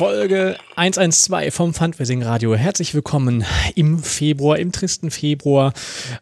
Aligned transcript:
Folge 0.00 0.56
112 0.76 1.54
vom 1.54 1.74
Fundraising 1.74 2.22
Radio. 2.22 2.54
Herzlich 2.54 2.94
willkommen 2.94 3.44
im 3.74 3.98
Februar, 3.98 4.58
im 4.58 4.72
tristen 4.72 5.10
Februar, 5.10 5.74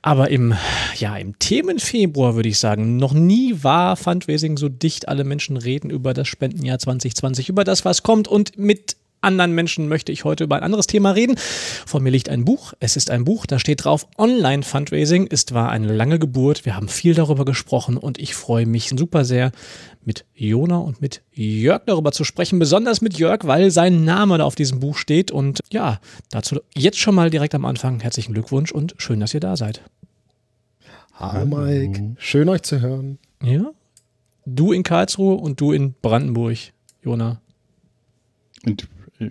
aber 0.03 0.31
im, 0.31 0.53
ja, 0.97 1.17
im 1.17 1.39
Themenfebruar 1.39 2.35
würde 2.35 2.49
ich 2.49 2.59
sagen. 2.59 2.97
Noch 2.97 3.13
nie 3.13 3.63
war 3.63 3.95
Fundraising 3.95 4.57
so 4.57 4.69
dicht. 4.69 5.07
Alle 5.07 5.23
Menschen 5.23 5.57
reden 5.57 5.91
über 5.91 6.13
das 6.13 6.27
Spendenjahr 6.27 6.81
2020, 6.81 7.51
über 7.51 7.63
das, 7.63 7.85
was 7.85 8.03
kommt 8.03 8.27
und 8.27 8.59
mit 8.59 8.97
anderen 9.21 9.55
Menschen 9.55 9.89
möchte 9.89 10.13
ich 10.13 10.25
heute 10.25 10.45
über 10.45 10.57
ein 10.57 10.63
anderes 10.63 10.87
Thema 10.87 11.11
reden. 11.11 11.37
Vor 11.87 12.01
mir 12.01 12.11
liegt 12.11 12.29
ein 12.29 12.45
Buch. 12.45 12.73
Es 12.81 12.97
ist 12.97 13.11
ein 13.11 13.25
Buch, 13.25 13.47
da 13.47 13.59
steht 13.59 13.85
drauf 13.85 14.07
Online-Fundraising. 14.17 15.29
Es 15.31 15.53
war 15.53 15.71
eine 15.71 15.93
lange 15.93 16.19
Geburt. 16.19 16.65
Wir 16.65 16.77
haben 16.77 16.89
viel 16.89 17.15
darüber 17.15 17.45
gesprochen 17.45 17.97
und 17.97 18.19
ich 18.19 18.35
freue 18.35 18.67
mich 18.67 18.91
super 18.97 19.25
sehr, 19.25 19.53
mit 20.05 20.25
Jona 20.35 20.79
und 20.79 21.03
mit 21.03 21.23
Jörg 21.33 21.83
darüber 21.87 22.13
zu 22.13 22.25
sprechen. 22.25 22.59
Besonders 22.59 23.01
mit 23.01 23.19
Jörg, 23.19 23.41
weil 23.45 23.71
sein 23.71 24.05
Name 24.05 24.39
da 24.39 24.45
auf 24.45 24.55
diesem 24.55 24.81
Buch 24.81 24.97
steht. 24.97 25.31
Und 25.31 25.61
ja, 25.71 26.01
dazu 26.31 26.61
jetzt 26.75 26.99
schon 26.99 27.15
mal 27.15 27.29
direkt 27.29 27.55
am 27.55 27.65
Anfang 27.65 28.01
herzlichen 28.01 28.33
Glückwunsch 28.33 28.73
und 28.73 28.95
schön, 28.97 29.21
dass 29.21 29.35
ihr 29.35 29.41
da 29.41 29.57
seid. 29.57 29.83
Hallo 31.13 31.45
Mike, 31.45 32.15
schön 32.19 32.49
euch 32.49 32.63
zu 32.63 32.81
hören. 32.81 33.19
Ja, 33.43 33.73
du 34.47 34.73
in 34.73 34.83
Karlsruhe 34.83 35.35
und 35.35 35.61
du 35.61 35.73
in 35.73 35.95
Brandenburg, 36.01 36.57
Jona. 37.03 37.41
Und 38.65 38.89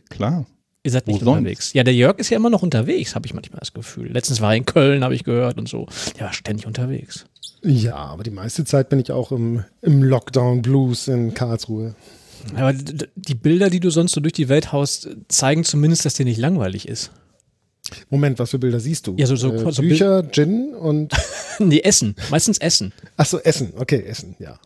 Klar. 0.09 0.45
Ihr 0.83 0.91
seid 0.91 1.07
nicht 1.07 1.25
Wo 1.25 1.31
unterwegs. 1.31 1.65
Sonst? 1.65 1.73
Ja, 1.73 1.83
der 1.83 1.93
Jörg 1.93 2.17
ist 2.17 2.29
ja 2.29 2.37
immer 2.37 2.49
noch 2.49 2.63
unterwegs, 2.63 3.15
habe 3.15 3.25
ich 3.25 3.33
manchmal 3.33 3.59
das 3.59 3.73
Gefühl. 3.73 4.11
Letztens 4.11 4.39
war 4.39 4.51
er 4.51 4.57
in 4.57 4.65
Köln, 4.65 5.03
habe 5.03 5.15
ich 5.15 5.23
gehört 5.23 5.57
und 5.57 5.67
so. 5.67 5.87
Der 6.17 6.27
war 6.27 6.33
ständig 6.33 6.65
unterwegs. 6.65 7.25
Ja, 7.63 7.95
aber 7.95 8.23
die 8.23 8.31
meiste 8.31 8.63
Zeit 8.63 8.89
bin 8.89 8.99
ich 8.99 9.11
auch 9.11 9.31
im, 9.31 9.65
im 9.81 10.03
Lockdown 10.03 10.61
Blues 10.61 11.07
in 11.07 11.33
Karlsruhe. 11.33 11.95
Aber 12.55 12.73
die 12.73 13.35
Bilder, 13.35 13.69
die 13.69 13.79
du 13.79 13.89
sonst 13.89 14.13
so 14.13 14.21
durch 14.21 14.33
die 14.33 14.47
Welt 14.47 14.71
haust, 14.71 15.09
zeigen 15.27 15.63
zumindest, 15.63 16.05
dass 16.05 16.13
dir 16.13 16.25
nicht 16.25 16.39
langweilig 16.39 16.87
ist. 16.87 17.11
Moment, 18.09 18.37
was 18.39 18.51
für 18.51 18.59
Bilder 18.59 18.79
siehst 18.79 19.07
du? 19.07 19.15
Ja, 19.17 19.25
so, 19.27 19.35
so, 19.35 19.53
äh, 19.53 19.71
so 19.71 19.81
Bücher, 19.81 20.23
Bil 20.23 20.31
Gin 20.31 20.73
und. 20.73 21.13
nee, 21.59 21.79
Essen. 21.79 22.15
Meistens 22.29 22.57
Essen. 22.57 22.93
Ach 23.15 23.25
so, 23.25 23.39
Essen. 23.39 23.73
Okay, 23.75 24.03
Essen, 24.03 24.35
ja. 24.39 24.59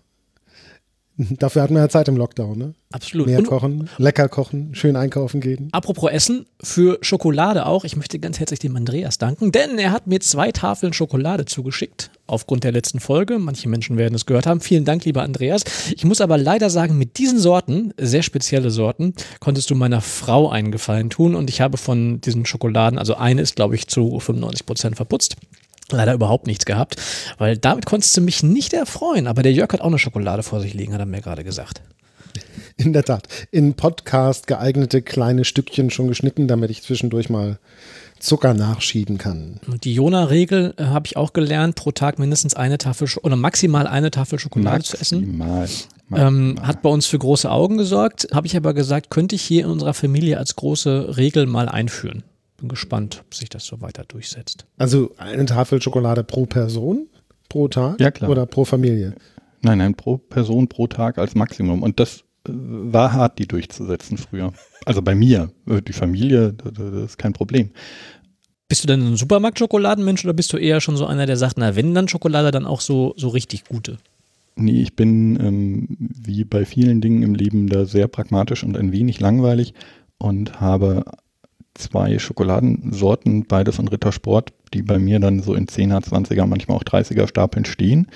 Dafür 1.40 1.62
hat 1.62 1.72
man 1.72 1.82
ja 1.82 1.90
Zeit 1.90 2.08
im 2.08 2.18
Lockdown, 2.18 2.58
ne? 2.58 2.74
Absolut. 2.92 3.28
Mehr 3.28 3.44
kochen, 3.44 3.90
lecker 3.98 4.28
kochen, 4.28 4.76
schön 4.76 4.96
einkaufen 4.96 5.40
gehen. 5.40 5.70
Apropos 5.72 6.12
Essen, 6.12 6.46
für 6.62 6.98
Schokolade 7.02 7.66
auch. 7.66 7.86
Ich 7.86 7.96
möchte 7.96 8.20
ganz 8.20 8.40
herzlich 8.40 8.60
dem 8.60 8.76
Andreas 8.76 9.18
danken, 9.18 9.52
denn 9.52 9.78
er 9.78 9.92
hat 9.92 10.08
mir 10.08 10.20
zwei 10.20 10.52
Tafeln 10.52 10.92
Schokolade 10.92 11.46
zugeschickt, 11.46 12.12
aufgrund 12.28 12.64
der 12.64 12.72
letzten 12.72 13.00
Folge. 13.00 13.40
Manche 13.40 13.70
Menschen 13.70 13.98
werden 13.98 14.16
es 14.16 14.26
gehört 14.26 14.46
haben. 14.46 14.60
Vielen 14.60 14.84
Dank, 14.84 15.06
lieber 15.06 15.24
Andreas. 15.24 15.64
Ich 15.96 16.04
muss 16.04 16.22
aber 16.22 16.38
leider 16.38 16.70
sagen, 16.70 16.98
mit 16.98 17.18
diesen 17.18 17.40
Sorten, 17.40 17.94
sehr 17.98 18.24
spezielle 18.24 18.72
Sorten, 18.72 19.14
konntest 19.40 19.70
du 19.70 19.76
meiner 19.76 20.02
Frau 20.02 20.50
einen 20.50 20.72
Gefallen 20.72 21.10
tun 21.10 21.36
und 21.36 21.50
ich 21.50 21.62
habe 21.62 21.78
von 21.78 22.20
diesen 22.22 22.46
Schokoladen, 22.46 23.00
also 23.00 23.16
eine 23.16 23.42
ist, 23.42 23.56
glaube 23.56 23.76
ich, 23.76 23.88
zu 23.88 24.20
95 24.20 24.66
Prozent 24.66 24.96
verputzt 24.96 25.38
leider 25.92 26.14
überhaupt 26.14 26.48
nichts 26.48 26.66
gehabt, 26.66 27.02
weil 27.38 27.58
damit 27.58 27.86
konntest 27.86 28.16
du 28.18 28.22
mich 28.22 28.44
nicht 28.44 28.74
erfreuen. 28.74 29.28
Aber 29.28 29.44
der 29.44 29.54
Jörg 29.54 29.72
hat 29.74 29.82
auch 29.82 29.88
eine 29.88 30.00
Schokolade 30.00 30.44
vor 30.44 30.62
sich 30.62 30.74
liegen, 30.74 30.94
hat 30.94 31.00
er 31.00 31.06
mir 31.06 31.22
gerade 31.22 31.44
gesagt. 31.44 31.82
In 32.78 32.94
der 32.94 33.04
Tat. 33.04 33.28
In 33.52 33.74
Podcast 33.76 34.48
geeignete 34.48 35.02
kleine 35.02 35.46
Stückchen 35.46 35.90
schon 35.90 36.08
geschnitten, 36.08 36.48
damit 36.48 36.72
ich 36.72 36.82
zwischendurch 36.82 37.30
mal 37.30 37.60
Zucker 38.20 38.54
nachschieben 38.54 39.18
kann. 39.18 39.60
Und 39.68 39.84
die 39.84 39.94
Jona-Regel 39.94 40.76
äh, 40.78 40.86
habe 40.86 41.08
ich 41.08 41.18
auch 41.18 41.34
gelernt, 41.34 41.76
pro 41.76 41.92
Tag 41.92 42.20
mindestens 42.20 42.54
eine 42.54 42.78
Tafel 42.78 43.10
oder 43.24 43.36
maximal 43.36 43.88
eine 43.88 44.12
Tafel 44.12 44.40
Schokolade 44.40 44.78
maximal. 44.78 44.98
zu 44.98 45.02
essen. 45.02 45.38
Maximal. 45.38 46.28
Ähm, 46.28 46.56
hat 46.62 46.82
bei 46.82 46.90
uns 46.90 47.06
für 47.06 47.18
große 47.18 47.50
Augen 47.50 47.78
gesorgt, 47.78 48.28
habe 48.34 48.46
ich 48.46 48.56
aber 48.58 48.74
gesagt, 48.74 49.10
könnte 49.10 49.36
ich 49.36 49.42
hier 49.42 49.64
in 49.64 49.72
unserer 49.72 49.94
Familie 49.94 50.38
als 50.38 50.56
große 50.56 51.18
Regel 51.18 51.46
mal 51.46 51.70
einführen 51.70 52.24
bin 52.62 52.70
gespannt, 52.70 53.24
ob 53.26 53.34
sich 53.34 53.50
das 53.50 53.66
so 53.66 53.82
weiter 53.82 54.04
durchsetzt. 54.08 54.66
Also 54.78 55.14
eine 55.18 55.46
Tafel 55.46 55.82
Schokolade 55.82 56.24
pro 56.24 56.46
Person 56.46 57.08
pro 57.50 57.68
Tag 57.68 58.00
ja, 58.00 58.12
klar. 58.12 58.30
oder 58.30 58.46
pro 58.46 58.64
Familie? 58.64 59.16
Nein, 59.62 59.80
nein, 59.80 59.96
pro 59.96 60.18
Person 60.18 60.68
pro 60.68 60.88
Tag 60.88 61.18
als 61.18 61.36
Maximum. 61.36 61.84
Und 61.84 62.00
das 62.00 62.20
äh, 62.48 62.52
war 62.54 63.12
hart, 63.14 63.40
die 63.40 63.48
durchzusetzen 63.48 64.18
früher. 64.18 64.54
Also 64.86 65.02
bei 65.02 65.14
mir, 65.14 65.52
äh, 65.68 65.82
die 65.82 65.94
Familie, 65.94 66.54
das 66.54 67.06
ist 67.12 67.18
kein 67.18 67.34
Problem. 67.34 67.72
Bist 68.70 68.84
du 68.84 68.88
denn 68.88 69.02
ein 69.02 69.18
Supermarkt-Schokoladenmensch 69.18 70.24
oder 70.24 70.34
bist 70.34 70.54
du 70.54 70.58
eher 70.58 70.80
schon 70.80 70.96
so 70.96 71.06
einer, 71.06 71.26
der 71.26 71.36
sagt, 71.36 71.58
na, 71.58 71.76
wenn 71.76 71.94
dann 71.94 72.08
Schokolade, 72.08 72.52
dann 72.52 72.66
auch 72.66 72.80
so, 72.80 73.14
so 73.18 73.28
richtig 73.28 73.66
gute? 73.66 73.98
Nee, 74.56 74.82
ich 74.82 74.96
bin 74.96 75.38
ähm, 75.40 75.88
wie 76.00 76.46
bei 76.46 76.66
vielen 76.66 77.02
Dingen 77.02 77.22
im 77.24 77.36
Leben 77.36 77.68
da 77.68 77.86
sehr 77.86 78.08
pragmatisch 78.08 78.64
und 78.64 78.78
ein 78.78 78.92
wenig 78.92 79.20
langweilig 79.20 79.74
und 80.18 80.62
habe 80.62 81.04
zwei 81.74 82.20
Schokoladensorten, 82.20 83.46
beide 83.46 83.72
von 83.72 83.88
Rittersport, 83.88 84.54
die 84.74 84.82
bei 84.82 85.00
mir 85.00 85.20
dann 85.20 85.42
so 85.42 85.54
in 85.54 85.68
10er, 85.68 86.04
20er, 86.04 86.46
manchmal 86.46 86.78
auch 86.78 86.84
30er 86.84 87.28
Stapeln 87.28 87.66
stehen 87.66 88.08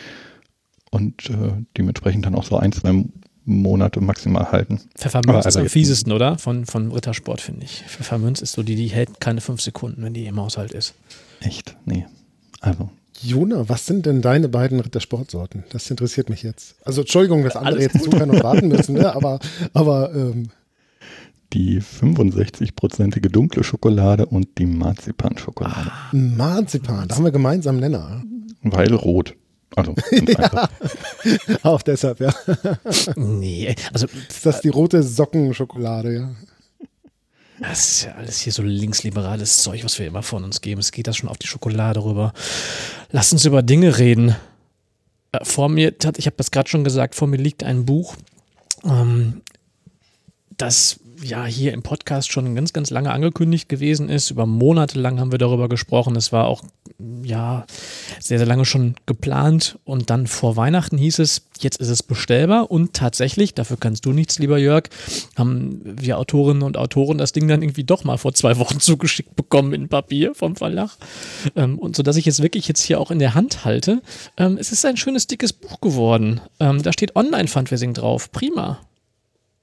und 0.92 1.30
äh, 1.30 1.54
dementsprechend 1.78 2.26
dann 2.26 2.36
auch 2.36 2.44
so 2.44 2.58
ein, 2.58 2.72
zwei 2.72 3.06
Monate 3.46 4.02
maximal 4.02 4.52
halten. 4.52 4.82
Pfefferminz 4.96 5.46
ist 5.46 5.58
am 5.58 5.70
fiesesten, 5.70 6.12
oder? 6.12 6.38
Von, 6.38 6.66
von 6.66 6.92
Rittersport, 6.92 7.42
finde 7.42 7.66
ich. 7.66 7.84
Pfefferminz 7.88 8.42
ist 8.42 8.54
so 8.54 8.64
die, 8.64 8.76
die 8.76 8.88
hält 8.88 9.20
keine 9.20 9.42
fünf 9.42 9.62
Sekunden, 9.62 10.04
wenn 10.04 10.14
die 10.14 10.26
im 10.26 10.40
Haushalt 10.40 10.72
ist. 10.72 10.96
Echt? 11.42 11.76
Nee. 11.86 12.06
Also. 12.62 12.90
Jona, 13.22 13.70
was 13.70 13.86
sind 13.86 14.06
denn 14.06 14.22
deine 14.22 14.50
beiden 14.50 14.80
Rittersportsorten? 14.80 15.64
Das 15.70 15.90
interessiert 15.90 16.30
mich 16.30 16.44
jetzt. 16.44 16.76
Also 16.84 17.02
Entschuldigung, 17.02 17.44
dass 17.44 17.56
andere 17.56 17.76
Alles 17.76 17.94
jetzt 17.94 18.04
zuhören 18.04 18.32
und 18.32 18.44
warten 18.44 18.68
müssen, 18.68 18.96
ne? 18.96 19.16
aber, 19.16 19.40
aber 19.74 20.14
ähm, 20.14 20.50
die 21.54 21.82
65-prozentige 21.82 23.30
dunkle 23.30 23.64
Schokolade 23.64 24.26
und 24.26 24.58
die 24.58 24.66
Marzipan-Schokolade. 24.66 25.92
Ah, 25.92 26.10
Marzipan, 26.12 27.08
da 27.08 27.16
haben 27.16 27.24
wir 27.24 27.32
gemeinsam 27.32 27.78
Nenner. 27.78 28.24
Weil 28.62 28.94
rot. 28.94 29.36
Also, 29.76 29.94
ja, 30.12 30.70
auch 31.64 31.82
deshalb, 31.82 32.20
ja. 32.22 32.34
nee, 33.16 33.76
also. 33.94 34.08
Ist 34.30 34.46
das 34.46 34.62
die 34.62 34.70
rote 34.70 35.04
Sockenschokolade, 35.04 36.14
ja? 36.14 36.36
Das 37.60 37.90
ist 37.90 38.04
ja 38.04 38.16
alles 38.16 38.42
hier 38.42 38.52
so 38.52 38.64
linksliberales 38.64 39.64
Zeug, 39.64 39.84
was 39.84 39.98
wir 39.98 40.08
immer 40.08 40.24
von 40.24 40.44
uns 40.44 40.62
geben. 40.62 40.82
Es 40.82 40.92
geht 40.92 41.08
das 41.08 41.18
schon 41.18 41.30
auf 41.30 41.38
die 41.38 41.48
Schokolade 41.48 42.04
rüber. 42.04 42.34
Lass 43.12 43.32
uns 43.32 43.46
über 43.46 43.64
Dinge 43.64 43.98
reden. 43.98 44.36
Äh, 45.32 45.44
vor 45.44 45.70
mir, 45.70 45.94
ich 46.18 46.26
habe 46.26 46.36
das 46.38 46.52
gerade 46.52 46.70
schon 46.70 46.84
gesagt, 46.84 47.16
vor 47.16 47.28
mir 47.28 47.38
liegt 47.38 47.64
ein 47.64 47.86
Buch, 47.86 48.16
ähm, 48.84 49.42
das 50.58 51.00
ja 51.22 51.46
hier 51.46 51.74
im 51.74 51.81
Podcast 51.81 52.31
schon 52.31 52.56
ganz, 52.56 52.74
ganz 52.74 52.90
lange 52.90 53.12
angekündigt 53.12 53.70
gewesen 53.70 54.09
ist. 54.09 54.31
Über 54.31 54.46
Monate 54.46 55.00
lang 55.00 55.20
haben 55.20 55.31
wir 55.31 55.40
darüber 55.40 55.70
gesprochen. 55.70 56.16
Es 56.16 56.31
war 56.31 56.48
auch 56.48 56.64
ja 57.24 57.66
sehr, 58.20 58.38
sehr 58.38 58.48
lange 58.48 58.66
schon 58.66 58.96
geplant 59.06 59.78
und 59.84 60.09
dann 60.09 60.28
vor 60.28 60.56
Weihnachten 60.56 60.98
hieß 60.98 61.20
es, 61.20 61.42
jetzt 61.59 61.80
ist 61.80 61.90
es 61.90 62.03
bestellbar 62.03 62.72
und 62.72 62.94
tatsächlich, 62.94 63.53
dafür 63.53 63.78
kannst 63.78 64.06
du 64.06 64.14
nichts, 64.14 64.40
lieber 64.40 64.58
Jörg, 64.58 64.84
haben 65.36 65.81
wir 65.84 66.18
Autorinnen 66.18 66.64
und 66.64 66.78
Autoren 66.78 67.17
das 67.17 67.34
Ding 67.34 67.47
dann 67.47 67.62
irgendwie 67.62 67.84
doch 67.84 68.03
mal 68.03 68.17
vor 68.17 68.34
zwei 68.34 68.58
Wochen 68.58 68.79
zugeschickt 68.79 69.35
bekommen 69.35 69.73
in 69.73 69.90
Papier 69.90 70.35
vom 70.35 70.56
Verlag. 70.56 70.91
Ähm, 71.56 71.79
und 71.79 71.96
so 71.96 72.03
dass 72.03 72.17
ich 72.17 72.26
jetzt 72.26 72.41
wirklich 72.41 72.67
jetzt 72.67 72.84
hier 72.84 73.00
auch 73.00 73.12
in 73.12 73.20
der 73.20 73.35
Hand 73.35 73.66
halte. 73.66 74.02
Ähm, 74.38 74.58
es 74.59 74.72
ist 74.72 74.85
ein 74.85 74.97
schönes, 74.97 75.28
dickes 75.28 75.53
Buch 75.53 75.82
geworden. 75.82 76.41
Ähm, 76.59 76.82
da 76.82 76.94
steht 76.94 77.16
Online-Fundraising 77.16 77.94
drauf. 77.94 78.32
Prima. 78.32 78.79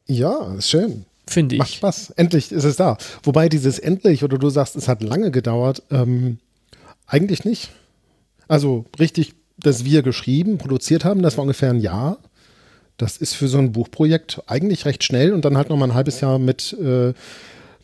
Ja, 0.06 0.54
ist 0.54 0.68
schön 0.68 1.06
finde 1.26 1.56
ich. 1.56 1.58
Macht 1.58 1.74
Spaß. 1.74 2.10
Endlich 2.10 2.52
ist 2.52 2.64
es 2.64 2.76
da. 2.76 2.96
Wobei 3.22 3.48
dieses 3.48 3.78
endlich, 3.78 4.24
oder 4.24 4.38
du 4.38 4.50
sagst, 4.50 4.76
es 4.76 4.88
hat 4.88 5.02
lange 5.02 5.30
gedauert, 5.30 5.82
ähm, 5.90 6.38
eigentlich 7.06 7.44
nicht. 7.44 7.70
Also 8.48 8.84
richtig, 8.98 9.34
dass 9.58 9.84
wir 9.84 10.02
geschrieben, 10.02 10.58
produziert 10.58 11.04
haben, 11.04 11.22
das 11.22 11.36
war 11.36 11.42
ungefähr 11.42 11.70
ein 11.70 11.80
Jahr. 11.80 12.18
Das 12.96 13.16
ist 13.16 13.34
für 13.34 13.48
so 13.48 13.58
ein 13.58 13.72
Buchprojekt 13.72 14.42
eigentlich 14.46 14.84
recht 14.84 15.04
schnell 15.04 15.32
und 15.32 15.44
dann 15.44 15.56
halt 15.56 15.70
noch 15.70 15.76
mal 15.76 15.86
ein 15.86 15.94
halbes 15.94 16.20
Jahr 16.20 16.38
mit 16.38 16.72
äh, 16.74 17.14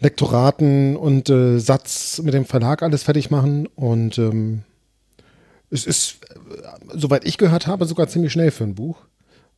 Lektoraten 0.01 0.97
und 0.97 1.29
äh, 1.29 1.59
Satz 1.59 2.21
mit 2.23 2.35
dem 2.35 2.45
Verlag 2.45 2.83
alles 2.83 3.03
fertig 3.03 3.31
machen 3.31 3.67
und 3.75 4.19
ähm, 4.19 4.63
es 5.71 5.87
ist, 5.87 6.19
äh, 6.31 6.37
soweit 6.95 7.27
ich 7.27 7.39
gehört 7.39 7.67
habe, 7.67 7.85
sogar 7.85 8.09
ziemlich 8.09 8.33
schnell 8.33 8.51
für 8.51 8.65
ein 8.65 8.75
Buch. 8.75 8.99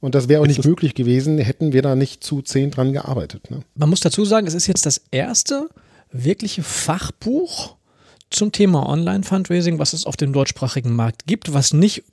Und 0.00 0.14
das 0.14 0.28
wäre 0.28 0.40
auch 0.42 0.46
nicht 0.46 0.64
möglich 0.64 0.94
gewesen, 0.94 1.38
hätten 1.38 1.72
wir 1.72 1.82
da 1.82 1.94
nicht 1.94 2.24
zu 2.24 2.40
zehn 2.42 2.70
dran 2.70 2.92
gearbeitet. 2.92 3.50
Ne? 3.50 3.60
Man 3.74 3.90
muss 3.90 4.00
dazu 4.00 4.24
sagen, 4.24 4.46
es 4.46 4.54
ist 4.54 4.66
jetzt 4.66 4.86
das 4.86 5.02
erste 5.10 5.68
wirkliche 6.10 6.62
Fachbuch 6.62 7.76
zum 8.30 8.52
Thema 8.52 8.88
Online-Fundraising, 8.88 9.78
was 9.78 9.92
es 9.92 10.06
auf 10.06 10.16
dem 10.16 10.32
deutschsprachigen 10.32 10.94
Markt 10.94 11.26
gibt, 11.26 11.52
was 11.52 11.72
nicht, 11.72 12.04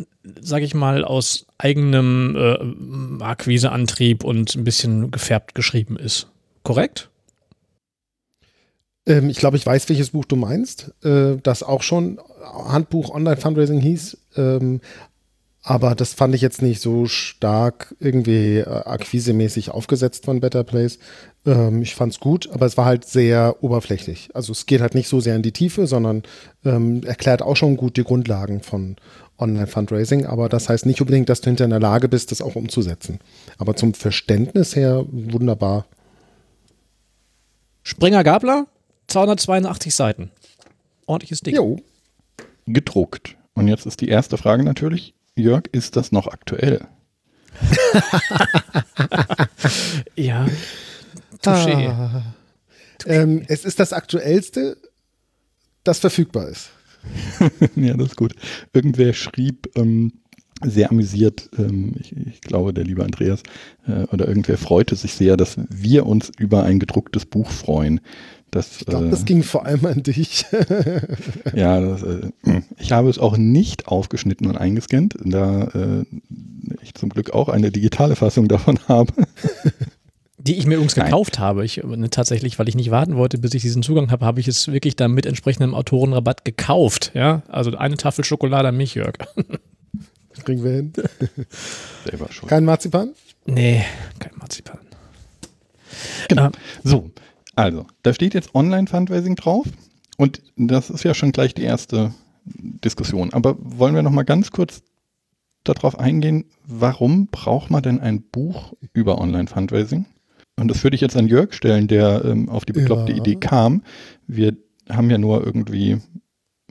sage 0.41 0.65
ich 0.65 0.73
mal, 0.73 1.05
aus 1.05 1.45
eigenem 1.57 2.35
äh, 2.35 3.23
Akquiseantrieb 3.23 4.23
und 4.23 4.55
ein 4.55 4.63
bisschen 4.63 5.11
gefärbt 5.11 5.55
geschrieben 5.55 5.95
ist. 5.97 6.27
Korrekt? 6.63 7.09
Ähm, 9.05 9.29
ich 9.29 9.37
glaube, 9.37 9.57
ich 9.57 9.65
weiß, 9.65 9.87
welches 9.89 10.09
Buch 10.09 10.25
du 10.25 10.35
meinst, 10.35 10.93
äh, 11.03 11.37
das 11.41 11.63
auch 11.63 11.83
schon 11.83 12.19
Handbuch 12.43 13.13
Online-Fundraising 13.13 13.79
hieß. 13.79 14.17
Ähm, 14.35 14.81
Aber 15.69 15.95
das 15.95 16.13
fand 16.13 16.33
ich 16.33 16.39
jetzt 16.39 16.61
nicht 16.61 16.79
so 16.79 17.07
stark 17.07 17.93
irgendwie 17.99 18.59
äh, 18.59 18.63
akquisemäßig 18.63 19.69
aufgesetzt 19.69 20.23
von 20.23 20.39
Better 20.39 20.63
Place. 20.63 20.97
Ähm, 21.45 21.81
ich 21.81 21.93
fand 21.93 22.13
es 22.13 22.21
gut, 22.21 22.49
aber 22.53 22.65
es 22.65 22.77
war 22.77 22.85
halt 22.85 23.03
sehr 23.03 23.61
oberflächlich. 23.61 24.29
Also 24.33 24.53
es 24.53 24.65
geht 24.65 24.79
halt 24.79 24.95
nicht 24.95 25.09
so 25.09 25.19
sehr 25.19 25.35
in 25.35 25.41
die 25.41 25.51
Tiefe, 25.51 25.85
sondern 25.85 26.23
ähm, 26.63 27.03
erklärt 27.03 27.41
auch 27.41 27.57
schon 27.57 27.75
gut 27.75 27.97
die 27.97 28.05
Grundlagen 28.05 28.61
von 28.61 28.95
Online-Fundraising. 29.39 30.25
Aber 30.25 30.47
das 30.47 30.69
heißt 30.69 30.85
nicht 30.85 31.01
unbedingt, 31.01 31.27
dass 31.27 31.41
du 31.41 31.49
hinter 31.49 31.65
in 31.65 31.71
der 31.71 31.81
Lage 31.81 32.07
bist, 32.07 32.31
das 32.31 32.41
auch 32.41 32.55
umzusetzen. 32.55 33.19
Aber 33.57 33.75
zum 33.75 33.93
Verständnis 33.93 34.73
her 34.73 35.03
wunderbar. 35.11 35.85
Springer 37.83 38.23
Gabler, 38.23 38.67
282 39.07 39.93
Seiten. 39.93 40.31
Ordentliches 41.07 41.41
Ding. 41.41 41.55
Jo. 41.55 41.75
Gedruckt. 42.67 43.35
Und 43.53 43.67
jetzt 43.67 43.85
ist 43.85 43.99
die 43.99 44.07
erste 44.07 44.37
Frage 44.37 44.63
natürlich, 44.63 45.13
Jörg, 45.37 45.63
ist 45.71 45.95
das 45.95 46.11
noch 46.11 46.27
aktuell? 46.27 46.87
ja. 50.15 50.47
Touché. 51.41 51.87
Ah. 51.87 52.23
Ähm, 53.05 53.43
es 53.47 53.63
ist 53.63 53.79
das 53.79 53.93
aktuellste, 53.93 54.77
das 55.83 55.99
verfügbar 55.99 56.49
ist. 56.49 56.71
ja, 57.75 57.95
das 57.95 58.09
ist 58.09 58.17
gut. 58.17 58.33
Irgendwer 58.73 59.13
schrieb 59.13 59.69
ähm, 59.75 60.13
sehr 60.65 60.89
amüsiert, 60.89 61.49
ähm, 61.57 61.93
ich, 61.99 62.15
ich, 62.15 62.41
glaube, 62.41 62.73
der 62.73 62.83
liebe 62.83 63.03
Andreas, 63.03 63.43
äh, 63.87 64.03
oder 64.11 64.27
irgendwer 64.27 64.57
freute 64.57 64.95
sich 64.95 65.13
sehr, 65.13 65.37
dass 65.37 65.57
wir 65.69 66.07
uns 66.07 66.31
über 66.37 66.63
ein 66.63 66.79
gedrucktes 66.79 67.25
Buch 67.25 67.51
freuen. 67.51 68.01
Das, 68.51 68.79
ich 68.79 68.85
glaube, 68.85 69.07
äh, 69.07 69.09
das 69.09 69.25
ging 69.25 69.44
vor 69.44 69.65
allem 69.65 69.85
an 69.85 70.03
dich. 70.03 70.45
ja, 71.53 71.81
das, 71.81 72.03
äh, 72.03 72.31
ich 72.77 72.91
habe 72.91 73.09
es 73.09 73.19
auch 73.19 73.38
nicht 73.38 73.88
aufgeschnitten 73.88 74.47
und 74.47 74.57
eingescannt, 74.57 75.15
da 75.23 75.63
äh, 75.63 76.05
ich 76.81 76.94
zum 76.94 77.09
Glück 77.09 77.31
auch 77.31 77.49
eine 77.49 77.71
digitale 77.71 78.15
Fassung 78.15 78.47
davon 78.47 78.79
habe. 78.88 79.13
Die 80.39 80.55
ich 80.55 80.65
mir 80.65 80.75
übrigens 80.75 80.95
Nein. 80.95 81.07
gekauft 81.07 81.39
habe. 81.39 81.65
Ich, 81.65 81.83
ne, 81.83 82.09
tatsächlich, 82.09 82.57
weil 82.57 82.69
ich 82.69 82.75
nicht 82.75 82.91
warten 82.91 83.17
wollte, 83.17 83.38
bis 83.38 83.53
ich 83.53 83.63
diesen 83.63 83.83
Zugang 83.83 84.11
habe, 84.11 84.25
habe 84.25 84.39
ich 84.39 84.47
es 84.47 84.67
wirklich 84.71 84.95
dann 84.95 85.11
mit 85.11 85.25
entsprechendem 85.25 85.73
Autorenrabatt 85.73 86.45
gekauft. 86.45 87.11
Ja, 87.15 87.41
also 87.49 87.75
eine 87.75 87.97
Tafel 87.97 88.23
Schokolade 88.23 88.69
an 88.69 88.77
mich, 88.77 88.95
Jörg. 88.95 89.15
Kriegen 90.45 90.63
wir 90.63 90.71
hin. 90.71 90.94
Selber 92.05 92.31
schon. 92.31 92.47
Kein 92.47 92.63
Marzipan? 92.63 93.13
Nee, 93.45 93.83
kein 94.19 94.33
Marzipan. 94.38 94.79
Genau. 96.29 96.45
Ähm, 96.45 96.51
so, 96.83 97.11
also, 97.57 97.88
da 98.04 98.13
steht 98.13 98.36
jetzt 98.36 98.54
Online-Fundraising 98.54 99.36
drauf 99.36 99.65
und 100.18 100.44
das 100.57 100.92
ist 100.92 101.04
ja 101.04 101.15
schon 101.15 101.31
gleich 101.31 101.56
die 101.56 101.63
erste 101.63 102.13
Diskussion. 102.45 103.33
Aber 103.33 103.56
wollen 103.59 103.95
wir 103.95 104.04
noch 104.04 104.12
mal 104.12 104.24
ganz 104.24 104.51
kurz 104.51 104.83
darauf 105.63 106.00
eingehen, 106.00 106.45
warum 106.68 107.27
braucht 107.27 107.71
man 107.71 107.81
denn 107.81 108.00
ein 108.00 108.21
Buch 108.21 108.74
über 108.94 109.19
Online-Fundraising? 109.19 110.06
Und 110.59 110.68
das 110.69 110.83
würde 110.83 110.94
ich 110.94 111.01
jetzt 111.01 111.18
an 111.18 111.27
Jörg 111.27 111.51
stellen, 111.54 111.88
der 111.88 112.24
ähm, 112.25 112.48
auf 112.48 112.63
die 112.63 112.74
bekloppte 112.74 113.12
ja. 113.12 113.18
Idee 113.18 113.36
kam. 113.36 113.81
Wir 114.27 114.56
haben 114.88 115.09
ja 115.09 115.18
nur 115.18 115.44
irgendwie 115.44 115.98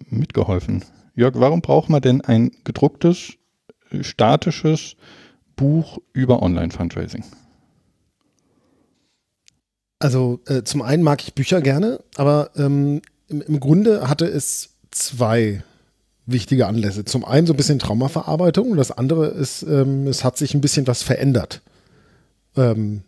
mitgeholfen. 0.08 0.84
Jörg, 1.16 1.34
warum 1.36 1.62
braucht 1.62 1.90
man 1.90 2.00
denn 2.00 2.20
ein 2.20 2.52
gedrucktes, 2.62 3.34
statisches 4.02 4.94
Buch 5.56 5.98
über 6.12 6.42
Online-Fundraising? 6.42 7.24
Also 9.98 10.40
äh, 10.46 10.62
zum 10.62 10.82
einen 10.82 11.02
mag 11.02 11.22
ich 11.22 11.34
Bücher 11.34 11.62
gerne, 11.62 12.00
aber 12.16 12.50
ähm, 12.56 13.00
im, 13.28 13.40
im, 13.42 13.60
Grunde 13.60 14.08
hatte 14.08 14.26
es 14.26 14.70
zwei 14.90 15.62
wichtige 16.26 16.66
Anlässe. 16.66 17.04
Zum 17.04 17.24
einen 17.24 17.46
so 17.46 17.54
ein 17.54 17.56
bisschen 17.56 17.78
Traumaverarbeitung 17.78 18.70
und 18.70 18.76
das 18.76 18.90
andere 18.90 19.28
ist, 19.28 19.62
ähm, 19.62 20.06
es 20.06 20.22
hat 20.22 20.36
sich 20.36 20.54
ein 20.54 20.60
bisschen 20.60 20.86
was 20.86 21.02
verändert. 21.02 21.62
Ähm, 22.56 23.02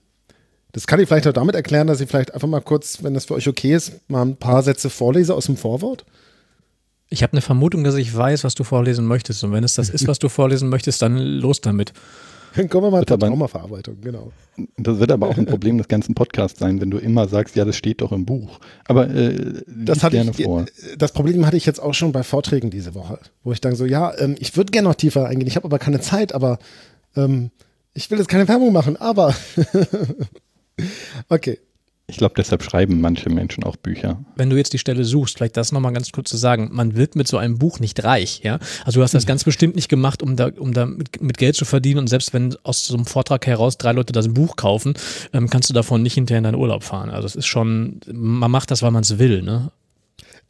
das 0.73 0.87
kann 0.87 1.01
ich 1.01 1.09
vielleicht 1.09 1.27
auch 1.27 1.33
damit 1.33 1.55
erklären, 1.55 1.87
dass 1.87 2.01
ich 2.01 2.09
vielleicht 2.09 2.35
einfach 2.35 2.49
mal 2.49 2.61
kurz, 2.61 3.03
wenn 3.03 3.15
das 3.15 3.27
für 3.27 3.35
euch 3.35 3.49
okay 3.49 3.75
ist, 3.75 3.93
mal 4.09 4.23
ein 4.23 4.37
paar 4.37 4.63
Sätze 4.63 4.91
vorlese 4.91 5.35
aus 5.35 5.47
dem 5.47 5.57
Vorwort. 5.57 6.05
Ich 7.11 7.23
habe 7.23 7.33
eine 7.33 7.41
Vermutung, 7.41 7.85
dass 7.85 7.95
ich 7.95 8.15
weiß, 8.15 8.45
was 8.45 8.55
du 8.55 8.65
vorlesen 8.65 9.07
möchtest. 9.07 9.43
Und 9.43 9.53
wenn 9.53 9.65
es 9.65 9.75
das 9.75 9.89
ist, 9.89 10.07
was 10.07 10.19
du 10.19 10.29
vorlesen 10.29 10.69
möchtest, 10.69 11.01
dann 11.01 11.17
los 11.17 11.61
damit. 11.61 11.95
Dann 12.57 12.69
kommen 12.69 12.87
wir 12.87 12.91
mal 12.91 13.07
zur 13.07 13.19
Traumaverarbeitung, 13.19 14.01
genau. 14.01 14.33
Das 14.77 14.99
wird 14.99 15.13
aber 15.13 15.29
auch 15.29 15.37
ein 15.37 15.47
Problem 15.47 15.79
des 15.79 15.89
ganzen 15.89 16.15
Podcasts 16.15 16.59
sein, 16.59 16.81
wenn 16.81 16.91
du 16.91 16.99
immer 16.99 17.29
sagst, 17.29 17.57
ja, 17.57 17.65
das 17.65 17.77
steht 17.77 18.01
doch 18.01 18.13
im 18.13 18.25
Buch. 18.25 18.59
Aber 18.87 19.09
äh, 19.09 19.63
das 19.67 20.03
hatte 20.03 20.17
gerne 20.17 20.33
ich, 20.37 20.45
vor. 20.45 20.67
Das 20.97 21.13
Problem 21.13 21.47
hatte 21.47 21.57
ich 21.57 21.67
jetzt 21.67 21.81
auch 21.81 21.95
schon 21.95 22.13
bei 22.13 22.23
Vorträgen 22.23 22.71
diese 22.71 22.95
Woche, 22.95 23.19
wo 23.45 23.53
ich 23.53 23.61
dann 23.61 23.75
so, 23.75 23.85
ja, 23.85 24.13
ähm, 24.19 24.37
ich 24.39 24.57
würde 24.57 24.73
gerne 24.73 24.89
noch 24.89 24.97
tiefer 24.97 25.27
eingehen, 25.27 25.47
ich 25.47 25.57
habe 25.57 25.67
aber 25.67 25.79
keine 25.79 26.01
Zeit, 26.01 26.35
aber 26.35 26.59
ähm, 27.17 27.51
ich 27.95 28.11
will 28.11 28.19
jetzt 28.19 28.29
keine 28.29 28.49
Werbung 28.49 28.73
machen, 28.73 28.97
aber 28.97 29.35
okay. 31.29 31.59
Ich 32.11 32.17
glaube, 32.17 32.35
deshalb 32.39 32.63
schreiben 32.63 33.03
manche 33.03 33.29
Menschen 33.29 33.65
auch 33.65 33.77
Bücher. 33.77 34.25
Wenn 34.35 34.49
du 34.49 34.57
jetzt 34.57 34.73
die 34.73 34.79
Stelle 34.79 35.05
suchst, 35.05 35.37
vielleicht 35.37 35.59
das 35.59 35.73
nochmal 35.73 35.93
ganz 35.93 36.11
kurz 36.11 36.31
zu 36.31 36.39
sagen, 36.39 36.71
man 36.73 36.97
wird 36.97 37.17
mit 37.17 37.29
so 37.29 37.37
einem 37.37 37.59
Buch 37.59 37.81
nicht 37.81 38.03
reich, 38.03 38.41
ja. 38.43 38.59
Also 38.87 39.01
du 39.01 39.03
hast 39.03 39.13
das 39.13 39.25
mhm. 39.25 39.29
ganz 39.29 39.45
bestimmt 39.45 39.77
nicht 39.77 39.91
gemacht, 39.91 40.23
um 40.23 40.35
da, 40.35 40.51
um 40.57 40.73
da 40.73 40.87
mit, 40.87 41.21
mit, 41.21 41.37
Geld 41.37 41.55
zu 41.55 41.67
verdienen 41.67 42.01
und 42.01 42.07
selbst 42.07 42.33
wenn 42.33 42.57
aus 42.63 42.87
so 42.87 42.95
einem 42.95 43.05
Vortrag 43.05 43.47
heraus 43.47 43.77
drei 43.77 43.93
Leute 43.93 44.15
das 44.15 44.33
Buch 44.33 44.57
kaufen, 44.57 44.95
ähm, 45.35 45.51
kannst 45.51 45.69
du 45.69 45.75
davon 45.75 46.03
nicht 46.03 46.15
hinterher 46.15 46.39
in 46.39 46.45
deinen 46.45 46.55
Urlaub 46.55 46.83
fahren. 46.83 47.11
Also 47.11 47.27
es 47.27 47.37
ist 47.37 47.47
schon, 47.47 48.01
man 48.11 48.51
macht 48.51 48.71
das, 48.71 48.83
weil 48.83 48.91
man 48.91 49.03
es 49.03 49.19
will, 49.19 49.43
ne? 49.43 49.71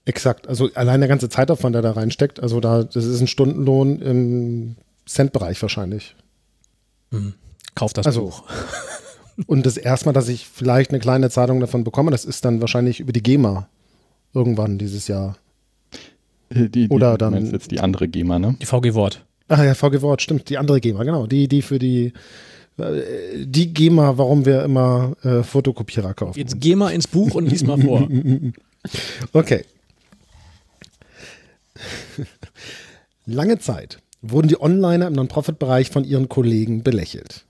Exakt. 0.05 0.46
Also 0.46 0.70
allein 0.75 1.00
der 1.00 1.08
ganze 1.08 1.28
Zeitaufwand, 1.28 1.75
der 1.75 1.82
da 1.82 1.90
reinsteckt, 1.90 2.40
also 2.40 2.60
da, 2.60 2.84
das 2.84 3.05
ist 3.05 3.20
ein 3.20 3.26
Stundenlohn 3.26 4.00
im 4.00 4.76
Centbereich 5.06 5.60
wahrscheinlich. 5.60 6.14
Mhm. 7.10 7.34
Kauf 7.75 7.93
das 7.94 8.06
also, 8.06 8.26
Buch. 8.26 8.44
Und 9.46 9.67
das 9.67 9.76
erste 9.76 10.06
Mal, 10.06 10.12
dass 10.12 10.29
ich 10.29 10.46
vielleicht 10.46 10.90
eine 10.90 10.99
kleine 10.99 11.31
Zahlung 11.31 11.61
davon 11.61 11.85
bekomme, 11.85 12.11
das 12.11 12.25
ist 12.25 12.44
dann 12.44 12.61
wahrscheinlich 12.61 13.00
über 13.00 13.12
die 13.12 13.22
GEMA 13.22 13.69
irgendwann 14.34 14.79
dieses 14.79 15.08
Jahr. 15.08 15.36
Äh, 16.51 16.69
die, 16.69 16.89
die, 16.89 16.89
Oder 16.89 17.17
dann. 17.19 17.34
Du 17.34 17.53
jetzt 17.53 17.70
die 17.70 17.81
andere 17.81 18.08
GEMA, 18.08 18.39
ne? 18.39 18.56
Die 18.60 18.67
VG 18.67 18.94
Wort. 18.94 19.24
Ach 19.48 19.63
ja, 19.63 19.74
VG 19.74 20.03
Wort, 20.03 20.22
stimmt. 20.22 20.48
Die 20.48 20.58
andere 20.58 20.81
GEMA, 20.81 21.05
genau. 21.05 21.27
Die, 21.27 21.48
die 21.48 21.63
für 21.63 21.79
die, 21.79 22.13
äh, 22.79 23.44
die 23.44 23.72
GEMA, 23.72 24.19
warum 24.19 24.44
wir 24.44 24.63
immer 24.65 25.17
äh, 25.22 25.43
Fotokopierer 25.43 26.15
kaufen. 26.15 26.39
Jetzt 26.39 26.60
geh 26.60 26.74
mal 26.74 26.91
ins 26.91 27.06
Buch 27.06 27.34
und 27.34 27.46
lies 27.46 27.65
mal 27.65 27.81
vor. 27.81 28.08
okay. 29.32 29.65
Lange 33.27 33.58
Zeit 33.58 34.01
wurden 34.20 34.48
die 34.48 34.60
Onliner 34.60 35.06
im 35.06 35.13
Non-Profit-Bereich 35.13 35.91
von 35.91 36.05
ihren 36.05 36.29
Kollegen 36.29 36.82
belächelt. 36.82 37.44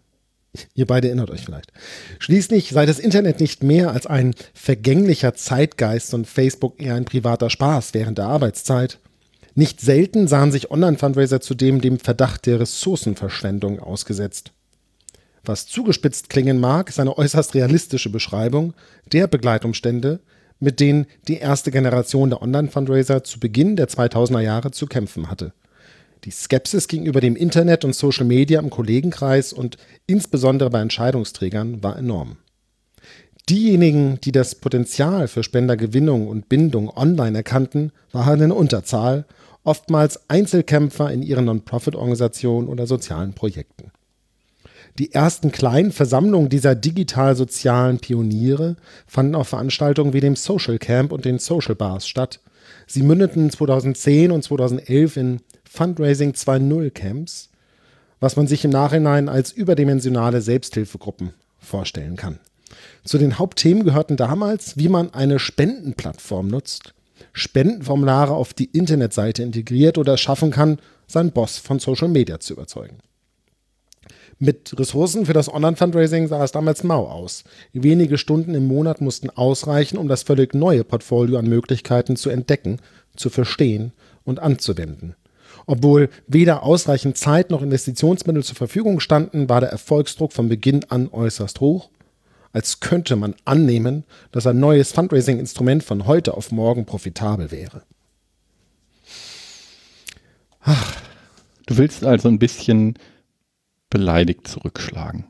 Ihr 0.75 0.87
beide 0.87 1.09
erinnert 1.09 1.31
euch 1.31 1.45
vielleicht. 1.45 1.73
Schließlich 2.19 2.71
sei 2.71 2.87
das 2.87 2.99
Internet 2.99 3.41
nicht 3.41 3.63
mehr 3.63 3.93
als 3.93 4.07
ein 4.07 4.35
vergänglicher 4.55 5.35
Zeitgeist 5.35 6.15
und 6.15 6.27
Facebook 6.27 6.81
eher 6.81 6.95
ein 6.95 7.05
privater 7.05 7.51
Spaß 7.51 7.95
während 7.95 8.19
der 8.19 8.27
Arbeitszeit. 8.27 8.99
Nicht 9.55 9.81
selten 9.81 10.29
sahen 10.29 10.53
sich 10.53 10.71
Online-Fundraiser 10.71 11.41
zudem 11.41 11.81
dem 11.81 11.99
Verdacht 11.99 12.47
der 12.47 12.61
Ressourcenverschwendung 12.61 13.81
ausgesetzt. 13.81 14.53
Was 15.45 15.67
zugespitzt 15.67 16.29
klingen 16.31 16.61
mag, 16.61 16.89
ist 16.89 17.01
eine 17.01 17.17
äußerst 17.17 17.55
realistische 17.55 18.11
Beschreibung 18.11 18.75
der 19.13 19.27
Begleitumstände, 19.27 20.21
mit 20.61 20.81
denen 20.81 21.07
die 21.27 21.39
erste 21.39 21.71
Generation 21.71 22.31
der 22.31 22.43
Online-Fundraiser 22.43 23.25
zu 23.25 23.41
Beginn 23.41 23.77
der 23.77 23.89
2000er 23.89 24.41
Jahre 24.41 24.71
zu 24.71 24.87
kämpfen 24.87 25.31
hatte. 25.31 25.53
Die 26.25 26.31
Skepsis 26.31 26.89
gegenüber 26.89 27.21
dem 27.21 27.37
Internet 27.37 27.85
und 27.85 27.95
Social 27.95 28.27
Media 28.27 28.61
im 28.61 28.71
Kollegenkreis 28.71 29.53
und 29.53 29.77
insbesondere 30.07 30.71
bei 30.71 30.81
Entscheidungsträgern 30.81 31.83
war 31.83 31.97
enorm. 31.97 32.39
Diejenigen, 33.49 34.21
die 34.23 34.33
das 34.33 34.57
Potenzial 34.57 35.27
für 35.27 35.43
Spendergewinnung 35.43 36.29
und 36.29 36.49
Bindung 36.49 36.95
online 36.95 37.39
erkannten, 37.39 37.93
waren 38.13 38.43
in 38.43 38.53
Unterzahl, 38.53 39.25
oftmals 39.65 40.29
Einzelkämpfer 40.29 41.11
in 41.11 41.23
ihren 41.23 41.47
Non-Profit-Organisationen 41.47 42.69
oder 42.69 42.87
sozialen 42.87 43.33
Projekten. 43.33 43.91
Die 44.99 45.13
ersten 45.13 45.53
kleinen 45.53 45.93
Versammlungen 45.93 46.49
dieser 46.49 46.75
digital-sozialen 46.75 48.01
Pioniere 48.01 48.77
fanden 49.07 49.35
auf 49.35 49.49
Veranstaltungen 49.49 50.13
wie 50.13 50.21
dem 50.21 50.37
Social 50.37 50.79
Camp 50.79 51.13
und 51.13 51.25
den 51.25 51.39
Social 51.39 51.77
Bars 51.77 52.09
statt. 52.09 52.41
Sie 52.87 53.03
mündeten 53.03 53.49
2010 53.51 54.33
und 54.33 54.43
2011 54.43 55.17
in 55.17 55.41
Fundraising 55.69 56.33
2.0 56.33 56.91
Camps, 56.91 57.51
was 58.21 58.37
man 58.37 58.47
sich 58.47 58.65
im 58.65 58.71
Nachhinein 58.71 59.29
als 59.29 59.53
überdimensionale 59.53 60.41
Selbsthilfegruppen 60.41 61.35
vorstellen 61.59 62.17
kann. 62.17 62.41
Zu 63.05 63.19
den 63.19 63.39
Hauptthemen 63.39 63.85
gehörten 63.85 64.17
damals, 64.17 64.77
wie 64.77 64.89
man 64.89 65.15
eine 65.15 65.39
Spendenplattform 65.39 66.49
nutzt, 66.49 66.95
Spendenformulare 67.33 68.35
auf 68.35 68.55
die 68.55 68.67
Internetseite 68.67 69.43
integriert 69.43 69.99
oder 69.99 70.17
schaffen 70.17 70.51
kann, 70.51 70.79
seinen 71.07 71.33
Boss 71.33 71.59
von 71.59 71.79
Social 71.79 72.09
Media 72.09 72.41
zu 72.41 72.55
überzeugen. 72.55 72.99
Mit 74.41 74.79
Ressourcen 74.79 75.27
für 75.27 75.33
das 75.33 75.53
Online-Fundraising 75.53 76.29
sah 76.29 76.45
es 76.45 76.53
damals 76.53 76.85
mau 76.85 77.09
aus. 77.09 77.43
Wenige 77.73 78.19
Stunden 78.19 78.55
im 78.55 78.69
Monat 78.69 79.01
mussten 79.01 79.31
ausreichen, 79.31 79.99
um 79.99 80.07
das 80.07 80.23
völlig 80.23 80.55
neue 80.55 80.85
Portfolio 80.85 81.39
an 81.39 81.49
Möglichkeiten 81.49 82.15
zu 82.15 82.31
entdecken, 82.31 82.79
zu 83.17 83.31
verstehen 83.31 83.93
und 84.25 84.39
anzuwenden. 84.39 85.17
Obwohl 85.69 86.09
weder 86.27 86.63
ausreichend 86.63 87.19
Zeit 87.19 87.51
noch 87.51 87.61
Investitionsmittel 87.61 88.43
zur 88.43 88.57
Verfügung 88.57 89.01
standen, 89.01 89.51
war 89.51 89.61
der 89.61 89.69
Erfolgsdruck 89.69 90.33
von 90.33 90.49
Beginn 90.49 90.85
an 90.89 91.09
äußerst 91.09 91.61
hoch, 91.61 91.91
als 92.55 92.81
könnte 92.81 93.17
man 93.17 93.35
annehmen, 93.45 94.05
dass 94.33 94.47
ein 94.47 94.59
neues 94.59 94.93
Fundraising-Instrument 94.93 95.85
von 95.85 96.07
heute 96.07 96.35
auf 96.35 96.53
morgen 96.53 96.87
profitabel 96.87 97.51
wäre. 97.51 97.83
Ach. 100.61 100.97
Du 101.67 101.77
willst 101.77 102.03
also 102.03 102.29
ein 102.29 102.39
bisschen 102.39 102.95
beleidigt 103.91 104.49
zurückschlagen. 104.49 105.27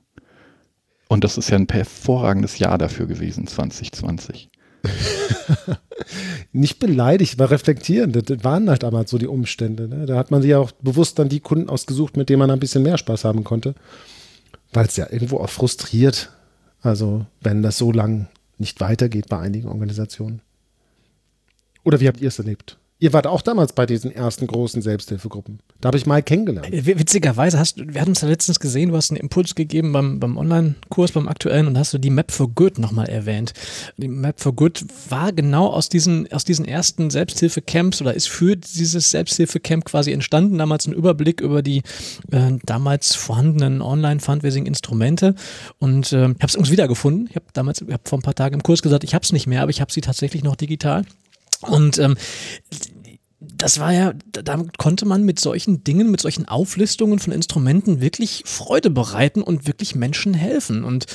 Und 1.09 1.25
das 1.25 1.37
ist 1.37 1.51
ja 1.51 1.57
ein 1.57 1.67
hervorragendes 1.69 2.61
Jahr 2.61 2.79
dafür 2.79 3.07
gewesen, 3.07 3.49
2020. 3.49 4.51
Nicht 6.53 6.79
beleidigt, 6.79 7.35
aber 7.39 7.51
reflektierend. 7.51 8.31
Das 8.31 8.45
waren 8.45 8.71
halt 8.71 8.83
damals 8.83 9.11
so 9.11 9.19
die 9.19 9.27
Umstände. 9.27 9.89
Ne? 9.89 10.07
Da 10.07 10.17
hat 10.17 10.31
man 10.31 10.43
sich 10.43 10.51
ja 10.53 10.59
auch 10.59 10.73
bewusst 10.73 11.19
dann 11.19 11.29
die 11.29 11.41
Kunden 11.41 11.69
ausgesucht, 11.69 12.17
mit 12.17 12.29
denen 12.29 12.39
man 12.39 12.51
ein 12.51 12.61
bisschen 12.61 12.83
mehr 12.83 12.99
Spaß 12.99 13.25
haben 13.25 13.45
konnte. 13.45 13.75
Weil 14.73 14.87
es 14.87 14.97
ja 14.97 15.07
irgendwo 15.11 15.39
auch 15.39 15.51
frustriert. 15.51 16.31
Also, 16.81 17.27
wenn 17.41 17.63
das 17.63 17.79
so 17.79 17.93
lang 17.93 18.29
nicht 18.59 18.81
weitergeht 18.81 19.29
bei 19.29 19.39
einigen 19.39 19.69
Organisationen. 19.69 20.41
Oder 21.85 22.01
wie 22.01 22.09
habt 22.09 22.21
ihr 22.21 22.29
es 22.29 22.39
erlebt? 22.39 22.78
Ihr 23.01 23.13
wart 23.13 23.29
auch 23.29 23.43
damals 23.43 23.75
bei 23.75 23.87
diesen 23.87 24.11
ersten 24.11 24.49
großen 24.49 24.83
Selbsthilfegruppen. 24.83 25.61
Da 25.81 25.87
habe 25.87 25.99
ich 25.99 26.07
mal 26.07 26.21
kennengelernt. 26.21 26.69
Witzigerweise 26.73 27.57
hast 27.57 27.79
du, 27.79 27.87
wir 27.87 28.01
hatten 28.01 28.11
uns 28.11 28.23
ja 28.23 28.29
letztens 28.29 28.59
gesehen, 28.59 28.89
du 28.89 28.97
hast 28.97 29.13
einen 29.13 29.21
Impuls 29.21 29.55
gegeben 29.55 29.93
beim, 29.93 30.19
beim 30.19 30.37
Online-Kurs, 30.37 31.13
beim 31.13 31.29
aktuellen 31.29 31.69
und 31.69 31.79
hast 31.79 31.95
du 31.95 31.99
die 31.99 32.11
Map 32.11 32.33
for 32.33 32.49
Good 32.49 32.81
nochmal 32.81 33.09
erwähnt. 33.09 33.53
Die 33.99 34.09
Map 34.09 34.41
for 34.41 34.53
Good 34.53 34.85
war 35.11 35.33
genau 35.33 35.69
aus 35.69 35.89
diesen, 35.89 36.33
aus 36.33 36.45
diesen 36.45 36.65
ersten 36.65 37.11
Selbsthilfecamps 37.11 38.01
oder 38.01 38.15
ist 38.15 38.29
für 38.29 38.57
dieses 38.57 39.13
Selbsthilfecamp 39.13 39.85
quasi 39.85 40.11
entstanden. 40.11 40.59
Damals 40.59 40.89
ein 40.89 40.93
Überblick 40.93 41.41
über 41.41 41.63
die 41.63 41.83
äh, 42.33 42.59
damals 42.67 43.15
vorhandenen 43.15 43.81
Online-Fundraising-Instrumente 43.81 45.37
und 45.79 46.13
äh, 46.13 46.17
ich 46.17 46.23
habe 46.23 46.47
es 46.47 46.55
übrigens 46.55 46.73
wiedergefunden. 46.73 47.29
Ich 47.31 47.37
habe 47.37 47.47
damals, 47.53 47.81
ich 47.81 47.93
habe 47.93 48.03
vor 48.05 48.19
ein 48.19 48.23
paar 48.23 48.35
Tagen 48.35 48.57
im 48.57 48.65
Kurs 48.65 48.83
gesagt, 48.83 49.05
ich 49.05 49.15
habe 49.15 49.23
es 49.23 49.31
nicht 49.31 49.47
mehr, 49.47 49.63
aber 49.63 49.71
ich 49.71 49.81
habe 49.81 49.93
sie 49.93 50.01
tatsächlich 50.01 50.43
noch 50.43 50.57
digital. 50.57 51.05
Und 51.63 51.99
ähm, 51.99 52.17
das 53.41 53.79
war 53.79 53.93
ja, 53.93 54.15
damit 54.33 54.79
konnte 54.79 55.07
man 55.07 55.25
mit 55.25 55.39
solchen 55.39 55.85
Dingen, 55.85 56.11
mit 56.11 56.21
solchen 56.21 56.49
Auflistungen 56.49 57.21
von 57.21 57.33
Instrumenten 57.33 58.01
wirklich 58.01 58.43
Freude 58.47 58.91
bereiten 58.91 59.43
und 59.43 59.67
wirklich 59.67 59.95
Menschen 59.95 60.35
helfen. 60.35 60.83
Und 60.83 61.07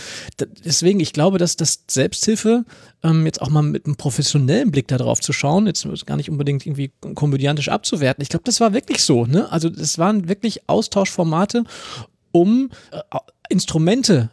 deswegen, 0.63 1.01
ich 1.01 1.11
glaube, 1.11 1.37
dass 1.37 1.57
das 1.57 1.83
Selbsthilfe 1.89 2.65
ähm, 3.03 3.25
jetzt 3.25 3.41
auch 3.41 3.49
mal 3.49 3.61
mit 3.61 3.85
einem 3.85 3.95
professionellen 3.95 4.71
Blick 4.71 4.87
darauf 4.87 5.19
zu 5.19 5.33
schauen, 5.33 5.67
jetzt 5.67 5.85
gar 6.05 6.15
nicht 6.15 6.29
unbedingt 6.29 6.65
irgendwie 6.65 6.91
komödiantisch 7.13 7.69
abzuwerten. 7.69 8.21
Ich 8.21 8.29
glaube, 8.29 8.45
das 8.45 8.61
war 8.61 8.73
wirklich 8.73 9.03
so. 9.03 9.25
Ne? 9.25 9.51
Also 9.51 9.69
das 9.69 9.97
waren 9.97 10.29
wirklich 10.29 10.67
Austauschformate, 10.67 11.65
um 12.31 12.69
äh, 12.91 12.99
Instrumente 13.49 14.29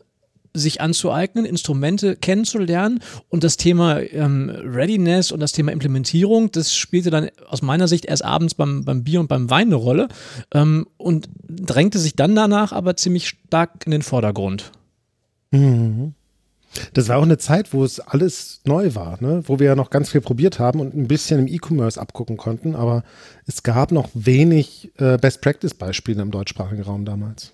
sich 0.52 0.80
anzueignen, 0.80 1.44
Instrumente 1.44 2.16
kennenzulernen 2.16 3.00
und 3.28 3.44
das 3.44 3.56
Thema 3.56 4.00
ähm, 4.00 4.50
Readiness 4.50 5.32
und 5.32 5.40
das 5.40 5.52
Thema 5.52 5.72
Implementierung, 5.72 6.50
das 6.50 6.74
spielte 6.74 7.10
dann 7.10 7.30
aus 7.48 7.62
meiner 7.62 7.88
Sicht 7.88 8.04
erst 8.04 8.24
abends 8.24 8.54
beim, 8.54 8.84
beim 8.84 9.04
Bier 9.04 9.20
und 9.20 9.28
beim 9.28 9.50
Wein 9.50 9.68
eine 9.68 9.76
Rolle 9.76 10.08
ähm, 10.52 10.86
und 10.96 11.28
drängte 11.48 11.98
sich 11.98 12.16
dann 12.16 12.34
danach 12.34 12.72
aber 12.72 12.96
ziemlich 12.96 13.28
stark 13.28 13.86
in 13.86 13.92
den 13.92 14.02
Vordergrund. 14.02 14.72
Mhm. 15.50 16.14
Das 16.94 17.08
war 17.08 17.18
auch 17.18 17.24
eine 17.24 17.38
Zeit, 17.38 17.72
wo 17.72 17.84
es 17.84 17.98
alles 17.98 18.60
neu 18.64 18.94
war, 18.94 19.20
ne? 19.20 19.42
wo 19.46 19.58
wir 19.58 19.66
ja 19.66 19.74
noch 19.74 19.90
ganz 19.90 20.10
viel 20.10 20.20
probiert 20.20 20.58
haben 20.58 20.80
und 20.80 20.94
ein 20.94 21.08
bisschen 21.08 21.40
im 21.40 21.48
E-Commerce 21.48 22.00
abgucken 22.00 22.36
konnten, 22.36 22.76
aber 22.76 23.02
es 23.46 23.62
gab 23.62 23.90
noch 23.90 24.08
wenig 24.14 24.92
äh, 24.98 25.18
Best-Practice-Beispiele 25.18 26.22
im 26.22 26.30
deutschsprachigen 26.30 26.82
Raum 26.82 27.04
damals. 27.04 27.52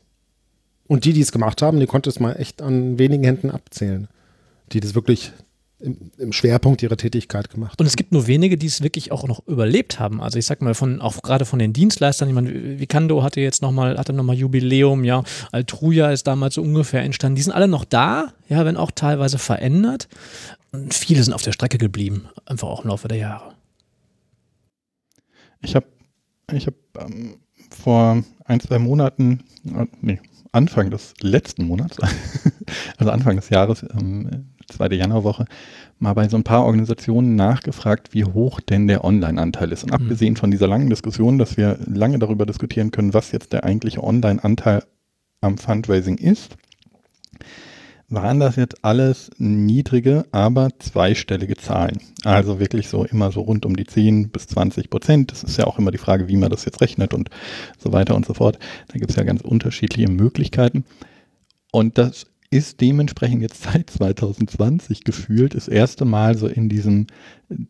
Und 0.89 1.05
die, 1.05 1.13
die 1.13 1.21
es 1.21 1.33
gemacht 1.33 1.63
haben, 1.63 1.81
die 1.81 1.87
konnte 1.87 2.11
es 2.11 2.21
mal 2.21 2.35
echt 2.35 2.63
an 2.63 2.99
wenigen 2.99 3.25
Händen 3.25 3.51
abzählen, 3.51 4.09
die 4.73 4.81
das 4.81 4.95
wirklich 4.95 5.33
im, 5.79 6.11
im, 6.17 6.33
Schwerpunkt 6.33 6.83
ihrer 6.83 6.97
Tätigkeit 6.97 7.51
gemacht. 7.51 7.81
Und 7.81 7.87
es 7.87 7.97
gibt 7.97 8.13
nur 8.13 8.27
wenige, 8.27 8.57
die 8.57 8.67
es 8.67 8.83
wirklich 8.83 9.13
auch 9.13 9.27
noch 9.29 9.47
überlebt 9.47 10.01
haben. 10.01 10.23
Also 10.23 10.39
ich 10.39 10.47
sag 10.47 10.63
mal, 10.63 10.75
von, 10.75 11.01
auch 11.01 11.21
gerade 11.23 11.45
von 11.45 11.59
den 11.59 11.73
Dienstleistern, 11.73 12.29
ich 12.29 12.35
meine, 12.35 12.81
Vicando 12.81 13.23
hatte 13.23 13.41
jetzt 13.41 13.63
nochmal, 13.63 13.99
hatte 13.99 14.13
nochmal 14.13 14.37
Jubiläum, 14.37 15.05
ja, 15.05 15.23
Altruja 15.53 16.11
ist 16.13 16.27
damals 16.27 16.55
so 16.55 16.63
ungefähr 16.63 17.03
entstanden. 17.03 17.37
Die 17.37 17.43
sind 17.43 17.53
alle 17.53 17.69
noch 17.69 17.85
da, 17.85 18.33
ja, 18.49 18.65
wenn 18.65 18.77
auch 18.77 18.91
teilweise 18.91 19.39
verändert. 19.39 20.09
Und 20.73 20.95
viele 20.95 21.23
sind 21.23 21.35
auf 21.35 21.43
der 21.43 21.53
Strecke 21.53 21.79
geblieben, 21.79 22.29
einfach 22.47 22.69
auch 22.69 22.85
im 22.85 22.89
Laufe 22.89 23.09
der 23.09 23.19
Jahre. 23.19 23.55
Ich 25.61 25.75
habe 25.75 25.87
ich 26.53 26.67
hab, 26.67 26.75
ähm, 26.99 27.37
vor 27.71 28.23
ein, 28.45 28.61
zwei 28.61 28.79
Monaten, 28.79 29.43
äh, 29.65 29.87
nee, 30.01 30.21
Anfang 30.57 30.91
des 30.91 31.13
letzten 31.21 31.67
Monats, 31.67 31.99
also 32.97 33.13
Anfang 33.13 33.37
des 33.37 33.51
Jahres, 33.51 33.85
ähm, 33.93 34.47
zweite 34.69 34.95
Januarwoche, 34.95 35.45
mal 35.99 36.15
bei 36.15 36.29
so 36.29 36.37
ein 36.39 36.45
paar 36.45 36.65
Organisationen 36.65 37.37
nachgefragt, 37.37 38.15
wie 38.15 38.25
hoch 38.25 38.61
denn 38.61 38.87
der 38.87 39.05
Online-Anteil 39.05 39.71
ist. 39.71 39.85
Und 39.85 39.91
mhm. 39.91 39.97
abgesehen 39.97 40.37
von 40.37 40.51
dieser 40.51 40.67
langen 40.67 40.89
Diskussion, 40.89 41.39
dass 41.39 41.59
wir 41.59 41.79
lange 41.87 42.19
darüber 42.19 42.47
diskutieren 42.47 42.91
können, 42.91 43.13
was 43.13 43.33
jetzt 43.33 43.53
der 43.53 43.65
eigentliche 43.65 44.03
Online-Anteil 44.03 44.83
am 45.43 45.59
Fundraising 45.59 46.17
ist, 46.17 46.57
waren 48.09 48.39
das 48.39 48.57
jetzt 48.57 48.85
alles 48.85 49.31
niedrige, 49.39 50.27
aber 50.31 50.71
zweistellige 50.79 51.57
Zahlen. 51.57 51.99
Also 52.25 52.61
wirklich 52.61 52.89
so 52.89 53.05
immer 53.05 53.33
so 53.33 53.41
rund 53.41 53.67
um 53.67 53.75
die 53.75 53.87
10 53.87 54.31
bis 54.31 54.47
20 54.49 54.91
Prozent. 54.91 55.33
Das 55.33 55.43
ist 55.43 55.57
ja 55.57 55.67
auch 55.67 55.79
immer 55.79 55.91
die 55.91 55.99
Frage, 55.99 56.29
wie 56.29 56.37
man 56.37 56.51
das 56.51 56.65
jetzt 56.65 56.81
rechnet 56.81 57.15
und 57.15 57.31
so 57.79 57.93
weiter 57.93 58.15
und 58.15 58.25
so 58.25 58.35
fort. 58.35 58.59
Da 58.89 58.99
gibt 58.99 59.11
es 59.11 59.17
ja 59.17 59.25
ganz 59.25 59.41
unterschiedliche 59.41 60.09
Möglichkeiten. 60.09 60.85
Und 61.73 61.99
das 61.99 62.27
ist 62.51 62.81
dementsprechend 62.81 63.43
jetzt 63.43 63.63
seit 63.63 63.91
2020 63.91 65.05
gefühlt 65.05 65.55
das 65.55 65.69
erste 65.69 66.05
Mal 66.05 66.37
so 66.37 66.47
in 66.47 66.69
diesem 66.69 67.07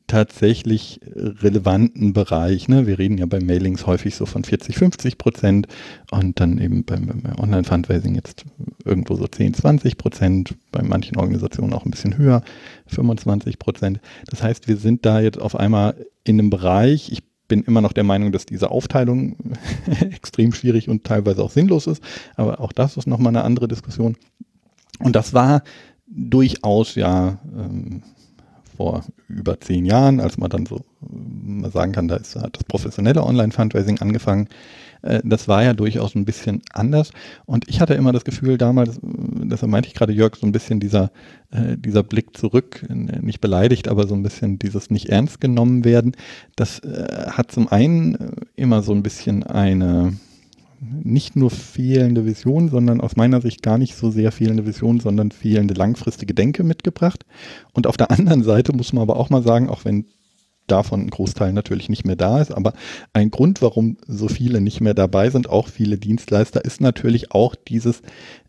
tatsächlich 0.07 1.01
relevanten 1.15 2.13
Bereich. 2.13 2.69
Ne? 2.69 2.87
Wir 2.87 2.99
reden 2.99 3.19
ja 3.19 3.27
bei 3.27 3.41
Mailings 3.41 3.87
häufig 3.87 4.15
so 4.15 4.25
von 4.27 4.45
40, 4.45 4.77
50 4.77 5.19
Prozent 5.19 5.69
und 6.11 6.41
dann 6.41 6.59
eben 6.59 6.85
beim, 6.85 7.07
beim 7.07 7.39
Online-Fundraising 7.39 8.15
jetzt 8.15 8.45
irgendwo 8.85 9.17
so 9.17 9.27
10, 9.27 9.55
20 9.55 9.99
Prozent, 9.99 10.55
bei 10.73 10.83
manchen 10.83 11.17
Organisationen 11.19 11.73
auch 11.73 11.85
ein 11.85 11.91
bisschen 11.91 12.17
höher, 12.17 12.43
25 12.87 13.59
Prozent. 13.59 14.01
Das 14.27 14.43
heißt, 14.43 14.69
wir 14.69 14.77
sind 14.77 15.05
da 15.05 15.21
jetzt 15.21 15.41
auf 15.41 15.57
einmal 15.57 16.07
in 16.25 16.39
einem 16.39 16.51
Bereich, 16.51 17.13
ich 17.13 17.23
bin 17.49 17.63
immer 17.63 17.81
noch 17.81 17.93
der 17.93 18.05
Meinung, 18.05 18.33
dass 18.33 18.47
diese 18.47 18.71
Aufteilung 18.71 19.37
extrem 20.01 20.53
schwierig 20.53 20.89
und 20.89 21.05
teilweise 21.05 21.43
auch 21.43 21.51
sinnlos 21.51 21.87
ist, 21.87 22.03
aber 22.37 22.61
auch 22.61 22.73
das 22.73 22.97
ist 22.97 23.07
nochmal 23.07 23.31
eine 23.31 23.45
andere 23.45 23.69
Diskussion. 23.69 24.17
Und 24.99 25.17
das 25.17 25.35
war 25.35 25.63
durchaus 26.07 26.95
ja 26.95 27.39
ähm, 27.57 28.03
vor 28.77 29.05
über 29.29 29.59
zehn 29.61 29.85
Jahren, 29.85 30.21
als 30.21 30.39
man 30.39 30.51
dann 30.51 30.67
so 30.67 30.81
mal 31.01 31.71
sagen 31.71 31.93
kann, 31.93 32.09
da 32.09 32.17
ist, 32.17 32.37
hat 32.37 32.57
das 32.57 32.65
professionelle 32.65 33.25
Online-Fundraising 33.25 33.99
angefangen. 34.01 34.49
Äh, 35.03 35.21
das 35.25 35.49
war 35.49 35.63
ja 35.65 35.73
durchaus 35.73 36.15
ein 36.15 36.25
bisschen 36.25 36.63
anders. 36.73 37.11
Und 37.47 37.69
ich 37.69 37.81
hatte 37.81 37.95
immer 37.95 38.13
das 38.13 38.25
Gefühl 38.25 38.59
damals, 38.59 38.99
deshalb 39.03 39.71
meinte 39.71 39.89
ich 39.89 39.95
gerade 39.95 40.13
Jörg, 40.13 40.37
so 40.37 40.47
ein 40.47 40.53
bisschen 40.53 40.81
dieser, 40.81 41.11
äh, 41.51 41.77
dieser 41.77 42.03
Blick 42.03 42.37
zurück, 42.37 42.87
nicht 42.89 43.41
beleidigt, 43.41 43.89
aber 43.89 44.07
so 44.07 44.15
ein 44.15 44.23
bisschen 44.23 44.59
dieses 44.59 44.91
nicht 44.91 45.09
ernst 45.09 45.41
genommen 45.41 45.85
werden. 45.85 46.13
Das 46.57 46.81
äh, 46.81 47.27
hat 47.31 47.51
zum 47.53 47.69
einen 47.69 48.17
immer 48.55 48.83
so 48.83 48.93
ein 48.93 49.03
bisschen 49.03 49.43
eine, 49.43 50.15
nicht 51.03 51.37
nur 51.37 51.51
fehlende 51.51 52.25
Vision, 52.27 52.69
sondern 52.69 53.01
aus 53.01 53.17
meiner 53.17 53.41
Sicht 53.41 53.63
gar 53.63 53.79
nicht 53.79 53.97
so 53.97 54.11
sehr 54.11 54.33
fehlende 54.33 54.67
Vision, 54.67 55.01
sondern 55.01 55.31
fehlende 55.31 55.75
langfristige 55.75 56.35
Denke 56.35 56.65
mitgebracht. 56.65 57.25
Und 57.73 57.87
auf 57.87 57.97
der 57.97 58.11
anderen 58.11 58.43
Seite 58.43 58.73
muss 58.73 58.93
man 58.93 59.03
aber 59.03 59.17
auch 59.17 59.31
mal 59.31 59.43
sagen, 59.43 59.69
auch 59.69 59.85
wenn 59.85 60.07
davon 60.67 61.03
ein 61.03 61.11
Großteil 61.11 61.53
natürlich 61.53 61.89
nicht 61.89 62.05
mehr 62.05 62.17
da 62.17 62.41
ist, 62.41 62.53
aber 62.53 62.73
ein 63.13 63.31
Grund, 63.31 63.63
warum 63.63 63.99
so 64.07 64.29
viele 64.29 64.61
nicht 64.61 64.81
mehr 64.81 64.95
dabei 64.95 65.31
sind, 65.31 65.49
auch 65.49 65.69
viele 65.69 65.97
Dienstleister, 65.97 66.65
ist 66.65 66.81
natürlich 66.81 67.33
auch 67.33 67.55
dieses 67.55 68.03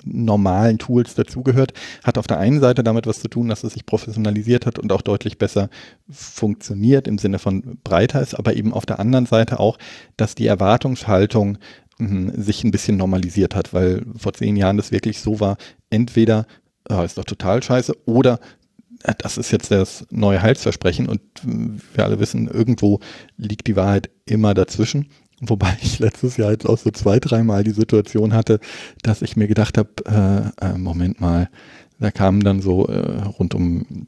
normalen 0.04 0.78
Tools 0.78 1.16
dazugehört, 1.16 1.74
hat 2.04 2.18
auf 2.18 2.28
der 2.28 2.40
einen 2.40 2.60
Seite 2.60 2.84
damit 2.84 3.08
was 3.08 3.20
zu 3.20 3.30
tun, 3.30 3.48
dass 3.48 3.64
es 3.64 3.74
sich 3.74 3.86
professionalisiert 3.86 4.66
hat 4.66 4.80
und 4.80 4.92
auch 4.92 5.02
deutlich 5.02 5.38
besser 5.38 5.70
funktioniert 6.10 7.08
im 7.08 7.18
Sinne 7.18 7.40
von 7.40 7.78
breiter 7.84 8.22
ist, 8.22 8.34
aber 8.34 8.56
eben 8.56 8.74
auf 8.74 8.86
der 8.86 9.00
anderen 9.00 9.26
Seite 9.26 9.60
auch, 9.60 9.78
dass 10.18 10.36
die 10.36 10.48
Erwartungshaltung 10.48 11.60
mh, 12.00 12.34
sich 12.42 12.64
ein 12.64 12.72
bisschen 12.72 12.98
normalisiert 12.98 13.56
hat, 13.56 13.74
weil 13.74 14.06
vor 14.18 14.34
zehn 14.34 14.56
Jahren 14.58 14.78
das 14.78 14.92
wirklich 14.92 15.22
so 15.22 15.40
war, 15.40 15.58
entweder 15.90 16.46
ja, 16.90 17.04
ist 17.04 17.18
doch 17.18 17.26
total 17.26 17.64
scheiße 17.64 17.96
oder 18.06 18.40
das 19.18 19.38
ist 19.38 19.52
jetzt 19.52 19.72
das 19.72 20.06
neue 20.10 20.42
Heilsversprechen 20.42 21.08
und 21.08 21.22
wir 21.44 22.04
alle 22.04 22.20
wissen, 22.20 22.48
irgendwo 22.48 23.00
liegt 23.38 23.68
die 23.68 23.76
Wahrheit 23.76 24.10
immer 24.26 24.54
dazwischen. 24.54 25.08
Wobei 25.42 25.78
ich 25.82 26.00
letztes 26.00 26.38
Jahr 26.38 26.52
jetzt 26.52 26.68
auch 26.68 26.78
so 26.78 26.92
zwei, 26.92 27.20
dreimal 27.20 27.64
die 27.64 27.72
Situation 27.72 28.34
hatte, 28.34 28.60
dass 29.04 29.22
ich 29.22 29.36
mir 29.36 29.48
gedacht 29.48 29.78
habe, 29.78 30.54
äh, 30.62 30.66
äh, 30.66 30.78
Moment 30.78 31.20
mal, 31.20 31.50
da 32.00 32.12
kamen 32.12 32.42
dann 32.42 32.62
so 32.62 32.88
äh, 32.88 33.22
rund 33.38 33.54
um 33.54 34.08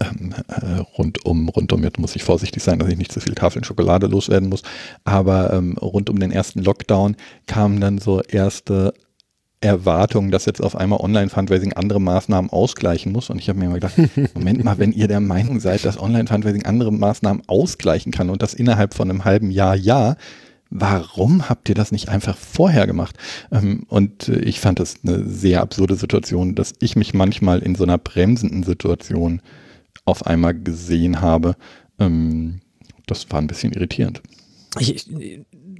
ähm, 0.00 0.34
äh, 0.48 0.80
rund 0.98 1.24
um, 1.24 1.48
rund 1.48 1.72
um, 1.72 1.82
jetzt 1.84 1.98
muss 1.98 2.16
ich 2.16 2.24
vorsichtig 2.24 2.62
sein, 2.62 2.78
dass 2.78 2.88
ich 2.88 2.98
nicht 2.98 3.12
zu 3.12 3.20
viel 3.20 3.34
Tafeln 3.34 3.64
Schokolade 3.64 4.08
loswerden 4.08 4.48
muss, 4.48 4.62
aber 5.04 5.52
ähm, 5.52 5.76
rund 5.78 6.10
um 6.10 6.18
den 6.18 6.32
ersten 6.32 6.62
Lockdown 6.62 7.16
kamen 7.46 7.80
dann 7.80 7.98
so 7.98 8.20
erste 8.20 8.92
Erwartung, 9.66 10.30
dass 10.30 10.46
jetzt 10.46 10.62
auf 10.62 10.76
einmal 10.76 11.00
Online-Fundraising 11.00 11.74
andere 11.74 12.00
Maßnahmen 12.00 12.50
ausgleichen 12.50 13.12
muss. 13.12 13.30
Und 13.30 13.38
ich 13.38 13.48
habe 13.48 13.58
mir 13.58 13.66
immer 13.66 13.74
gedacht, 13.74 13.94
Moment 14.34 14.64
mal, 14.64 14.78
wenn 14.78 14.92
ihr 14.92 15.08
der 15.08 15.20
Meinung 15.20 15.60
seid, 15.60 15.84
dass 15.84 16.00
Online-Fundraising 16.00 16.64
andere 16.64 16.92
Maßnahmen 16.92 17.42
ausgleichen 17.46 18.12
kann 18.12 18.30
und 18.30 18.42
das 18.42 18.54
innerhalb 18.54 18.94
von 18.94 19.10
einem 19.10 19.24
halben 19.24 19.50
Jahr, 19.50 19.76
ja, 19.76 20.16
warum 20.70 21.48
habt 21.48 21.68
ihr 21.68 21.74
das 21.74 21.92
nicht 21.92 22.08
einfach 22.08 22.36
vorher 22.36 22.86
gemacht? 22.86 23.16
Ähm, 23.52 23.84
und 23.88 24.28
ich 24.28 24.60
fand 24.60 24.80
das 24.80 24.96
eine 25.04 25.24
sehr 25.24 25.60
absurde 25.60 25.96
Situation, 25.96 26.54
dass 26.54 26.74
ich 26.80 26.96
mich 26.96 27.14
manchmal 27.14 27.60
in 27.60 27.74
so 27.74 27.84
einer 27.84 27.98
bremsenden 27.98 28.62
Situation 28.62 29.40
auf 30.04 30.26
einmal 30.26 30.54
gesehen 30.54 31.20
habe. 31.20 31.56
Ähm, 31.98 32.60
das 33.06 33.30
war 33.30 33.40
ein 33.40 33.46
bisschen 33.46 33.72
irritierend. 33.72 34.22
Ich, 34.78 35.08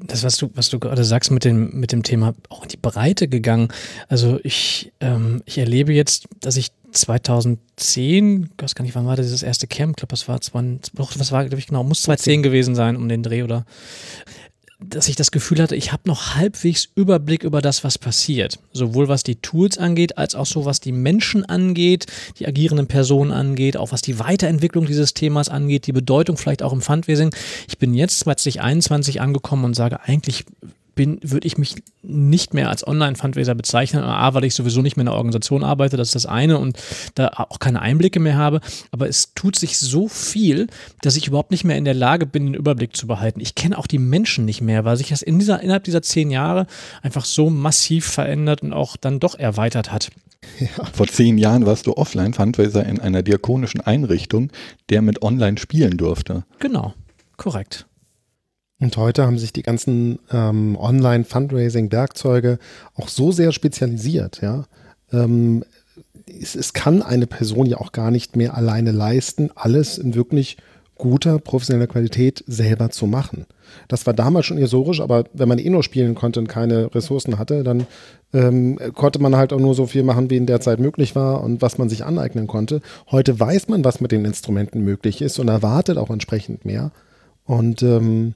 das, 0.02 0.22
was 0.22 0.36
du, 0.36 0.50
was 0.54 0.68
du 0.68 0.78
gerade 0.78 1.04
sagst 1.04 1.30
mit 1.30 1.44
dem, 1.44 1.70
mit 1.78 1.92
dem 1.92 2.02
Thema 2.02 2.34
auch 2.48 2.62
in 2.62 2.68
die 2.68 2.76
Breite 2.76 3.28
gegangen. 3.28 3.68
Also 4.08 4.38
ich, 4.42 4.92
ähm, 5.00 5.42
ich 5.46 5.58
erlebe 5.58 5.92
jetzt, 5.92 6.28
dass 6.40 6.56
ich 6.56 6.70
2010, 6.92 8.50
ich 8.56 8.62
weiß 8.62 8.74
gar 8.74 8.84
nicht, 8.84 8.94
wann 8.94 9.06
war 9.06 9.16
das, 9.16 9.26
dieses 9.26 9.42
erste 9.42 9.66
Camp, 9.66 9.92
ich 9.92 9.96
glaube, 9.96 10.10
das 10.10 10.28
war, 10.28 10.40
20, 10.40 10.92
was 10.96 11.32
war, 11.32 11.44
glaube 11.44 11.58
ich, 11.58 11.66
genau, 11.66 11.84
muss 11.84 12.02
2010 12.02 12.42
gewesen 12.42 12.74
sein, 12.74 12.96
um 12.96 13.08
den 13.08 13.22
Dreh 13.22 13.42
oder 13.42 13.64
dass 14.78 15.08
ich 15.08 15.16
das 15.16 15.30
Gefühl 15.30 15.62
hatte, 15.62 15.74
ich 15.74 15.92
habe 15.92 16.02
noch 16.06 16.34
halbwegs 16.34 16.88
Überblick 16.94 17.44
über 17.44 17.62
das, 17.62 17.82
was 17.82 17.96
passiert. 17.96 18.58
Sowohl 18.72 19.08
was 19.08 19.22
die 19.22 19.36
Tools 19.36 19.78
angeht, 19.78 20.18
als 20.18 20.34
auch 20.34 20.44
so 20.44 20.66
was 20.66 20.80
die 20.80 20.92
Menschen 20.92 21.44
angeht, 21.46 22.06
die 22.38 22.46
agierenden 22.46 22.86
Personen 22.86 23.32
angeht, 23.32 23.76
auch 23.78 23.92
was 23.92 24.02
die 24.02 24.18
Weiterentwicklung 24.18 24.84
dieses 24.86 25.14
Themas 25.14 25.48
angeht, 25.48 25.86
die 25.86 25.92
Bedeutung 25.92 26.36
vielleicht 26.36 26.62
auch 26.62 26.74
im 26.74 26.82
Fundwesen. 26.82 27.30
Ich 27.68 27.78
bin 27.78 27.94
jetzt 27.94 28.18
2021 28.20 29.20
angekommen 29.20 29.64
und 29.64 29.74
sage, 29.74 30.00
eigentlich 30.02 30.44
bin, 30.96 31.20
würde 31.22 31.46
ich 31.46 31.58
mich 31.58 31.76
nicht 32.02 32.54
mehr 32.54 32.68
als 32.68 32.84
Online-Fundraiser 32.84 33.54
bezeichnen. 33.54 34.02
A, 34.02 34.34
weil 34.34 34.44
ich 34.44 34.54
sowieso 34.54 34.82
nicht 34.82 34.96
mehr 34.96 35.02
in 35.02 35.06
der 35.06 35.14
Organisation 35.14 35.62
arbeite, 35.62 35.96
das 35.96 36.08
ist 36.08 36.14
das 36.16 36.26
eine 36.26 36.58
und 36.58 36.76
da 37.14 37.28
auch 37.28 37.60
keine 37.60 37.80
Einblicke 37.80 38.18
mehr 38.18 38.36
habe. 38.36 38.60
Aber 38.90 39.08
es 39.08 39.32
tut 39.34 39.54
sich 39.54 39.78
so 39.78 40.08
viel, 40.08 40.66
dass 41.02 41.16
ich 41.16 41.28
überhaupt 41.28 41.52
nicht 41.52 41.62
mehr 41.62 41.76
in 41.76 41.84
der 41.84 41.94
Lage 41.94 42.26
bin, 42.26 42.46
den 42.46 42.54
Überblick 42.54 42.96
zu 42.96 43.06
behalten. 43.06 43.40
Ich 43.40 43.54
kenne 43.54 43.78
auch 43.78 43.86
die 43.86 43.98
Menschen 43.98 44.44
nicht 44.44 44.62
mehr, 44.62 44.84
weil 44.84 44.96
sich 44.96 45.10
das 45.10 45.22
in 45.22 45.38
dieser, 45.38 45.60
innerhalb 45.60 45.84
dieser 45.84 46.02
zehn 46.02 46.30
Jahre 46.30 46.66
einfach 47.02 47.24
so 47.24 47.50
massiv 47.50 48.06
verändert 48.06 48.62
und 48.62 48.72
auch 48.72 48.96
dann 48.96 49.20
doch 49.20 49.38
erweitert 49.38 49.92
hat. 49.92 50.10
Ja. 50.58 50.84
Vor 50.92 51.06
zehn 51.06 51.38
Jahren 51.38 51.66
warst 51.66 51.86
du 51.86 51.94
Offline-Fundraiser 51.94 52.84
in 52.86 53.00
einer 53.00 53.22
diakonischen 53.22 53.80
Einrichtung, 53.80 54.50
der 54.88 55.02
mit 55.02 55.22
Online 55.22 55.58
spielen 55.58 55.96
durfte. 55.98 56.44
Genau, 56.58 56.94
korrekt. 57.36 57.86
Und 58.78 58.96
heute 58.96 59.24
haben 59.24 59.38
sich 59.38 59.52
die 59.52 59.62
ganzen 59.62 60.18
ähm, 60.30 60.76
Online-Fundraising-Werkzeuge 60.76 62.58
auch 62.94 63.08
so 63.08 63.32
sehr 63.32 63.52
spezialisiert, 63.52 64.40
ja. 64.42 64.64
Ähm, 65.12 65.64
es, 66.28 66.54
es, 66.56 66.72
kann 66.72 67.02
eine 67.02 67.26
Person 67.26 67.66
ja 67.66 67.78
auch 67.78 67.92
gar 67.92 68.10
nicht 68.10 68.36
mehr 68.36 68.56
alleine 68.56 68.90
leisten, 68.90 69.50
alles 69.54 69.96
in 69.96 70.14
wirklich 70.14 70.56
guter, 70.96 71.38
professioneller 71.38 71.86
Qualität 71.86 72.42
selber 72.46 72.90
zu 72.90 73.06
machen. 73.06 73.46
Das 73.88 74.06
war 74.06 74.14
damals 74.14 74.46
schon 74.46 74.58
illusorisch, 74.58 75.00
aber 75.00 75.24
wenn 75.32 75.48
man 75.48 75.58
eh 75.58 75.68
nur 75.68 75.82
spielen 75.82 76.14
konnte 76.14 76.40
und 76.40 76.48
keine 76.48 76.94
Ressourcen 76.94 77.38
hatte, 77.38 77.62
dann 77.62 77.86
ähm, 78.32 78.78
konnte 78.94 79.20
man 79.20 79.36
halt 79.36 79.52
auch 79.52 79.60
nur 79.60 79.74
so 79.74 79.86
viel 79.86 80.02
machen, 80.02 80.30
wie 80.30 80.36
in 80.36 80.46
der 80.46 80.60
Zeit 80.60 80.80
möglich 80.80 81.14
war 81.14 81.42
und 81.42 81.62
was 81.62 81.78
man 81.78 81.88
sich 81.88 82.04
aneignen 82.04 82.46
konnte. 82.46 82.80
Heute 83.10 83.38
weiß 83.38 83.68
man, 83.68 83.84
was 83.84 84.00
mit 84.00 84.12
den 84.12 84.24
Instrumenten 84.24 84.82
möglich 84.82 85.20
ist 85.22 85.38
und 85.38 85.48
erwartet 85.48 85.98
auch 85.98 86.10
entsprechend 86.10 86.64
mehr. 86.64 86.92
Und 87.46 87.82
ähm, 87.82 88.34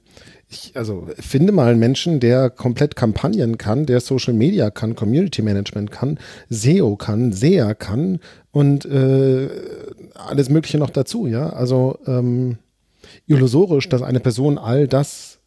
ich 0.49 0.75
also 0.75 1.07
finde 1.17 1.51
mal 1.51 1.69
einen 1.69 1.79
Menschen, 1.79 2.19
der 2.19 2.49
komplett 2.49 2.95
Kampagnen 2.95 3.57
kann, 3.57 3.85
der 3.85 3.99
Social 3.99 4.33
Media 4.33 4.69
kann, 4.69 4.95
Community 4.95 5.41
Management 5.41 5.91
kann, 5.91 6.19
SEO 6.49 6.95
kann, 6.95 7.31
SEA 7.33 7.73
kann 7.73 8.19
und 8.51 8.85
äh, 8.85 9.49
alles 10.15 10.49
Mögliche 10.49 10.77
noch 10.77 10.89
dazu, 10.89 11.27
ja. 11.27 11.49
Also 11.49 11.99
ähm, 12.07 12.57
illusorisch, 13.27 13.89
dass 13.89 14.01
eine 14.01 14.19
Person 14.19 14.57
all 14.57 14.87
das 14.87 15.39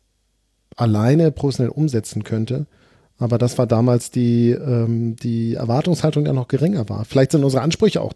alleine 0.77 1.31
professionell 1.33 1.71
umsetzen 1.71 2.25
könnte. 2.25 2.67
Aber 3.19 3.39
das 3.39 3.59
war 3.59 3.67
damals 3.67 4.11
die, 4.11 4.51
ähm, 4.51 5.17
die 5.17 5.55
Erwartungshaltung, 5.55 6.25
die 6.25 6.29
ja 6.29 6.35
noch 6.35 6.49
geringer 6.49 6.89
war. 6.89 7.05
Vielleicht 7.05 7.31
sind 7.31 7.45
unsere 7.45 7.63
Ansprüche 7.63 8.01
auch 8.01 8.13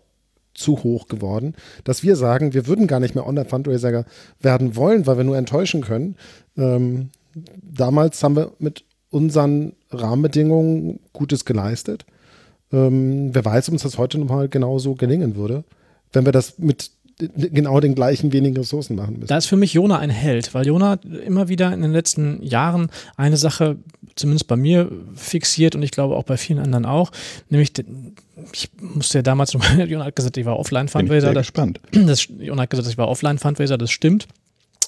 zu 0.59 0.83
hoch 0.83 1.09
geworden, 1.09 1.55
dass 1.85 2.03
wir 2.03 2.17
sagen, 2.17 2.55
wir 2.55 2.67
würden 2.67 2.87
gar 2.87 3.01
nicht 3.01 3.15
mehr 3.15 3.27
Online-Fundraiser 3.27 4.05
werden 4.41 4.77
wollen, 4.77 5.07
weil 5.07 5.17
wir 5.17 5.25
nur 5.25 5.39
enttäuschen 5.39 5.83
können. 5.83 6.17
Ähm, 6.57 7.11
damals 7.63 8.23
haben 8.23 8.37
wir 8.37 8.53
mit 8.59 8.85
unseren 9.11 9.73
Rahmenbedingungen 9.91 11.01
Gutes 11.13 11.45
geleistet. 11.45 12.05
Ähm, 12.73 13.35
wer 13.35 13.45
weiß, 13.45 13.69
ob 13.69 13.75
uns 13.75 13.83
das 13.83 13.99
heute 13.99 14.19
nochmal 14.19 14.49
genauso 14.49 14.95
gelingen 14.95 15.37
würde, 15.37 15.65
wenn 16.13 16.25
wir 16.25 16.33
das 16.33 16.59
mit 16.59 16.91
genau 17.19 17.81
den 17.81 17.95
gleichen 17.95 18.33
wenigen 18.33 18.57
Ressourcen 18.57 18.95
machen 18.95 19.15
müssen. 19.15 19.27
Da 19.27 19.39
ist 19.39 19.47
für 19.47 19.57
mich 19.57 19.73
Jona 19.73 19.99
ein 19.99 20.11
Held, 20.11 20.55
weil 20.55 20.67
Jona 20.67 20.95
immer 21.25 21.49
wieder 21.49 21.73
in 21.73 21.83
den 21.83 21.93
letzten 21.93 22.43
Jahren 22.43 22.91
eine 23.17 23.37
Sache, 23.37 23.77
zumindest 24.15 24.47
bei 24.47 24.57
mir, 24.57 24.91
fixiert 25.17 25.75
und 25.75 25.83
ich 25.83 25.91
glaube 25.91 26.17
auch 26.17 26.23
bei 26.23 26.37
vielen 26.37 26.61
anderen 26.61 26.87
auch, 26.87 27.11
nämlich 27.49 27.73
ich 28.53 28.71
musste 28.81 29.19
ja 29.19 29.23
damals, 29.23 29.53
Jona 29.87 30.05
hat 30.05 30.17
gesagt, 30.17 30.37
ich 30.37 30.47
war 30.47 30.59
Offline-Fundraiser. 30.59 31.35
Das, 31.35 31.49
gespannt. 31.49 31.81
Das, 31.93 32.29
Jona 32.39 32.63
hat 32.63 32.71
gesagt, 32.71 32.89
ich 32.89 32.99
war 32.99 33.09
Offline-Fundraiser, 33.09 33.79
das 33.79 33.91
stimmt. 33.91 34.29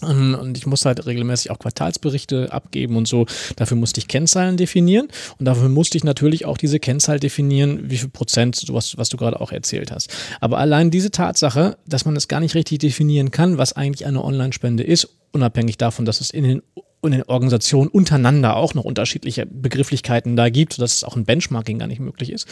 Und 0.02 0.56
ich 0.56 0.66
musste 0.66 0.88
halt 0.88 1.04
regelmäßig 1.06 1.50
auch 1.50 1.58
Quartalsberichte 1.58 2.52
abgeben 2.52 2.96
und 2.96 3.06
so. 3.06 3.26
Dafür 3.56 3.76
musste 3.76 4.00
ich 4.00 4.08
Kennzahlen 4.08 4.56
definieren. 4.56 5.08
Und 5.38 5.46
dafür 5.46 5.68
musste 5.68 5.98
ich 5.98 6.04
natürlich 6.04 6.44
auch 6.44 6.58
diese 6.58 6.78
Kennzahl 6.80 7.20
definieren, 7.20 7.90
wie 7.90 7.98
viel 7.98 8.08
Prozent, 8.08 8.56
sowas, 8.56 8.96
was 8.96 9.08
du 9.08 9.16
gerade 9.16 9.40
auch 9.40 9.52
erzählt 9.52 9.90
hast. 9.90 10.10
Aber 10.40 10.58
allein 10.58 10.90
diese 10.90 11.10
Tatsache, 11.10 11.76
dass 11.86 12.04
man 12.04 12.16
es 12.16 12.28
gar 12.28 12.40
nicht 12.40 12.54
richtig 12.54 12.78
definieren 12.78 13.30
kann, 13.30 13.58
was 13.58 13.72
eigentlich 13.74 14.06
eine 14.06 14.24
Online-Spende 14.24 14.82
ist, 14.82 15.08
unabhängig 15.32 15.78
davon, 15.78 16.04
dass 16.04 16.20
es 16.20 16.30
in 16.30 16.44
den 16.44 16.62
in 17.02 17.12
den 17.12 17.22
Organisationen 17.22 17.88
untereinander 17.88 18.56
auch 18.56 18.74
noch 18.74 18.84
unterschiedliche 18.84 19.46
Begrifflichkeiten 19.46 20.36
da 20.36 20.50
gibt, 20.50 20.74
sodass 20.74 20.96
es 20.96 21.04
auch 21.04 21.16
ein 21.16 21.24
Benchmarking 21.24 21.78
gar 21.78 21.86
nicht 21.86 22.00
möglich 22.00 22.30
ist. 22.30 22.46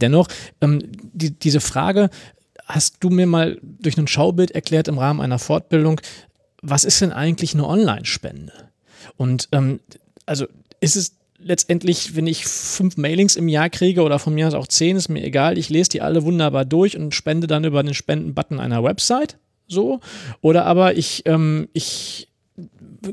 Dennoch, 0.00 0.28
ähm, 0.60 0.82
die, 1.14 1.30
diese 1.30 1.60
Frage, 1.60 2.10
hast 2.66 2.96
du 3.00 3.10
mir 3.10 3.26
mal 3.26 3.58
durch 3.62 3.96
ein 3.96 4.06
Schaubild 4.06 4.50
erklärt 4.50 4.88
im 4.88 4.98
Rahmen 4.98 5.20
einer 5.20 5.38
Fortbildung, 5.38 6.00
was 6.64 6.84
ist 6.84 7.00
denn 7.00 7.12
eigentlich 7.12 7.54
eine 7.54 7.66
Online-Spende? 7.66 8.52
Und 9.16 9.48
ähm, 9.52 9.80
also 10.26 10.46
ist 10.80 10.96
es 10.96 11.16
letztendlich, 11.38 12.16
wenn 12.16 12.26
ich 12.26 12.46
fünf 12.46 12.96
Mailings 12.96 13.36
im 13.36 13.48
Jahr 13.48 13.68
kriege 13.68 14.02
oder 14.02 14.18
von 14.18 14.34
mir 14.34 14.48
aus 14.48 14.54
auch 14.54 14.66
zehn, 14.66 14.96
ist 14.96 15.08
mir 15.08 15.22
egal, 15.22 15.58
ich 15.58 15.68
lese 15.68 15.90
die 15.90 16.02
alle 16.02 16.24
wunderbar 16.24 16.64
durch 16.64 16.96
und 16.96 17.14
spende 17.14 17.46
dann 17.46 17.64
über 17.64 17.82
den 17.82 17.94
Spenden-Button 17.94 18.60
einer 18.60 18.82
Website, 18.82 19.36
so. 19.66 20.00
Oder 20.40 20.64
aber 20.64 20.96
ich, 20.96 21.22
ähm, 21.26 21.68
ich 21.74 22.28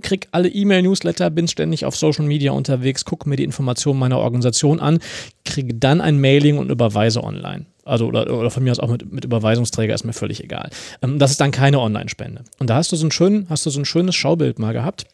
krieg 0.01 0.27
alle 0.31 0.47
E-Mail-Newsletter, 0.47 1.29
bin 1.29 1.47
ständig 1.47 1.85
auf 1.85 1.95
Social 1.95 2.25
Media 2.25 2.53
unterwegs, 2.53 3.03
gucke 3.03 3.27
mir 3.27 3.35
die 3.35 3.43
Informationen 3.43 3.99
meiner 3.99 4.19
Organisation 4.19 4.79
an, 4.79 4.99
kriege 5.43 5.73
dann 5.73 5.99
ein 5.99 6.19
Mailing 6.21 6.57
und 6.57 6.71
überweise 6.71 7.23
online. 7.23 7.65
Also 7.83 8.05
oder, 8.07 8.31
oder 8.31 8.51
von 8.51 8.63
mir 8.63 8.71
aus 8.71 8.79
auch 8.79 8.89
mit, 8.89 9.11
mit 9.11 9.25
Überweisungsträger 9.25 9.93
ist 9.93 10.03
mir 10.03 10.13
völlig 10.13 10.43
egal. 10.43 10.69
Ähm, 11.01 11.19
das 11.19 11.31
ist 11.31 11.41
dann 11.41 11.51
keine 11.51 11.79
Online-Spende. 11.79 12.43
Und 12.59 12.69
da 12.69 12.75
hast 12.75 12.91
du 12.91 12.95
so 12.95 13.07
ein 13.07 13.11
schön, 13.11 13.47
hast 13.49 13.65
du 13.65 13.69
so 13.69 13.79
ein 13.79 13.85
schönes 13.85 14.15
Schaubild 14.15 14.59
mal 14.59 14.73
gehabt 14.73 15.05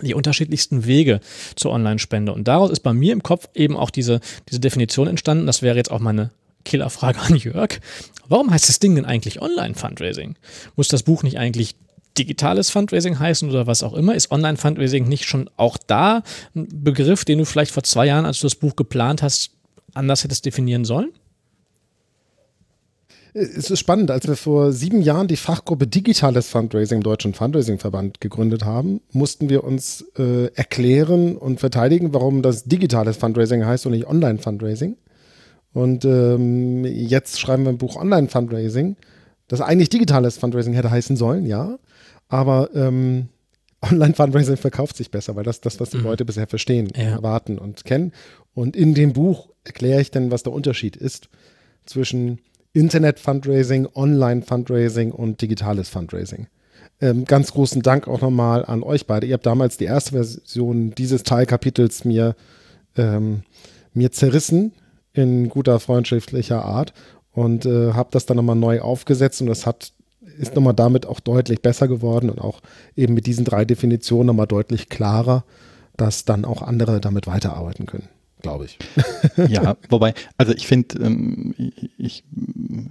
die 0.00 0.14
unterschiedlichsten 0.14 0.86
Wege 0.86 1.20
zur 1.54 1.70
Online-Spende. 1.72 2.32
Und 2.32 2.48
daraus 2.48 2.70
ist 2.70 2.80
bei 2.80 2.92
mir 2.92 3.12
im 3.12 3.22
Kopf 3.22 3.48
eben 3.54 3.76
auch 3.76 3.90
diese, 3.90 4.20
diese 4.48 4.58
Definition 4.58 5.06
entstanden. 5.06 5.46
Das 5.46 5.62
wäre 5.62 5.76
jetzt 5.76 5.90
auch 5.90 6.00
meine 6.00 6.30
Killerfrage 6.64 7.20
an 7.20 7.36
Jörg. 7.36 7.80
Warum 8.28 8.50
heißt 8.50 8.68
das 8.68 8.78
Ding 8.78 8.94
denn 8.94 9.04
eigentlich 9.04 9.42
Online-Fundraising? 9.42 10.36
Muss 10.76 10.88
das 10.88 11.02
Buch 11.02 11.22
nicht 11.22 11.38
eigentlich 11.38 11.76
digitales 12.18 12.70
Fundraising 12.70 13.18
heißen 13.18 13.48
oder 13.48 13.66
was 13.66 13.82
auch 13.82 13.94
immer? 13.94 14.14
Ist 14.14 14.30
Online-Fundraising 14.30 15.08
nicht 15.08 15.24
schon 15.24 15.48
auch 15.56 15.78
da 15.86 16.22
ein 16.54 16.68
Begriff, 16.70 17.24
den 17.24 17.38
du 17.38 17.44
vielleicht 17.44 17.72
vor 17.72 17.82
zwei 17.82 18.06
Jahren, 18.06 18.26
als 18.26 18.40
du 18.40 18.46
das 18.46 18.54
Buch 18.54 18.76
geplant 18.76 19.22
hast, 19.22 19.50
anders 19.94 20.24
hättest 20.24 20.44
definieren 20.44 20.84
sollen? 20.84 21.10
Es 23.34 23.70
ist 23.70 23.78
spannend, 23.78 24.10
als 24.10 24.28
wir 24.28 24.36
vor 24.36 24.72
sieben 24.72 25.00
Jahren 25.00 25.26
die 25.26 25.36
Fachgruppe 25.36 25.86
Digitales 25.86 26.48
Fundraising 26.48 26.98
im 26.98 27.02
Deutschen 27.02 27.32
Fundraising-Verband 27.32 28.20
gegründet 28.20 28.66
haben, 28.66 29.00
mussten 29.10 29.48
wir 29.48 29.64
uns 29.64 30.04
äh, 30.18 30.52
erklären 30.54 31.36
und 31.38 31.58
verteidigen, 31.58 32.12
warum 32.12 32.42
das 32.42 32.64
digitales 32.64 33.16
Fundraising 33.16 33.64
heißt 33.64 33.86
und 33.86 33.92
nicht 33.92 34.06
Online-Fundraising. 34.06 34.96
Und 35.72 36.04
ähm, 36.04 36.84
jetzt 36.84 37.40
schreiben 37.40 37.64
wir 37.64 37.70
ein 37.70 37.78
Buch 37.78 37.96
Online-Fundraising, 37.96 38.96
das 39.48 39.62
eigentlich 39.62 39.88
digitales 39.88 40.36
Fundraising 40.36 40.74
hätte 40.74 40.90
heißen 40.90 41.16
sollen, 41.16 41.46
ja. 41.46 41.78
Aber 42.28 42.68
ähm, 42.74 43.28
Online-Fundraising 43.80 44.58
verkauft 44.58 44.98
sich 44.98 45.10
besser, 45.10 45.36
weil 45.36 45.44
das 45.44 45.56
ist 45.56 45.66
das, 45.66 45.80
was 45.80 45.88
die 45.88 45.98
mhm. 45.98 46.04
Leute 46.04 46.26
bisher 46.26 46.46
verstehen, 46.46 46.92
ja. 46.94 47.04
erwarten 47.04 47.58
und 47.58 47.86
kennen. 47.86 48.12
Und 48.52 48.76
in 48.76 48.92
dem 48.92 49.14
Buch 49.14 49.48
erkläre 49.64 50.02
ich 50.02 50.10
dann, 50.10 50.30
was 50.30 50.42
der 50.42 50.52
Unterschied 50.52 50.96
ist 50.96 51.30
zwischen 51.86 52.38
Internet-Fundraising, 52.74 53.88
Online-Fundraising 53.94 55.12
und 55.12 55.40
digitales 55.42 55.88
Fundraising. 55.88 56.46
Ähm, 57.00 57.24
ganz 57.24 57.52
großen 57.52 57.82
Dank 57.82 58.08
auch 58.08 58.20
nochmal 58.20 58.64
an 58.64 58.82
euch 58.82 59.06
beide. 59.06 59.26
Ihr 59.26 59.34
habt 59.34 59.46
damals 59.46 59.76
die 59.76 59.84
erste 59.84 60.12
Version 60.12 60.94
dieses 60.94 61.22
Teilkapitels 61.22 62.04
mir, 62.04 62.36
ähm, 62.96 63.42
mir 63.92 64.12
zerrissen 64.12 64.72
in 65.12 65.48
guter 65.48 65.80
freundschaftlicher 65.80 66.64
Art 66.64 66.94
und 67.32 67.66
äh, 67.66 67.92
habe 67.92 68.10
das 68.12 68.26
dann 68.26 68.36
nochmal 68.36 68.56
neu 68.56 68.80
aufgesetzt 68.80 69.42
und 69.42 69.48
es 69.48 69.66
hat 69.66 69.92
ist 70.38 70.54
nochmal 70.54 70.74
damit 70.74 71.04
auch 71.04 71.20
deutlich 71.20 71.62
besser 71.62 71.88
geworden 71.88 72.30
und 72.30 72.40
auch 72.40 72.60
eben 72.96 73.14
mit 73.14 73.26
diesen 73.26 73.44
drei 73.44 73.64
Definitionen 73.64 74.28
nochmal 74.28 74.46
deutlich 74.46 74.88
klarer, 74.88 75.44
dass 75.96 76.24
dann 76.24 76.44
auch 76.44 76.62
andere 76.62 77.00
damit 77.00 77.26
weiterarbeiten 77.26 77.86
können, 77.86 78.08
glaube 78.42 78.66
ich. 78.66 78.78
ja, 79.48 79.76
wobei, 79.88 80.14
also 80.36 80.52
ich 80.52 80.66
finde, 80.66 80.98
ähm, 80.98 81.54
ich, 81.98 82.24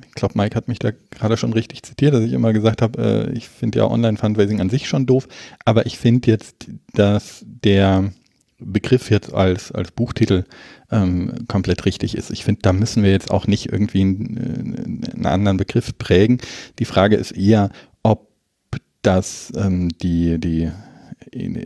ich 0.08 0.12
glaube, 0.16 0.34
Mike 0.38 0.56
hat 0.56 0.68
mich 0.68 0.80
da 0.80 0.92
gerade 1.12 1.38
schon 1.38 1.54
richtig 1.54 1.84
zitiert, 1.84 2.14
dass 2.14 2.24
ich 2.24 2.34
immer 2.34 2.54
gesagt 2.54 2.82
habe, 2.82 3.30
äh, 3.32 3.38
ich 3.38 3.50
finde 3.50 3.80
ja 3.80 3.86
Online-Fundraising 3.86 4.62
an 4.62 4.70
sich 4.70 4.88
schon 4.88 5.06
doof, 5.06 5.28
aber 5.66 5.86
ich 5.86 5.98
finde 5.98 6.32
jetzt, 6.32 6.68
dass 6.94 7.46
der 7.46 8.12
Begriff 8.60 9.10
jetzt 9.10 9.34
als, 9.34 9.72
als 9.72 9.92
Buchtitel 9.92 10.46
ähm, 10.92 11.34
komplett 11.48 11.86
richtig 11.86 12.16
ist. 12.16 12.32
Ich 12.32 12.44
finde, 12.44 12.62
da 12.62 12.74
müssen 12.74 13.04
wir 13.04 13.12
jetzt 13.12 13.32
auch 13.32 13.48
nicht 13.48 13.72
irgendwie 13.72 14.02
einen, 14.02 15.04
einen, 15.14 15.26
anderen 15.26 15.58
Begriff 15.58 15.98
prägen. 15.98 16.40
Die 16.80 16.86
Frage 16.86 17.16
ist 17.16 17.32
eher, 17.32 17.72
ob 18.04 18.30
das 19.02 19.52
ähm, 19.56 19.90
die, 19.90 20.40
die 20.40 20.72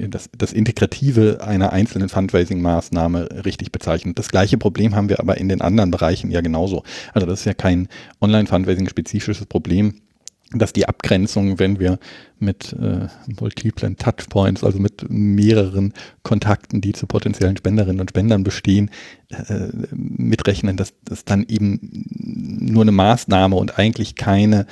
das, 0.09 0.29
das 0.37 0.53
Integrative 0.53 1.39
einer 1.41 1.71
einzelnen 1.73 2.09
Fundraising-Maßnahme 2.09 3.45
richtig 3.45 3.71
bezeichnet. 3.71 4.19
Das 4.19 4.29
gleiche 4.29 4.57
Problem 4.57 4.95
haben 4.95 5.09
wir 5.09 5.19
aber 5.19 5.37
in 5.37 5.49
den 5.49 5.61
anderen 5.61 5.91
Bereichen 5.91 6.31
ja 6.31 6.41
genauso. 6.41 6.83
Also 7.13 7.25
das 7.27 7.39
ist 7.39 7.45
ja 7.45 7.53
kein 7.53 7.87
Online-Fundraising-spezifisches 8.21 9.45
Problem 9.45 9.95
dass 10.51 10.73
die 10.73 10.87
Abgrenzung, 10.87 11.59
wenn 11.59 11.79
wir 11.79 11.99
mit 12.39 12.73
äh, 12.73 13.07
multiplen 13.39 13.97
Touchpoints, 13.97 14.63
also 14.63 14.79
mit 14.79 15.09
mehreren 15.09 15.93
Kontakten, 16.23 16.81
die 16.81 16.93
zu 16.93 17.07
potenziellen 17.07 17.57
Spenderinnen 17.57 17.99
und 17.99 18.09
Spendern 18.09 18.43
bestehen, 18.43 18.91
äh, 19.29 19.69
mitrechnen, 19.91 20.77
dass 20.77 20.93
das 21.03 21.25
dann 21.25 21.45
eben 21.47 22.05
nur 22.11 22.83
eine 22.83 22.91
Maßnahme 22.91 23.55
und 23.55 23.79
eigentlich 23.79 24.15
keine 24.15 24.67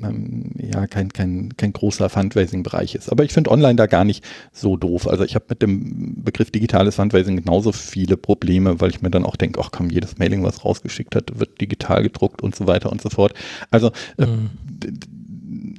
ähm, 0.00 0.52
ja, 0.56 0.86
kein, 0.86 1.12
kein, 1.12 1.56
kein 1.56 1.72
großer 1.72 2.08
Fundraising-Bereich 2.08 2.94
ist. 2.94 3.10
Aber 3.10 3.24
ich 3.24 3.32
finde 3.32 3.50
online 3.50 3.74
da 3.74 3.86
gar 3.86 4.04
nicht 4.04 4.24
so 4.52 4.76
doof. 4.76 5.08
Also 5.08 5.24
ich 5.24 5.34
habe 5.34 5.46
mit 5.48 5.62
dem 5.62 6.22
Begriff 6.22 6.50
digitales 6.50 6.94
Fundraising 6.94 7.36
genauso 7.36 7.72
viele 7.72 8.16
Probleme, 8.16 8.80
weil 8.80 8.90
ich 8.90 9.02
mir 9.02 9.10
dann 9.10 9.24
auch 9.24 9.36
denke, 9.36 9.60
ach 9.62 9.70
komm, 9.72 9.90
jedes 9.90 10.18
Mailing, 10.18 10.44
was 10.44 10.64
rausgeschickt 10.64 11.16
hat, 11.16 11.38
wird 11.38 11.60
digital 11.60 12.02
gedruckt 12.02 12.42
und 12.42 12.54
so 12.54 12.66
weiter 12.66 12.90
und 12.90 13.02
so 13.02 13.10
fort. 13.10 13.34
Also 13.70 13.90
äh, 14.18 14.26
mhm. 14.26 14.50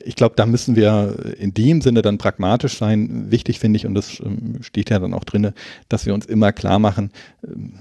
Ich 0.05 0.15
glaube, 0.15 0.35
da 0.35 0.45
müssen 0.45 0.75
wir 0.75 1.35
in 1.37 1.53
dem 1.53 1.81
Sinne 1.81 2.01
dann 2.01 2.17
pragmatisch 2.17 2.77
sein. 2.77 3.31
Wichtig 3.31 3.59
finde 3.59 3.77
ich, 3.77 3.85
und 3.85 3.95
das 3.95 4.19
ähm, 4.19 4.57
steht 4.61 4.89
ja 4.89 4.99
dann 4.99 5.13
auch 5.13 5.23
drin, 5.23 5.53
dass 5.89 6.05
wir 6.05 6.13
uns 6.13 6.25
immer 6.25 6.51
klar 6.51 6.79
machen, 6.79 7.11
ähm, 7.45 7.73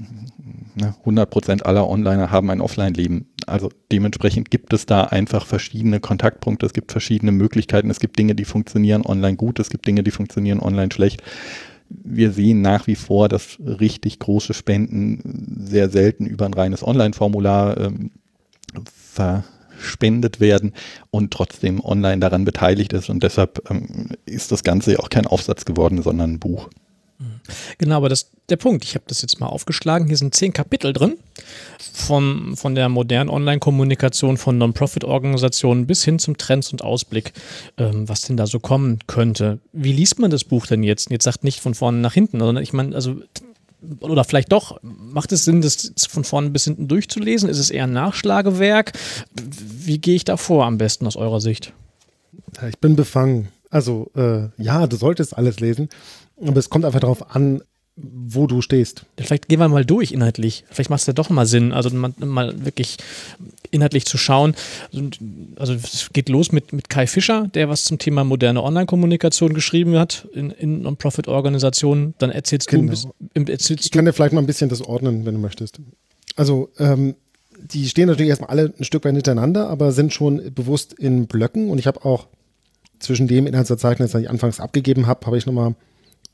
100% 1.04 1.56
ne, 1.56 1.66
aller 1.66 1.88
Onliner 1.88 2.30
haben 2.30 2.50
ein 2.50 2.60
Offline-Leben. 2.60 3.26
Also 3.46 3.70
dementsprechend 3.90 4.50
gibt 4.50 4.72
es 4.72 4.86
da 4.86 5.04
einfach 5.04 5.46
verschiedene 5.46 6.00
Kontaktpunkte, 6.00 6.66
es 6.66 6.72
gibt 6.72 6.92
verschiedene 6.92 7.32
Möglichkeiten, 7.32 7.90
es 7.90 8.00
gibt 8.00 8.18
Dinge, 8.18 8.34
die 8.34 8.44
funktionieren 8.44 9.04
online 9.04 9.36
gut, 9.36 9.58
es 9.58 9.70
gibt 9.70 9.86
Dinge, 9.86 10.02
die 10.02 10.10
funktionieren 10.10 10.60
online 10.60 10.92
schlecht. 10.92 11.22
Wir 11.88 12.30
sehen 12.30 12.62
nach 12.62 12.86
wie 12.86 12.94
vor, 12.94 13.28
dass 13.28 13.58
richtig 13.60 14.20
große 14.20 14.54
Spenden 14.54 15.64
sehr 15.66 15.90
selten 15.90 16.24
über 16.24 16.46
ein 16.46 16.54
reines 16.54 16.86
Online-Formular 16.86 17.78
ähm, 17.78 18.12
verspendet 19.80 20.40
werden 20.40 20.74
und 21.10 21.32
trotzdem 21.32 21.84
online 21.84 22.20
daran 22.20 22.44
beteiligt 22.44 22.92
ist. 22.92 23.08
Und 23.10 23.22
deshalb 23.22 23.62
ähm, 23.70 24.10
ist 24.26 24.52
das 24.52 24.64
Ganze 24.64 24.92
ja 24.92 24.98
auch 25.00 25.10
kein 25.10 25.26
Aufsatz 25.26 25.64
geworden, 25.64 26.02
sondern 26.02 26.34
ein 26.34 26.38
Buch. 26.38 26.68
Genau, 27.78 27.96
aber 27.96 28.08
das 28.08 28.30
der 28.48 28.56
Punkt. 28.56 28.84
Ich 28.84 28.94
habe 28.94 29.04
das 29.06 29.22
jetzt 29.22 29.40
mal 29.40 29.46
aufgeschlagen. 29.46 30.06
Hier 30.08 30.16
sind 30.16 30.34
zehn 30.34 30.52
Kapitel 30.52 30.92
drin. 30.92 31.16
Vom, 31.92 32.56
von 32.56 32.74
der 32.74 32.88
modernen 32.88 33.30
Online-Kommunikation 33.30 34.36
von 34.36 34.58
Non-Profit-Organisationen 34.58 35.86
bis 35.86 36.04
hin 36.04 36.18
zum 36.18 36.36
Trends 36.36 36.72
und 36.72 36.82
Ausblick, 36.82 37.32
ähm, 37.78 38.08
was 38.08 38.22
denn 38.22 38.36
da 38.36 38.46
so 38.46 38.58
kommen 38.58 38.98
könnte. 39.06 39.58
Wie 39.72 39.92
liest 39.92 40.18
man 40.18 40.30
das 40.30 40.44
Buch 40.44 40.66
denn 40.66 40.82
jetzt? 40.82 41.10
Jetzt 41.10 41.24
sagt 41.24 41.44
nicht 41.44 41.60
von 41.60 41.74
vorne 41.74 41.98
nach 41.98 42.14
hinten, 42.14 42.40
sondern 42.40 42.62
ich 42.62 42.72
meine, 42.72 42.94
also 42.94 43.20
oder 44.00 44.24
vielleicht 44.24 44.52
doch, 44.52 44.78
macht 44.82 45.32
es 45.32 45.44
Sinn, 45.44 45.62
das 45.62 45.92
von 46.08 46.24
vorne 46.24 46.50
bis 46.50 46.64
hinten 46.64 46.86
durchzulesen? 46.86 47.48
Ist 47.48 47.58
es 47.58 47.70
eher 47.70 47.84
ein 47.84 47.92
Nachschlagewerk? 47.92 48.92
Wie 49.86 49.98
gehe 49.98 50.14
ich 50.14 50.24
da 50.24 50.36
vor 50.36 50.66
am 50.66 50.78
besten 50.78 51.06
aus 51.06 51.16
eurer 51.16 51.40
Sicht? 51.40 51.72
Ich 52.68 52.78
bin 52.78 52.96
befangen. 52.96 53.48
Also 53.70 54.10
äh, 54.16 54.48
ja, 54.56 54.86
du 54.86 54.96
solltest 54.96 55.36
alles 55.36 55.60
lesen. 55.60 55.88
Aber 56.40 56.56
es 56.56 56.70
kommt 56.70 56.84
einfach 56.84 57.00
darauf 57.00 57.34
an, 57.34 57.62
wo 57.96 58.46
du 58.46 58.62
stehst. 58.62 59.04
Vielleicht 59.18 59.48
gehen 59.48 59.60
wir 59.60 59.68
mal 59.68 59.84
durch 59.84 60.12
inhaltlich. 60.12 60.64
Vielleicht 60.70 60.90
macht 60.90 61.00
es 61.00 61.06
ja 61.06 61.12
doch 61.12 61.28
mal 61.28 61.46
Sinn, 61.46 61.72
also 61.72 61.90
mal, 61.90 62.12
mal, 62.18 62.64
wirklich 62.64 62.96
inhaltlich 63.70 64.06
zu 64.06 64.16
schauen. 64.16 64.54
Also 65.56 65.74
es 65.74 66.10
geht 66.12 66.28
los 66.28 66.52
mit, 66.52 66.72
mit 66.72 66.88
Kai 66.88 67.06
Fischer, 67.06 67.48
der 67.54 67.68
was 67.68 67.84
zum 67.84 67.98
Thema 67.98 68.24
moderne 68.24 68.62
Online-Kommunikation 68.62 69.52
geschrieben 69.54 69.98
hat 69.98 70.26
in, 70.32 70.50
in 70.50 70.82
Non-Profit-Organisationen. 70.82 72.14
Dann 72.18 72.30
erzählst 72.30 72.68
genau. 72.68 72.92
du, 73.34 73.42
erzählst 73.42 73.84
Ich 73.84 73.90
kann 73.90 74.04
dir 74.04 74.12
vielleicht 74.12 74.32
mal 74.32 74.40
ein 74.40 74.46
bisschen 74.46 74.70
das 74.70 74.80
ordnen, 74.80 75.26
wenn 75.26 75.34
du 75.34 75.40
möchtest. 75.40 75.80
Also 76.36 76.70
ähm, 76.78 77.16
die 77.62 77.88
stehen 77.88 78.08
natürlich 78.08 78.30
erstmal 78.30 78.50
alle 78.50 78.72
ein 78.78 78.84
Stück 78.84 79.04
weit 79.04 79.14
hintereinander, 79.14 79.68
aber 79.68 79.92
sind 79.92 80.12
schon 80.12 80.52
bewusst 80.54 80.92
in 80.92 81.26
Blöcken 81.26 81.70
und 81.70 81.78
ich 81.78 81.86
habe 81.86 82.04
auch 82.04 82.26
zwischen 82.98 83.28
dem 83.28 83.46
Inhaltsverzeichnis, 83.46 84.12
das 84.12 84.22
ich 84.22 84.30
anfangs 84.30 84.60
abgegeben 84.60 85.06
habe, 85.06 85.26
habe 85.26 85.38
ich 85.38 85.46
nochmal 85.46 85.74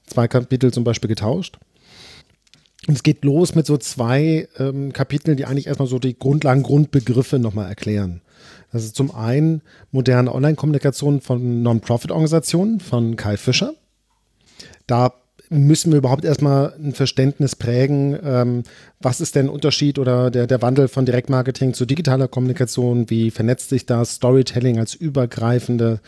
zwei 0.07 0.29
Kapitel 0.29 0.73
zum 0.73 0.85
Beispiel 0.85 1.09
getauscht. 1.09 1.59
Und 2.87 2.95
es 2.95 3.03
geht 3.03 3.25
los 3.25 3.55
mit 3.55 3.67
so 3.67 3.77
zwei 3.79 4.49
ähm, 4.59 4.93
Kapiteln, 4.93 5.37
die 5.37 5.45
eigentlich 5.45 5.67
erstmal 5.67 5.89
so 5.89 5.99
die 5.99 6.19
Grundlagen, 6.19 6.63
Grundbegriffe 6.63 7.39
nochmal 7.39 7.69
erklären. 7.69 8.21
Das 8.73 8.85
ist 8.85 8.97
zum 8.97 9.15
einen 9.15 9.63
moderne 9.91 10.35
Online-Kommunikation 10.35 11.21
von 11.21 11.63
Non-Profit-Organisationen 11.63 12.81
von 12.81 13.17
Kai 13.17 13.37
Fischer. 13.37 13.75
Da 14.87 15.15
müssen 15.49 15.93
wir 15.93 15.99
überhaupt 15.99 16.25
erstmal 16.25 16.75
ein 16.75 16.93
Verständnis 16.93 17.57
prägen, 17.57 18.19
ähm, 18.23 18.63
was 19.01 19.21
ist 19.21 19.35
denn 19.35 19.49
Unterschied 19.49 19.99
oder 19.99 20.31
der, 20.31 20.47
der 20.47 20.63
Wandel 20.63 20.89
von 20.89 21.07
Direktmarketing 21.07 21.75
zu 21.75 21.87
digitaler 21.87 22.29
Kommunikation, 22.29 23.09
wie 23.11 23.31
vernetzt 23.31 23.69
sich 23.69 23.87
das, 23.87 24.15
Storytelling 24.17 24.79
als 24.79 24.95
übergreifende 24.95 26.01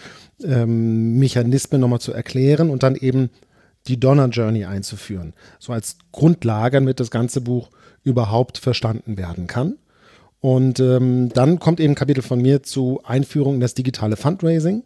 ähm, 0.43 1.19
Mechanismen 1.19 1.81
nochmal 1.81 2.01
zu 2.01 2.13
erklären 2.13 2.71
und 2.71 2.83
dann 2.83 2.97
eben 2.97 3.31
die 3.87 4.01
Donner 4.01 4.29
Journey 4.29 4.65
einzuführen. 4.65 5.35
So 5.59 5.73
als 5.73 5.97
Grundlage, 6.13 6.79
damit 6.79 7.01
das 7.01 7.11
ganze 7.11 7.41
Buch 7.41 7.71
überhaupt 8.03 8.59
verstanden 8.59 9.17
werden 9.17 9.47
kann. 9.47 9.77
Und 10.41 10.79
ähm, 10.79 11.31
dann 11.31 11.59
kommt 11.59 11.81
eben 11.81 11.93
ein 11.93 11.97
Kapitel 11.97 12.23
von 12.23 12.41
mir 12.41 12.63
zu 12.63 13.01
Einführung 13.05 13.57
in 13.57 13.61
das 13.61 13.75
digitale 13.75 14.17
Fundraising. 14.17 14.85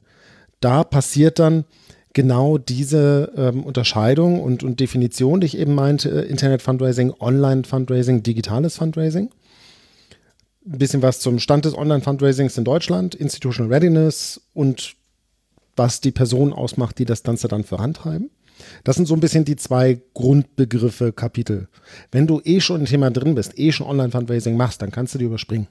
Da 0.61 0.85
passiert 0.85 1.38
dann 1.38 1.65
genau 2.12 2.59
diese 2.59 3.33
ähm, 3.37 3.64
Unterscheidung 3.64 4.40
und, 4.40 4.62
und 4.62 4.81
Definition, 4.81 5.40
die 5.40 5.46
ich 5.46 5.59
eben 5.59 5.75
meinte, 5.75 6.09
Internet-Fundraising, 6.09 7.14
Online-Fundraising, 7.18 8.22
digitales 8.22 8.77
Fundraising. 8.77 9.31
Ein 10.64 10.79
bisschen 10.79 11.03
was 11.03 11.20
zum 11.20 11.38
Stand 11.38 11.64
des 11.64 11.77
Online-Fundraisings 11.77 12.57
in 12.57 12.64
Deutschland, 12.64 13.14
Institutional 13.14 13.72
Readiness 13.72 14.40
und 14.55 14.94
was 15.75 16.01
die 16.01 16.12
Person 16.12 16.53
ausmacht, 16.53 16.98
die 16.98 17.05
das 17.05 17.22
Ganze 17.22 17.48
dann 17.48 17.64
vorantreiben. 17.64 18.31
Das 18.85 18.96
sind 18.96 19.07
so 19.07 19.14
ein 19.14 19.20
bisschen 19.20 19.44
die 19.44 19.57
zwei 19.57 20.01
Grundbegriffe, 20.14 21.12
Kapitel. 21.12 21.68
Wenn 22.12 22.27
du 22.27 22.40
eh 22.44 22.61
schon 22.61 22.81
im 22.81 22.87
Thema 22.87 23.11
drin 23.11 23.35
bist, 23.35 23.59
eh 23.59 23.72
schon 23.72 23.87
Online-Fundraising 23.87 24.57
machst, 24.57 24.83
dann 24.83 24.92
kannst 24.92 25.14
du 25.14 25.18
die 25.18 25.25
überspringen. 25.25 25.68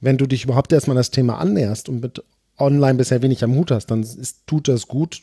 Wenn 0.00 0.18
du 0.18 0.26
dich 0.26 0.44
überhaupt 0.44 0.72
erstmal 0.72 0.96
das 0.96 1.10
Thema 1.10 1.38
annäherst 1.38 1.88
und 1.88 2.02
mit 2.02 2.22
online 2.62 2.94
bisher 2.94 3.22
wenig 3.22 3.44
am 3.44 3.54
Hut 3.54 3.70
hast, 3.70 3.86
dann 3.86 4.02
ist, 4.02 4.46
tut 4.46 4.68
das 4.68 4.88
gut, 4.88 5.22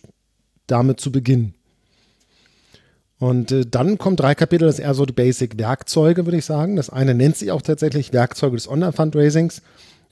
damit 0.67 0.99
zu 0.99 1.11
beginnen. 1.11 1.55
Und 3.19 3.51
äh, 3.51 3.65
dann 3.65 3.97
kommen 3.97 4.15
drei 4.15 4.33
Kapitel, 4.33 4.65
das 4.65 4.79
ist 4.79 4.85
eher 4.85 4.93
so 4.93 5.05
die 5.05 5.13
Basic-Werkzeuge, 5.13 6.25
würde 6.25 6.37
ich 6.37 6.45
sagen. 6.45 6.75
Das 6.75 6.89
eine 6.89 7.13
nennt 7.13 7.35
sich 7.35 7.51
auch 7.51 7.61
tatsächlich 7.61 8.13
Werkzeuge 8.13 8.55
des 8.55 8.69
Online-Fundraisings. 8.69 9.61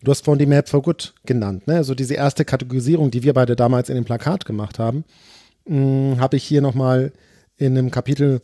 Du 0.03 0.11
hast 0.11 0.25
vorhin 0.25 0.39
die 0.39 0.45
Map 0.45 0.69
for 0.69 0.81
Good 0.81 1.13
genannt. 1.25 1.67
Ne? 1.67 1.75
Also 1.75 1.95
diese 1.95 2.13
erste 2.13 2.45
Kategorisierung, 2.45 3.09
die 3.09 3.23
wir 3.23 3.33
beide 3.33 3.55
damals 3.55 3.89
in 3.89 3.95
dem 3.95 4.05
Plakat 4.05 4.45
gemacht 4.45 4.77
haben, 4.77 5.05
hm, 5.65 6.19
habe 6.19 6.37
ich 6.37 6.43
hier 6.43 6.61
nochmal 6.61 7.13
in 7.57 7.77
einem 7.77 7.91
Kapitel 7.91 8.41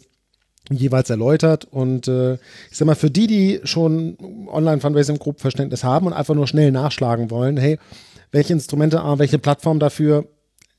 jeweils 0.71 1.09
erläutert. 1.09 1.65
Und 1.65 2.07
äh, 2.07 2.35
ich 2.35 2.77
sag 2.77 2.85
mal, 2.85 2.95
für 2.95 3.11
die, 3.11 3.27
die 3.27 3.59
schon 3.65 4.17
Online-Fundraising 4.47 5.19
grob 5.19 5.41
Verständnis 5.41 5.83
haben 5.83 6.07
und 6.07 6.13
einfach 6.13 6.35
nur 6.35 6.47
schnell 6.47 6.71
nachschlagen 6.71 7.29
wollen, 7.29 7.57
hey, 7.57 7.77
welche 8.33 8.51
Instrumente, 8.51 9.01
welche 9.17 9.39
Plattform 9.39 9.79
dafür, 9.79 10.27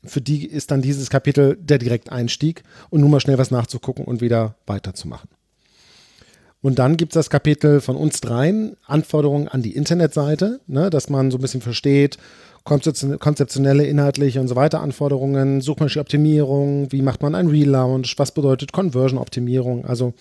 für 0.04 0.20
die 0.20 0.44
ist 0.44 0.70
dann 0.70 0.82
dieses 0.82 1.08
Kapitel 1.08 1.56
der 1.58 1.78
Direkteinstieg 1.78 2.62
und 2.90 3.00
nur 3.00 3.08
mal 3.08 3.20
schnell 3.20 3.38
was 3.38 3.50
nachzugucken 3.50 4.04
und 4.04 4.20
wieder 4.20 4.56
weiterzumachen. 4.66 5.30
Und 6.60 6.78
dann 6.78 6.96
gibt 6.96 7.12
es 7.12 7.14
das 7.14 7.30
Kapitel 7.30 7.80
von 7.80 7.96
uns 7.96 8.20
dreien, 8.20 8.76
Anforderungen 8.86 9.48
an 9.48 9.62
die 9.62 9.76
Internetseite, 9.76 10.60
ne, 10.66 10.90
dass 10.90 11.10
man 11.10 11.30
so 11.30 11.38
ein 11.38 11.40
bisschen 11.42 11.60
versteht, 11.60 12.18
konzeptionelle, 12.64 13.84
inhaltliche 13.84 14.40
und 14.40 14.48
so 14.48 14.56
weiter 14.56 14.80
Anforderungen, 14.80 15.60
Suchmaschinenoptimierung, 15.60 16.90
wie 16.90 17.02
macht 17.02 17.22
man 17.22 17.34
ein 17.34 17.48
Relaunch, 17.48 18.14
was 18.18 18.32
bedeutet 18.32 18.72
Conversion-Optimierung, 18.72 19.84
also 19.84 20.14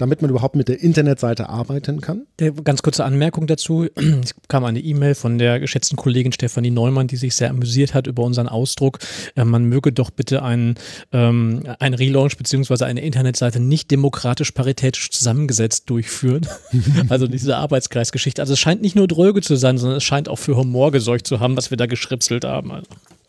damit 0.00 0.22
man 0.22 0.30
überhaupt 0.30 0.56
mit 0.56 0.68
der 0.68 0.80
Internetseite 0.80 1.48
arbeiten 1.48 2.00
kann. 2.00 2.26
Ganz 2.64 2.82
kurze 2.82 3.04
Anmerkung 3.04 3.46
dazu. 3.46 3.86
Es 4.22 4.34
kam 4.48 4.64
eine 4.64 4.80
E-Mail 4.80 5.14
von 5.14 5.38
der 5.38 5.60
geschätzten 5.60 5.96
Kollegin 5.96 6.32
Stefanie 6.32 6.70
Neumann, 6.70 7.06
die 7.06 7.16
sich 7.16 7.34
sehr 7.34 7.50
amüsiert 7.50 7.94
hat 7.94 8.06
über 8.06 8.22
unseren 8.22 8.48
Ausdruck. 8.48 8.98
Äh, 9.36 9.44
man 9.44 9.64
möge 9.64 9.92
doch 9.92 10.10
bitte 10.10 10.42
einen, 10.42 10.76
ähm, 11.12 11.62
einen 11.78 11.94
Relaunch 11.94 12.36
bzw. 12.36 12.84
eine 12.84 13.02
Internetseite 13.02 13.60
nicht 13.60 13.90
demokratisch 13.90 14.52
paritätisch 14.52 15.10
zusammengesetzt 15.10 15.88
durchführen. 15.90 16.46
also 17.08 17.26
diese 17.26 17.56
Arbeitskreisgeschichte. 17.56 18.42
Also 18.42 18.54
es 18.54 18.58
scheint 18.58 18.82
nicht 18.82 18.96
nur 18.96 19.06
dröge 19.06 19.42
zu 19.42 19.56
sein, 19.56 19.78
sondern 19.78 19.98
es 19.98 20.04
scheint 20.04 20.28
auch 20.28 20.38
für 20.38 20.56
Humor 20.56 20.92
gesorgt 20.92 21.26
zu 21.26 21.40
haben, 21.40 21.56
was 21.56 21.70
wir 21.70 21.76
da 21.76 21.86
geschripselt 21.86 22.44
haben. 22.44 22.72
Also. 22.72 22.88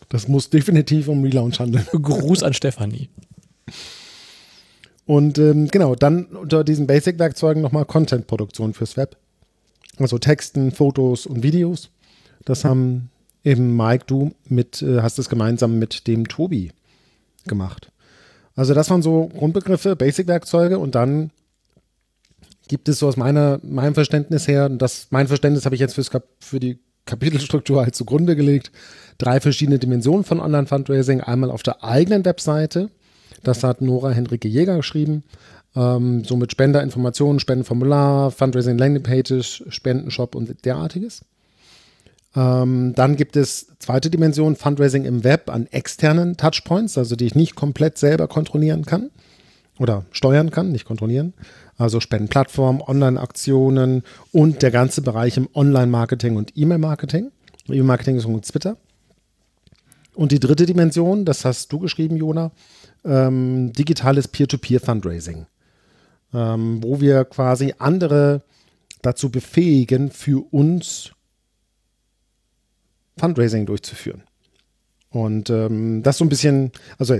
Das 0.09 0.27
muss 0.27 0.49
definitiv 0.49 1.07
um 1.07 1.23
Relaunch 1.23 1.59
handeln. 1.59 1.85
Gruß 1.91 2.43
an 2.43 2.53
Stefanie. 2.53 3.09
Und 5.05 5.37
ähm, 5.37 5.67
genau, 5.67 5.95
dann 5.95 6.25
unter 6.25 6.63
diesen 6.63 6.87
Basic-Werkzeugen 6.87 7.61
nochmal 7.61 7.85
Content-Produktion 7.85 8.73
fürs 8.73 8.97
Web. 8.97 9.17
Also 9.97 10.17
Texten, 10.17 10.71
Fotos 10.71 11.25
und 11.25 11.43
Videos. 11.43 11.89
Das 12.45 12.63
haben 12.63 13.09
eben 13.43 13.75
Mike, 13.75 14.05
du 14.07 14.33
mit, 14.47 14.81
äh, 14.81 15.01
hast 15.01 15.19
es 15.19 15.29
gemeinsam 15.29 15.79
mit 15.79 16.07
dem 16.07 16.27
Tobi 16.27 16.71
gemacht. 17.45 17.91
Also 18.55 18.73
das 18.73 18.89
waren 18.89 19.01
so 19.01 19.27
Grundbegriffe, 19.27 19.95
Basic-Werkzeuge 19.95 20.77
und 20.77 20.95
dann 20.95 21.31
gibt 22.67 22.87
es 22.87 22.99
so 22.99 23.07
aus 23.07 23.17
meiner, 23.17 23.59
meinem 23.63 23.95
Verständnis 23.95 24.47
her, 24.47 24.65
und 24.65 24.81
das, 24.81 25.07
mein 25.09 25.27
Verständnis 25.27 25.65
habe 25.65 25.75
ich 25.75 25.81
jetzt 25.81 25.95
fürs, 25.95 26.09
für 26.39 26.59
die 26.59 26.79
Kapitelstruktur 27.05 27.81
halt 27.81 27.95
zugrunde 27.95 28.35
gelegt, 28.35 28.71
drei 29.17 29.41
verschiedene 29.41 29.79
Dimensionen 29.79 30.23
von 30.23 30.39
Online-Fundraising. 30.39 31.21
Einmal 31.21 31.51
auf 31.51 31.63
der 31.63 31.83
eigenen 31.83 32.23
Webseite, 32.23 32.89
das 33.43 33.63
hat 33.63 33.81
Nora 33.81 34.11
Henrike 34.11 34.47
Jäger 34.47 34.77
geschrieben. 34.77 35.23
Ähm, 35.75 36.23
so 36.23 36.35
mit 36.35 36.51
Spenderinformationen, 36.51 37.39
Spendenformular, 37.39 38.31
Fundraising 38.31 38.77
Landingpages, 38.77 39.63
Spendenshop 39.69 40.35
und 40.35 40.65
derartiges. 40.65 41.21
Ähm, 42.35 42.93
dann 42.95 43.15
gibt 43.15 43.35
es 43.35 43.67
zweite 43.79 44.09
Dimension, 44.09 44.55
Fundraising 44.55 45.05
im 45.05 45.23
Web 45.23 45.49
an 45.49 45.67
externen 45.67 46.37
Touchpoints, 46.37 46.97
also 46.97 47.15
die 47.15 47.25
ich 47.25 47.35
nicht 47.35 47.55
komplett 47.55 47.97
selber 47.97 48.27
kontrollieren 48.27 48.85
kann 48.85 49.09
oder 49.79 50.05
steuern 50.11 50.51
kann, 50.51 50.71
nicht 50.71 50.85
kontrollieren. 50.85 51.33
Also 51.77 51.99
Spendenplattformen, 51.99 52.81
Online-Aktionen 52.81 54.03
und 54.31 54.61
der 54.61 54.71
ganze 54.71 55.01
Bereich 55.01 55.37
im 55.37 55.49
Online-Marketing 55.53 56.35
und 56.35 56.55
E-Mail-Marketing. 56.55 57.31
E-Mail-Marketing 57.67 58.17
ist 58.17 58.25
und 58.25 58.45
Twitter. 58.45 58.77
Und 60.13 60.31
die 60.31 60.39
dritte 60.39 60.65
Dimension, 60.65 61.25
das 61.25 61.45
hast 61.45 61.71
du 61.71 61.79
geschrieben, 61.79 62.17
Jona, 62.17 62.51
ähm, 63.05 63.73
digitales 63.73 64.27
Peer-to-Peer-Fundraising, 64.27 65.45
ähm, 66.33 66.83
wo 66.83 66.99
wir 67.01 67.25
quasi 67.25 67.73
andere 67.77 68.41
dazu 69.01 69.29
befähigen, 69.29 70.11
für 70.11 70.45
uns 70.53 71.11
Fundraising 73.17 73.65
durchzuführen. 73.65 74.23
Und 75.11 75.49
ähm, 75.49 76.03
das 76.03 76.17
so 76.17 76.25
ein 76.25 76.29
bisschen, 76.29 76.71
also 76.97 77.17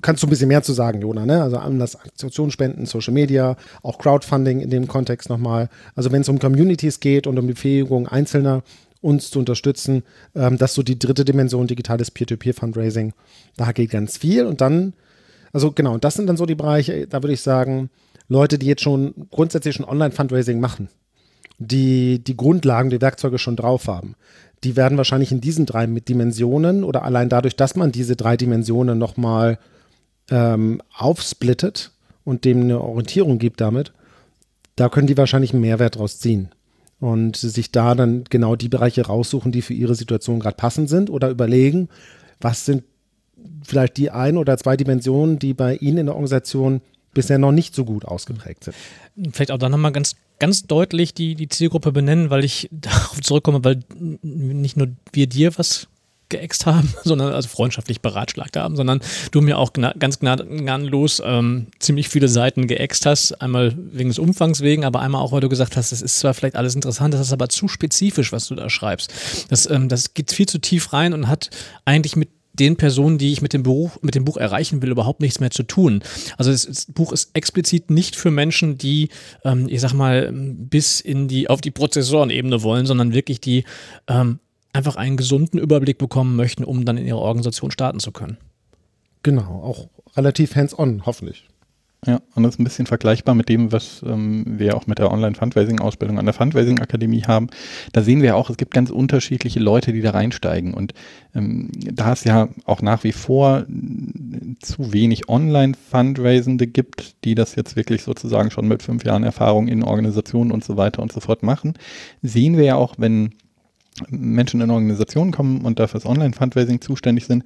kannst 0.00 0.22
du 0.22 0.26
ein 0.26 0.30
bisschen 0.30 0.48
mehr 0.48 0.62
zu 0.62 0.72
sagen, 0.72 1.02
Jona, 1.02 1.26
ne? 1.26 1.42
Also 1.42 1.58
Anlass, 1.58 1.96
Aktionsspenden, 1.96 2.86
Social 2.86 3.12
Media, 3.12 3.56
auch 3.82 3.98
Crowdfunding 3.98 4.60
in 4.60 4.70
dem 4.70 4.88
Kontext 4.88 5.28
nochmal. 5.28 5.68
Also 5.94 6.12
wenn 6.12 6.22
es 6.22 6.30
um 6.30 6.38
Communities 6.38 7.00
geht 7.00 7.26
und 7.26 7.38
um 7.38 7.46
die 7.46 7.52
Befähigung 7.52 8.08
Einzelner, 8.08 8.62
uns 9.04 9.30
zu 9.30 9.38
unterstützen. 9.38 10.02
Ähm, 10.34 10.56
das 10.56 10.70
ist 10.70 10.76
so 10.76 10.82
die 10.82 10.98
dritte 10.98 11.24
Dimension, 11.24 11.66
digitales 11.66 12.10
Peer-to-Peer-Fundraising. 12.10 13.12
Da 13.56 13.72
geht 13.72 13.90
ganz 13.90 14.16
viel. 14.16 14.46
Und 14.46 14.60
dann, 14.60 14.94
also 15.52 15.70
genau, 15.72 15.98
das 15.98 16.14
sind 16.14 16.26
dann 16.26 16.38
so 16.38 16.46
die 16.46 16.54
Bereiche, 16.54 17.06
da 17.06 17.22
würde 17.22 17.34
ich 17.34 17.42
sagen, 17.42 17.90
Leute, 18.28 18.58
die 18.58 18.66
jetzt 18.66 18.82
schon 18.82 19.14
grundsätzlich 19.30 19.74
schon 19.74 19.84
Online-Fundraising 19.84 20.58
machen, 20.58 20.88
die 21.58 22.24
die 22.24 22.36
Grundlagen, 22.36 22.88
die 22.88 23.02
Werkzeuge 23.02 23.38
schon 23.38 23.56
drauf 23.56 23.86
haben, 23.86 24.14
die 24.64 24.74
werden 24.74 24.96
wahrscheinlich 24.96 25.30
in 25.30 25.42
diesen 25.42 25.66
drei 25.66 25.86
Dimensionen 25.86 26.82
oder 26.82 27.02
allein 27.02 27.28
dadurch, 27.28 27.54
dass 27.54 27.76
man 27.76 27.92
diese 27.92 28.16
drei 28.16 28.38
Dimensionen 28.38 28.98
nochmal 28.98 29.58
ähm, 30.30 30.80
aufsplittet 30.96 31.92
und 32.24 32.46
dem 32.46 32.62
eine 32.62 32.80
Orientierung 32.80 33.38
gibt 33.38 33.60
damit, 33.60 33.92
da 34.76 34.88
können 34.88 35.06
die 35.06 35.18
wahrscheinlich 35.18 35.52
einen 35.52 35.60
Mehrwert 35.60 35.96
draus 35.96 36.18
ziehen 36.18 36.48
und 37.04 37.36
sich 37.36 37.70
da 37.70 37.94
dann 37.94 38.24
genau 38.30 38.56
die 38.56 38.70
Bereiche 38.70 39.04
raussuchen, 39.04 39.52
die 39.52 39.60
für 39.60 39.74
ihre 39.74 39.94
Situation 39.94 40.40
gerade 40.40 40.56
passend 40.56 40.88
sind 40.88 41.10
oder 41.10 41.28
überlegen, 41.28 41.90
was 42.40 42.64
sind 42.64 42.82
vielleicht 43.62 43.98
die 43.98 44.10
ein 44.10 44.38
oder 44.38 44.56
zwei 44.56 44.74
Dimensionen, 44.78 45.38
die 45.38 45.52
bei 45.52 45.76
Ihnen 45.76 45.98
in 45.98 46.06
der 46.06 46.14
Organisation 46.14 46.80
bisher 47.12 47.36
noch 47.36 47.52
nicht 47.52 47.74
so 47.74 47.84
gut 47.84 48.06
ausgeprägt 48.06 48.64
sind. 48.64 48.74
Vielleicht 49.32 49.50
auch 49.50 49.58
da 49.58 49.68
nochmal 49.68 49.92
ganz, 49.92 50.16
ganz 50.38 50.66
deutlich 50.66 51.12
die, 51.12 51.34
die 51.34 51.48
Zielgruppe 51.48 51.92
benennen, 51.92 52.30
weil 52.30 52.42
ich 52.42 52.68
darauf 52.72 53.20
zurückkomme, 53.20 53.62
weil 53.64 53.80
nicht 54.22 54.78
nur 54.78 54.88
wir 55.12 55.26
dir 55.26 55.52
was 55.58 55.88
geäxt 56.34 56.66
haben, 56.66 56.92
sondern 57.04 57.32
also 57.32 57.48
freundschaftlich 57.48 58.00
beratschlagt 58.00 58.56
haben, 58.56 58.76
sondern 58.76 59.00
du 59.30 59.40
mir 59.40 59.58
auch 59.58 59.72
gna 59.72 59.92
ganz 59.98 60.18
gnadenlos 60.18 61.22
ähm, 61.24 61.68
ziemlich 61.78 62.08
viele 62.08 62.28
Seiten 62.28 62.66
geäxt 62.66 63.06
hast. 63.06 63.40
Einmal 63.40 63.74
wegen 63.76 64.10
des 64.10 64.18
Umfangs 64.18 64.60
wegen, 64.60 64.84
aber 64.84 65.00
einmal 65.00 65.22
auch, 65.22 65.32
weil 65.32 65.40
du 65.40 65.48
gesagt 65.48 65.76
hast, 65.76 65.92
das 65.92 66.02
ist 66.02 66.18
zwar 66.18 66.34
vielleicht 66.34 66.56
alles 66.56 66.74
interessant, 66.74 67.14
das 67.14 67.20
ist 67.20 67.32
aber 67.32 67.48
zu 67.48 67.68
spezifisch, 67.68 68.32
was 68.32 68.48
du 68.48 68.54
da 68.54 68.68
schreibst. 68.68 69.12
Das, 69.48 69.68
ähm, 69.70 69.88
das 69.88 70.14
geht 70.14 70.32
viel 70.32 70.46
zu 70.46 70.58
tief 70.58 70.92
rein 70.92 71.12
und 71.12 71.28
hat 71.28 71.50
eigentlich 71.84 72.16
mit 72.16 72.28
den 72.54 72.76
Personen, 72.76 73.18
die 73.18 73.32
ich 73.32 73.42
mit 73.42 73.52
dem 73.52 73.64
Buch, 73.64 73.98
mit 74.00 74.14
dem 74.14 74.24
Buch 74.24 74.36
erreichen 74.36 74.80
will, 74.80 74.90
überhaupt 74.90 75.20
nichts 75.20 75.40
mehr 75.40 75.50
zu 75.50 75.64
tun. 75.64 76.02
Also 76.38 76.52
das, 76.52 76.66
das 76.66 76.86
Buch 76.86 77.12
ist 77.12 77.30
explizit 77.34 77.90
nicht 77.90 78.16
für 78.16 78.30
Menschen, 78.30 78.78
die, 78.78 79.08
ähm, 79.44 79.66
ich 79.68 79.80
sag 79.80 79.92
mal, 79.92 80.30
bis 80.32 81.00
in 81.00 81.26
die, 81.26 81.50
auf 81.50 81.60
die 81.60 81.72
Prozessorenebene 81.72 82.62
wollen, 82.62 82.86
sondern 82.86 83.12
wirklich 83.12 83.40
die 83.40 83.64
ähm, 84.08 84.38
einfach 84.74 84.96
einen 84.96 85.16
gesunden 85.16 85.58
Überblick 85.58 85.96
bekommen 85.98 86.36
möchten, 86.36 86.64
um 86.64 86.84
dann 86.84 86.98
in 86.98 87.06
ihrer 87.06 87.20
Organisation 87.20 87.70
starten 87.70 88.00
zu 88.00 88.12
können. 88.12 88.36
Genau, 89.22 89.62
auch 89.62 89.88
relativ 90.16 90.54
hands-on, 90.54 91.06
hoffentlich. 91.06 91.48
Ja, 92.06 92.20
und 92.34 92.42
das 92.42 92.54
ist 92.54 92.60
ein 92.60 92.64
bisschen 92.64 92.86
vergleichbar 92.86 93.34
mit 93.34 93.48
dem, 93.48 93.72
was 93.72 94.04
ähm, 94.06 94.44
wir 94.46 94.76
auch 94.76 94.86
mit 94.86 94.98
der 94.98 95.10
Online-Fundraising-Ausbildung 95.10 96.18
an 96.18 96.26
der 96.26 96.34
Fundraising-Akademie 96.34 97.22
haben. 97.22 97.48
Da 97.92 98.02
sehen 98.02 98.20
wir 98.20 98.36
auch, 98.36 98.50
es 98.50 98.58
gibt 98.58 98.74
ganz 98.74 98.90
unterschiedliche 98.90 99.60
Leute, 99.60 99.92
die 99.92 100.02
da 100.02 100.10
reinsteigen. 100.10 100.74
Und 100.74 100.92
ähm, 101.34 101.70
da 101.72 102.12
es 102.12 102.24
ja 102.24 102.48
auch 102.66 102.82
nach 102.82 103.04
wie 103.04 103.12
vor 103.12 103.64
zu 104.60 104.92
wenig 104.92 105.28
Online-Fundraisende 105.28 106.66
gibt, 106.66 107.24
die 107.24 107.34
das 107.34 107.54
jetzt 107.54 107.74
wirklich 107.74 108.02
sozusagen 108.02 108.50
schon 108.50 108.68
mit 108.68 108.82
fünf 108.82 109.04
Jahren 109.04 109.24
Erfahrung 109.24 109.68
in 109.68 109.82
Organisationen 109.82 110.52
und 110.52 110.62
so 110.62 110.76
weiter 110.76 111.00
und 111.00 111.10
so 111.10 111.20
fort 111.20 111.42
machen, 111.42 111.72
sehen 112.20 112.58
wir 112.58 112.64
ja 112.64 112.74
auch, 112.74 112.96
wenn 112.98 113.32
Menschen 114.08 114.60
in 114.60 114.70
Organisationen 114.70 115.30
kommen 115.30 115.64
und 115.64 115.78
dafür 115.78 116.00
das 116.00 116.08
Online-Fundraising 116.08 116.80
zuständig 116.80 117.26
sind, 117.26 117.44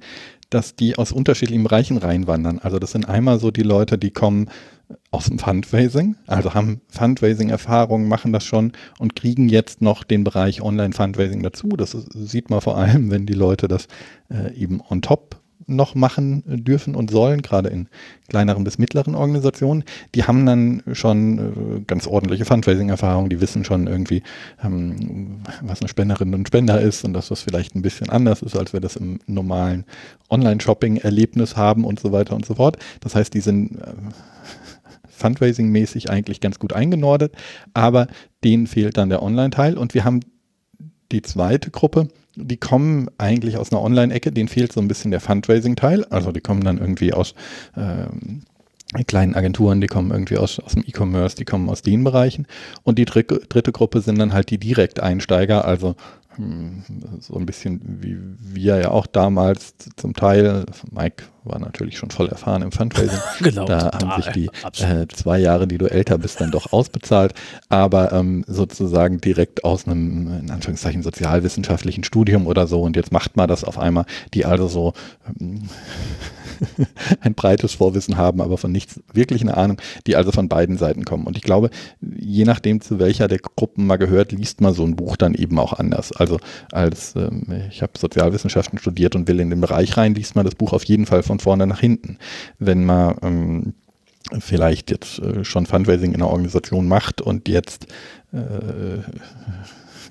dass 0.49 0.75
die 0.75 0.97
aus 0.97 1.11
unterschiedlichen 1.11 1.63
Bereichen 1.63 1.97
reinwandern. 1.97 2.59
Also 2.59 2.79
das 2.79 2.91
sind 2.91 3.07
einmal 3.07 3.39
so 3.39 3.51
die 3.51 3.63
Leute, 3.63 3.97
die 3.97 4.09
kommen 4.11 4.49
aus 5.11 5.25
dem 5.25 5.37
Fundraising, 5.37 6.15
also 6.25 6.55
haben 6.55 6.81
Fundraising-Erfahrungen, 6.89 8.07
machen 8.07 8.33
das 8.33 8.45
schon 8.45 8.71
und 8.97 9.15
kriegen 9.15 9.47
jetzt 9.47 9.81
noch 9.81 10.03
den 10.03 10.23
Bereich 10.23 10.61
Online-Fundraising 10.61 11.43
dazu. 11.43 11.69
Das 11.69 11.91
sieht 11.91 12.49
man 12.49 12.61
vor 12.61 12.77
allem, 12.77 13.11
wenn 13.11 13.27
die 13.27 13.33
Leute 13.33 13.67
das 13.67 13.87
äh, 14.31 14.53
eben 14.55 14.81
on 14.89 15.03
top 15.03 15.38
noch 15.67 15.95
machen 15.95 16.43
dürfen 16.45 16.95
und 16.95 17.11
sollen, 17.11 17.41
gerade 17.41 17.69
in 17.69 17.87
kleineren 18.29 18.63
bis 18.63 18.77
mittleren 18.77 19.15
Organisationen. 19.15 19.83
Die 20.15 20.23
haben 20.23 20.45
dann 20.45 20.83
schon 20.93 21.37
äh, 21.37 21.81
ganz 21.81 22.07
ordentliche 22.07 22.45
Fundraising-Erfahrungen, 22.45 23.29
die 23.29 23.41
wissen 23.41 23.65
schon 23.65 23.87
irgendwie, 23.87 24.23
ähm, 24.63 25.41
was 25.61 25.81
eine 25.81 25.89
Spenderin 25.89 26.33
und 26.33 26.47
Spender 26.47 26.79
ist 26.79 27.03
und 27.03 27.13
dass 27.13 27.29
das 27.29 27.41
vielleicht 27.41 27.75
ein 27.75 27.81
bisschen 27.81 28.09
anders 28.09 28.41
ist, 28.41 28.55
als 28.55 28.73
wir 28.73 28.79
das 28.79 28.95
im 28.95 29.19
normalen 29.27 29.85
Online-Shopping-Erlebnis 30.29 31.57
haben 31.57 31.83
und 31.83 31.99
so 31.99 32.11
weiter 32.11 32.35
und 32.35 32.45
so 32.45 32.55
fort. 32.55 32.77
Das 33.01 33.15
heißt, 33.15 33.33
die 33.33 33.41
sind 33.41 33.79
äh, 33.79 33.93
Fundraising-mäßig 35.19 36.09
eigentlich 36.09 36.39
ganz 36.39 36.59
gut 36.59 36.73
eingenordet, 36.73 37.35
aber 37.73 38.07
denen 38.43 38.67
fehlt 38.67 38.97
dann 38.97 39.09
der 39.09 39.21
Online-Teil 39.21 39.77
und 39.77 39.93
wir 39.93 40.05
haben 40.05 40.21
die 41.11 41.21
zweite 41.21 41.71
Gruppe, 41.71 42.07
die 42.35 42.57
kommen 42.57 43.09
eigentlich 43.17 43.57
aus 43.57 43.71
einer 43.71 43.81
Online-Ecke, 43.81 44.31
denen 44.31 44.49
fehlt 44.49 44.71
so 44.71 44.79
ein 44.79 44.87
bisschen 44.87 45.11
der 45.11 45.19
Fundraising-Teil. 45.19 46.05
Also 46.05 46.31
die 46.31 46.41
kommen 46.41 46.63
dann 46.63 46.77
irgendwie 46.77 47.13
aus 47.13 47.33
ähm, 47.75 48.43
kleinen 49.07 49.35
Agenturen, 49.35 49.81
die 49.81 49.87
kommen 49.87 50.11
irgendwie 50.11 50.37
aus, 50.37 50.59
aus 50.59 50.73
dem 50.73 50.83
E-Commerce, 50.85 51.35
die 51.35 51.45
kommen 51.45 51.69
aus 51.69 51.81
den 51.81 52.03
Bereichen. 52.03 52.47
Und 52.83 52.97
die 52.97 53.05
dritte, 53.05 53.41
dritte 53.49 53.71
Gruppe 53.71 54.01
sind 54.01 54.19
dann 54.19 54.33
halt 54.33 54.49
die 54.49 54.57
Direkteinsteiger, 54.57 55.65
also 55.65 55.95
hm, 56.35 56.83
so 57.19 57.35
ein 57.35 57.45
bisschen 57.45 57.81
wie 58.01 58.17
wir 58.39 58.77
ja 58.77 58.91
auch 58.91 59.07
damals 59.07 59.73
zum 59.95 60.13
Teil. 60.13 60.65
Mike 60.91 61.25
war 61.43 61.59
natürlich 61.59 61.97
schon 61.97 62.11
voll 62.11 62.27
erfahren 62.27 62.61
im 62.61 62.71
Fundraising. 62.71 63.19
genau. 63.41 63.65
Da 63.65 63.89
total, 63.89 64.09
haben 64.09 64.21
sich 64.21 64.31
die 64.33 64.83
äh, 64.83 65.07
zwei 65.07 65.39
Jahre, 65.39 65.67
die 65.67 65.77
du 65.77 65.85
älter 65.85 66.17
bist, 66.17 66.41
dann 66.41 66.51
doch 66.51 66.71
ausbezahlt. 66.73 67.33
Aber 67.69 68.11
ähm, 68.11 68.43
sozusagen 68.47 69.21
direkt 69.21 69.63
aus 69.63 69.85
einem, 69.85 70.39
in 70.39 70.51
Anführungszeichen, 70.51 71.03
sozialwissenschaftlichen 71.03 72.03
Studium 72.03 72.47
oder 72.47 72.67
so. 72.67 72.81
Und 72.81 72.95
jetzt 72.95 73.11
macht 73.11 73.37
man 73.37 73.47
das 73.47 73.63
auf 73.63 73.77
einmal, 73.77 74.05
die 74.33 74.45
also 74.45 74.67
so 74.67 74.93
ähm, 75.39 75.63
ein 77.21 77.33
breites 77.33 77.75
Vorwissen 77.75 78.17
haben, 78.17 78.41
aber 78.41 78.57
von 78.57 78.71
nichts 78.71 78.99
wirklich 79.13 79.41
eine 79.41 79.57
Ahnung, 79.57 79.77
die 80.07 80.15
also 80.15 80.31
von 80.31 80.49
beiden 80.49 80.77
Seiten 80.77 81.05
kommen. 81.05 81.25
Und 81.25 81.37
ich 81.37 81.43
glaube, 81.43 81.69
je 82.01 82.45
nachdem, 82.45 82.81
zu 82.81 82.99
welcher 82.99 83.27
der 83.27 83.39
Gruppen 83.39 83.87
man 83.87 83.99
gehört, 83.99 84.31
liest 84.31 84.61
man 84.61 84.73
so 84.73 84.83
ein 84.83 84.95
Buch 84.95 85.17
dann 85.17 85.33
eben 85.33 85.59
auch 85.59 85.73
anders. 85.73 86.11
Also 86.11 86.39
als 86.71 87.15
ähm, 87.15 87.43
ich 87.69 87.81
habe 87.81 87.93
Sozialwissenschaften 87.97 88.79
studiert 88.79 89.15
und 89.15 89.27
will 89.27 89.39
in 89.39 89.49
den 89.49 89.61
Bereich 89.61 89.97
rein, 89.97 90.15
liest 90.15 90.35
man 90.35 90.45
das 90.45 90.55
Buch 90.55 90.73
auf 90.73 90.83
jeden 90.85 91.05
Fall 91.05 91.23
von 91.23 91.38
vorne 91.39 91.67
nach 91.67 91.79
hinten. 91.79 92.17
Wenn 92.57 92.85
man 92.85 93.15
ähm, 93.21 93.73
vielleicht 94.39 94.91
jetzt 94.91 95.19
äh, 95.19 95.43
schon 95.43 95.65
Fundraising 95.65 96.13
in 96.13 96.21
einer 96.21 96.29
Organisation 96.29 96.87
macht 96.87 97.21
und 97.21 97.47
jetzt 97.47 97.87
äh, 98.31 98.99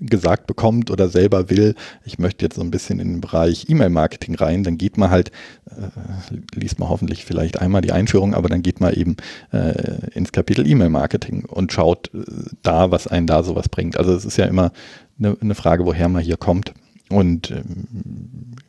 gesagt 0.01 0.47
bekommt 0.47 0.91
oder 0.91 1.09
selber 1.09 1.51
will, 1.51 1.75
ich 2.05 2.19
möchte 2.19 2.45
jetzt 2.45 2.57
so 2.57 2.63
ein 2.63 2.71
bisschen 2.71 3.01
in 3.01 3.09
den 3.09 3.21
Bereich 3.21 3.67
E-Mail-Marketing 3.69 4.35
rein, 4.37 4.63
dann 4.63 4.79
geht 4.79 4.97
man 4.97 5.11
halt, 5.11 5.31
äh, 5.67 6.37
liest 6.55 6.79
man 6.79 6.89
hoffentlich 6.89 7.25
vielleicht 7.25 7.61
einmal 7.61 7.83
die 7.83 7.93
Einführung, 7.93 8.35
aber 8.35 8.49
dann 8.49 8.63
geht 8.63 8.81
man 8.81 8.95
eben 8.95 9.17
äh, 9.53 10.11
ins 10.15 10.33
Kapitel 10.33 10.67
E-Mail-Marketing 10.67 11.45
und 11.45 11.73
schaut 11.73 12.11
äh, 12.15 12.21
da, 12.63 12.91
was 12.91 13.07
einen 13.07 13.27
da 13.27 13.43
sowas 13.43 13.69
bringt. 13.69 13.97
Also 13.97 14.15
es 14.15 14.25
ist 14.25 14.37
ja 14.37 14.47
immer 14.47 14.73
eine, 15.19 15.37
eine 15.41 15.55
Frage, 15.55 15.85
woher 15.85 16.09
man 16.09 16.23
hier 16.23 16.37
kommt. 16.37 16.73
Und 17.11 17.51
ähm, 17.51 17.87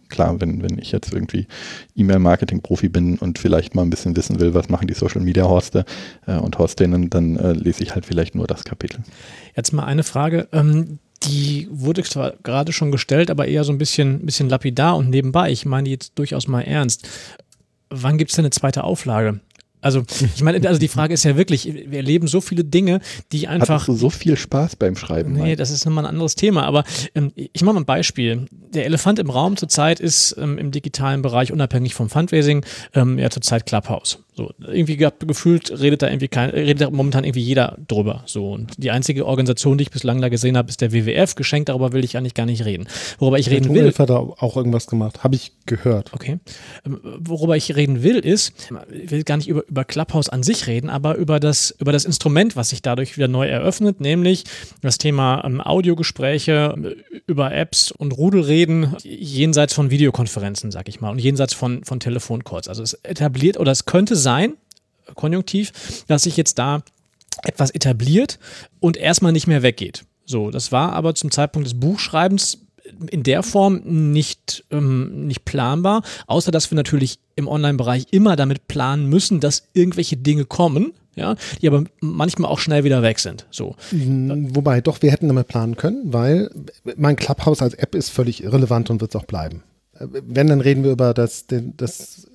klar, 0.10 0.40
wenn, 0.40 0.62
wenn 0.62 0.78
ich 0.80 0.92
jetzt 0.92 1.14
irgendwie 1.14 1.48
E-Mail-Marketing-Profi 1.96 2.90
bin 2.90 3.18
und 3.18 3.40
vielleicht 3.40 3.76
mal 3.76 3.84
ein 3.84 3.90
bisschen 3.90 4.16
wissen 4.16 4.40
will, 4.40 4.54
was 4.54 4.70
machen 4.70 4.88
die 4.88 4.94
Social-Media-Horste 4.94 5.86
äh, 6.26 6.38
und 6.38 6.58
Horstinnen, 6.58 7.10
dann 7.10 7.36
äh, 7.38 7.54
lese 7.54 7.84
ich 7.84 7.94
halt 7.94 8.06
vielleicht 8.06 8.36
nur 8.36 8.48
das 8.48 8.64
Kapitel. 8.64 9.02
Jetzt 9.56 9.72
mal 9.74 9.86
eine 9.86 10.04
Frage. 10.04 10.48
Ähm, 10.52 11.00
die 11.24 11.68
wurde 11.70 12.04
zwar 12.04 12.34
gerade 12.44 12.72
schon 12.72 12.92
gestellt, 12.92 13.30
aber 13.30 13.48
eher 13.48 13.64
so 13.64 13.74
ein 13.74 13.78
bisschen, 13.78 14.26
bisschen 14.26 14.50
lapidar 14.50 14.96
und 14.96 15.10
nebenbei. 15.10 15.52
Ich 15.52 15.66
meine 15.66 15.90
jetzt 15.90 16.18
durchaus 16.18 16.48
mal 16.48 16.62
ernst. 16.62 17.08
Wann 17.90 18.18
gibt 18.18 18.32
es 18.32 18.36
denn 18.36 18.46
eine 18.46 18.52
zweite 18.52 18.84
Auflage? 18.84 19.42
Also, 19.82 20.04
ich 20.36 20.42
meine, 20.42 20.68
also 20.68 20.80
die 20.80 20.88
Frage 20.88 21.14
ist 21.14 21.24
ja 21.24 21.38
wirklich, 21.38 21.66
wir 21.66 21.98
erleben 21.98 22.28
so 22.28 22.42
viele 22.42 22.64
Dinge, 22.64 23.00
die 23.32 23.48
einfach. 23.48 23.76
Hattest 23.76 23.88
du 23.88 23.94
so 23.94 24.10
viel 24.10 24.38
Spaß 24.38 24.76
beim 24.76 24.96
Schreiben? 24.96 25.34
Nee, 25.34 25.56
das 25.56 25.72
ist 25.72 25.86
nochmal 25.86 26.06
ein 26.06 26.10
anderes 26.10 26.36
Thema. 26.36 26.64
Aber 26.64 26.84
ähm, 27.16 27.32
ich 27.36 27.62
mache 27.62 27.74
mal 27.76 27.82
ein 27.82 27.86
Beispiel. 27.86 28.46
Der 28.74 28.86
Elefant 28.86 29.20
im 29.20 29.30
Raum 29.30 29.58
zurzeit 29.58 30.00
ist 30.00 30.36
ähm, 30.38 30.58
im 30.58 30.72
digitalen 30.72 31.22
Bereich 31.22 31.52
unabhängig 31.52 31.94
vom 31.94 32.10
Fundraising 32.10 32.66
ähm, 32.94 33.18
ja 33.18 33.30
zurzeit 33.30 33.66
Clubhouse. 33.66 34.20
So, 34.40 34.54
irgendwie 34.66 34.96
gehabt, 34.96 35.28
gefühlt 35.28 35.70
redet 35.82 36.02
da 36.02 36.08
irgendwie 36.08 36.30
kein, 36.30 36.50
redet 36.52 36.80
da 36.80 36.90
momentan 36.90 37.26
irgendwie 37.26 37.42
jeder 37.42 37.78
drüber. 37.90 38.24
So, 38.26 38.54
und 38.54 38.72
die 38.78 38.90
einzige 38.90 39.26
Organisation, 39.26 39.78
die 39.78 39.82
ich 39.82 39.92
bislang 39.92 40.22
da 40.22 40.30
gesehen 40.30 40.56
habe, 40.56 40.70
ist 40.70 40.80
der 40.80 40.94
WWF. 40.94 41.36
Geschenkt, 41.36 41.68
darüber 41.68 41.92
will 41.92 42.06
ich 42.06 42.16
eigentlich 42.16 42.36
gar 42.36 42.46
nicht 42.46 42.64
reden. 42.64 42.88
Worüber 43.18 43.38
ich 43.38 43.50
reden 43.50 43.74
will. 43.76 43.92
hat 43.92 44.10
auch 44.10 44.56
irgendwas 44.56 44.88
gemacht, 44.88 45.26
habe 45.26 45.36
ich 45.36 45.52
gehört. 45.66 46.14
Okay. 46.14 46.40
Ähm, 46.86 47.02
worüber 47.20 47.58
ich 47.58 47.76
reden 47.76 48.02
will, 48.02 48.20
ist, 48.20 48.54
ich 48.94 49.12
will 49.12 49.24
gar 49.24 49.36
nicht 49.36 49.50
über, 49.50 49.68
über 49.68 49.84
Clubhouse 49.84 50.30
an 50.30 50.42
sich 50.42 50.68
reden, 50.68 50.90
aber 50.90 51.16
über 51.16 51.42
das, 51.42 51.76
über 51.78 51.92
das 51.92 52.06
Instrument, 52.06 52.56
was 52.56 52.70
sich 52.70 52.82
dadurch 52.82 53.18
wieder 53.18 53.28
neu 53.28 53.46
eröffnet, 53.46 54.00
nämlich 54.00 54.46
das 54.82 55.00
Thema 55.00 55.44
ähm, 55.44 55.60
Audiogespräche 55.60 56.76
äh, 56.82 57.22
über 57.28 57.54
Apps 57.54 57.92
und 57.92 58.14
Rudelreden 58.14 58.96
jenseits 59.04 59.74
von 59.74 59.92
Videokonferenzen, 59.92 60.72
sag 60.72 60.88
ich 60.88 61.02
mal, 61.02 61.10
und 61.10 61.20
jenseits 61.20 61.54
von, 61.54 61.84
von 61.84 62.00
Telefoncalls. 62.00 62.70
Also 62.70 62.84
es 62.84 62.94
etabliert 63.04 63.60
oder 63.60 63.74
es 63.74 63.84
könnte 63.84 64.16
sein, 64.16 64.29
sein, 64.30 64.54
konjunktiv, 65.16 65.72
dass 66.08 66.24
sich 66.24 66.38
jetzt 66.38 66.60
da 66.60 66.84
etwas 67.42 67.72
etabliert 67.72 68.38
und 68.80 68.96
erstmal 68.96 69.32
nicht 69.32 69.48
mehr 69.48 69.64
weggeht. 69.64 70.06
So, 70.24 70.52
das 70.52 70.72
war 70.72 70.94
aber 70.94 71.16
zum 71.16 71.32
Zeitpunkt 71.32 71.68
des 71.68 71.80
Buchschreibens 71.80 72.60
in 73.10 73.24
der 73.24 73.42
Form 73.42 73.82
nicht, 74.12 74.66
ähm, 74.70 75.26
nicht 75.26 75.46
planbar, 75.46 76.04
außer 76.28 76.52
dass 76.52 76.70
wir 76.70 76.76
natürlich 76.76 77.18
im 77.36 77.48
Online-Bereich 77.48 78.06
immer 78.12 78.36
damit 78.36 78.68
planen 78.68 79.08
müssen, 79.10 79.40
dass 79.40 79.70
irgendwelche 79.74 80.18
Dinge 80.18 80.46
kommen, 80.46 80.94
ja, 81.16 81.36
die 81.60 81.68
aber 81.68 81.86
manchmal 82.02 82.52
auch 82.52 82.60
schnell 82.60 82.84
wieder 82.84 83.02
weg 83.02 83.18
sind. 83.18 83.48
So. 83.50 83.76
Mhm, 83.92 84.56
wobei, 84.56 84.82
doch, 84.82 85.02
wir 85.02 85.12
hätten 85.12 85.28
damit 85.28 85.48
planen 85.48 85.76
können, 85.76 86.14
weil 86.14 86.52
mein 86.98 87.16
Clubhouse 87.16 87.64
als 87.64 87.74
App 87.74 87.96
ist 87.96 88.10
völlig 88.10 88.44
irrelevant 88.44 88.92
und 88.92 89.02
wird 89.02 89.16
es 89.16 89.20
auch 89.20 89.26
bleiben. 89.26 89.64
Äh, 90.00 90.06
wenn, 90.12 90.48
dann 90.48 90.62
reden 90.62 90.84
wir 90.84 90.92
über 90.92 91.16
das, 91.16 91.46
das 91.48 92.29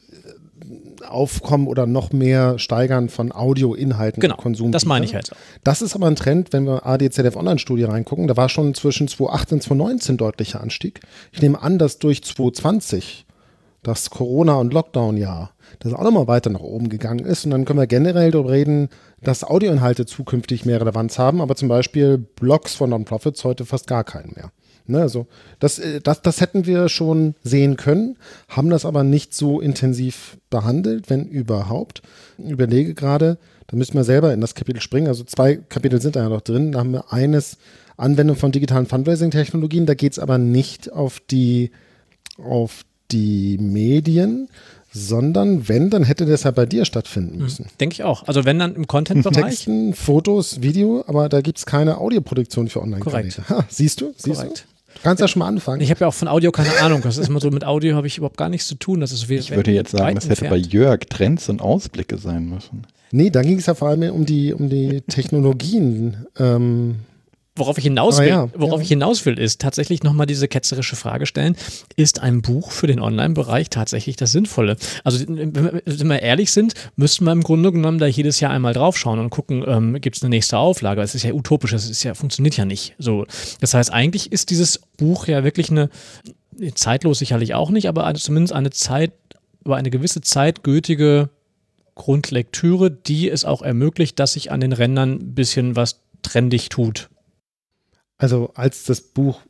Aufkommen 1.08 1.66
oder 1.66 1.86
noch 1.86 2.12
mehr 2.12 2.58
Steigern 2.58 3.08
von 3.08 3.32
Audioinhalten 3.32 4.20
genau, 4.20 4.36
Konsum. 4.36 4.72
Das 4.72 4.84
meine 4.84 5.04
ich 5.04 5.14
halt. 5.14 5.30
Das 5.62 5.82
ist 5.82 5.94
aber 5.94 6.06
ein 6.06 6.16
Trend, 6.16 6.52
wenn 6.52 6.66
wir 6.66 6.86
ADZF 6.86 7.36
Online-Studie 7.36 7.84
reingucken. 7.84 8.26
Da 8.26 8.36
war 8.36 8.48
schon 8.48 8.74
zwischen 8.74 9.08
2018 9.08 9.56
und 9.56 9.62
2019 9.62 10.16
deutlicher 10.16 10.60
Anstieg. 10.60 11.00
Ich 11.32 11.42
nehme 11.42 11.60
an, 11.62 11.78
dass 11.78 11.98
durch 11.98 12.22
2020 12.22 13.26
das 13.84 14.10
Corona- 14.10 14.56
und 14.56 14.72
Lockdown-Jahr, 14.72 15.52
das 15.78 15.92
auch 15.92 16.02
nochmal 16.02 16.26
weiter 16.26 16.50
nach 16.50 16.60
oben 16.60 16.88
gegangen 16.88 17.24
ist. 17.24 17.44
Und 17.44 17.52
dann 17.52 17.64
können 17.64 17.78
wir 17.78 17.86
generell 17.86 18.30
darüber 18.30 18.50
reden, 18.50 18.88
dass 19.22 19.44
Audioinhalte 19.44 20.06
zukünftig 20.06 20.64
mehr 20.64 20.80
Relevanz 20.80 21.18
haben, 21.18 21.40
aber 21.40 21.54
zum 21.54 21.68
Beispiel 21.68 22.18
Blogs 22.18 22.74
von 22.74 22.90
Non-Profits 22.90 23.44
heute 23.44 23.64
fast 23.64 23.86
gar 23.86 24.04
keinen 24.04 24.32
mehr. 24.34 24.50
Ne, 24.86 25.00
also 25.00 25.26
das, 25.60 25.78
äh, 25.78 26.00
das, 26.00 26.20
das 26.20 26.40
hätten 26.42 26.66
wir 26.66 26.90
schon 26.90 27.34
sehen 27.42 27.76
können, 27.76 28.16
haben 28.48 28.68
das 28.68 28.84
aber 28.84 29.02
nicht 29.02 29.32
so 29.32 29.60
intensiv 29.60 30.36
behandelt, 30.50 31.08
wenn 31.08 31.24
überhaupt. 31.26 32.02
Ich 32.36 32.50
überlege 32.50 32.92
gerade, 32.92 33.38
da 33.66 33.76
müssen 33.76 33.94
wir 33.94 34.04
selber 34.04 34.34
in 34.34 34.42
das 34.42 34.54
Kapitel 34.54 34.82
springen. 34.82 35.08
Also 35.08 35.24
zwei 35.24 35.56
Kapitel 35.56 36.02
sind 36.02 36.16
da 36.16 36.22
ja 36.24 36.28
noch 36.28 36.42
drin. 36.42 36.72
Da 36.72 36.80
haben 36.80 36.92
wir 36.92 37.12
eines 37.12 37.56
Anwendung 37.96 38.36
von 38.36 38.52
digitalen 38.52 38.86
Fundraising-Technologien. 38.86 39.86
Da 39.86 39.94
geht 39.94 40.12
es 40.12 40.18
aber 40.18 40.36
nicht 40.36 40.92
auf 40.92 41.20
die, 41.30 41.70
auf 42.36 42.84
die 43.10 43.56
Medien, 43.58 44.48
sondern 44.92 45.68
wenn, 45.68 45.90
dann 45.90 46.04
hätte 46.04 46.26
das 46.26 46.42
ja 46.42 46.50
bei 46.50 46.66
dir 46.66 46.84
stattfinden 46.84 47.36
hm, 47.36 47.42
müssen. 47.42 47.66
Denke 47.80 47.94
ich 47.94 48.04
auch. 48.04 48.28
Also 48.28 48.44
wenn 48.44 48.58
dann 48.58 48.74
im 48.74 48.86
Content-Bereich. 48.86 49.44
Texten, 49.44 49.94
Fotos, 49.94 50.62
Video, 50.62 51.04
aber 51.06 51.28
da 51.28 51.40
gibt 51.40 51.58
es 51.58 51.66
keine 51.66 51.98
Audioproduktion 51.98 52.68
für 52.68 52.82
Online-Kanäle. 52.82 53.32
Siehst 53.68 54.00
du? 54.02 54.12
Siehst 54.16 54.40
Korrekt. 54.40 54.66
Du? 54.94 55.00
kannst 55.02 55.20
ja 55.20 55.28
schon 55.28 55.40
mal 55.40 55.48
anfangen. 55.48 55.80
Ich 55.80 55.90
habe 55.90 56.00
ja 56.00 56.06
auch 56.06 56.14
von 56.14 56.28
Audio 56.28 56.52
keine 56.52 56.70
Ahnung. 56.80 57.02
Das 57.02 57.18
ist 57.18 57.28
immer 57.28 57.40
so, 57.40 57.50
mit 57.50 57.64
Audio 57.64 57.96
habe 57.96 58.06
ich 58.06 58.18
überhaupt 58.18 58.36
gar 58.36 58.48
nichts 58.48 58.66
zu 58.66 58.74
tun. 58.76 59.00
Das 59.00 59.12
ist 59.12 59.30
ich 59.30 59.50
würde 59.50 59.70
jetzt 59.72 59.90
sagen, 59.90 60.14
das 60.14 60.28
hätte 60.28 60.48
bei 60.48 60.56
Jörg 60.56 61.00
Trends 61.08 61.48
und 61.48 61.60
Ausblicke 61.60 62.18
sein 62.18 62.48
müssen. 62.48 62.86
Nee, 63.10 63.30
da 63.30 63.42
ging 63.42 63.58
es 63.58 63.66
ja 63.66 63.74
vor 63.74 63.88
allem 63.88 64.10
um 64.12 64.26
die, 64.26 64.52
um 64.52 64.68
die 64.68 65.02
Technologien, 65.02 66.26
ähm, 66.38 66.96
worauf 67.56 67.78
ich 67.78 67.84
hinaus 67.84 68.18
Ah, 68.18 68.22
will, 68.22 68.28
ja, 68.28 68.48
worauf 68.56 68.80
ja. 68.80 68.82
ich 68.82 68.88
hinaus 68.88 69.24
will, 69.26 69.38
ist 69.38 69.60
tatsächlich 69.60 70.02
nochmal 70.02 70.26
diese 70.26 70.48
ketzerische 70.48 70.96
Frage 70.96 71.26
stellen, 71.26 71.56
ist 71.96 72.20
ein 72.20 72.42
Buch 72.42 72.72
für 72.72 72.86
den 72.86 73.00
Online-Bereich 73.00 73.70
tatsächlich 73.70 74.16
das 74.16 74.32
Sinnvolle? 74.32 74.76
Also, 75.04 75.24
wenn 75.28 76.08
wir, 76.08 76.22
ehrlich 76.22 76.50
sind, 76.50 76.74
müssten 76.96 77.24
wir 77.24 77.32
im 77.32 77.42
Grunde 77.42 77.70
genommen 77.70 77.98
da 77.98 78.06
jedes 78.06 78.40
Jahr 78.40 78.50
einmal 78.50 78.72
draufschauen 78.72 79.18
und 79.20 79.30
gucken, 79.30 79.64
ähm, 79.66 80.00
gibt 80.00 80.16
es 80.16 80.22
eine 80.22 80.30
nächste 80.30 80.58
Auflage? 80.58 81.00
Es 81.02 81.14
ist 81.14 81.22
ja 81.22 81.32
utopisch, 81.32 81.70
das 81.70 81.88
ist 81.88 82.02
ja, 82.02 82.14
funktioniert 82.14 82.56
ja 82.56 82.64
nicht. 82.64 82.94
So. 82.98 83.26
Das 83.60 83.74
heißt, 83.74 83.92
eigentlich 83.92 84.32
ist 84.32 84.50
dieses 84.50 84.80
Buch 84.96 85.28
ja 85.28 85.44
wirklich 85.44 85.70
eine, 85.70 85.90
zeitlos 86.74 87.18
sicherlich 87.18 87.54
auch 87.54 87.70
nicht, 87.70 87.88
aber 87.88 88.12
zumindest 88.14 88.52
eine 88.52 88.70
Zeit, 88.70 89.12
über 89.64 89.76
eine 89.76 89.90
gewisse 89.90 90.20
Zeit 90.20 90.62
gültige 90.62 91.30
Grundlektüre, 91.94 92.90
die 92.90 93.30
es 93.30 93.44
auch 93.44 93.62
ermöglicht, 93.62 94.18
dass 94.18 94.32
sich 94.32 94.50
an 94.50 94.60
den 94.60 94.72
Rändern 94.72 95.12
ein 95.12 95.34
bisschen 95.34 95.76
was 95.76 96.00
trendig 96.22 96.68
tut. 96.68 97.08
Also 98.24 98.52
als 98.54 98.84
das 98.84 99.02
Buch, 99.02 99.40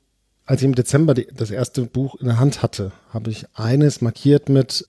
als 0.46 0.60
ich 0.60 0.64
im 0.64 0.74
Dezember 0.74 1.14
die, 1.14 1.28
das 1.32 1.52
erste 1.52 1.82
Buch 1.82 2.16
in 2.16 2.26
der 2.26 2.40
Hand 2.40 2.60
hatte, 2.60 2.90
habe 3.10 3.30
ich 3.30 3.46
eines 3.54 4.00
markiert 4.00 4.48
mit, 4.48 4.88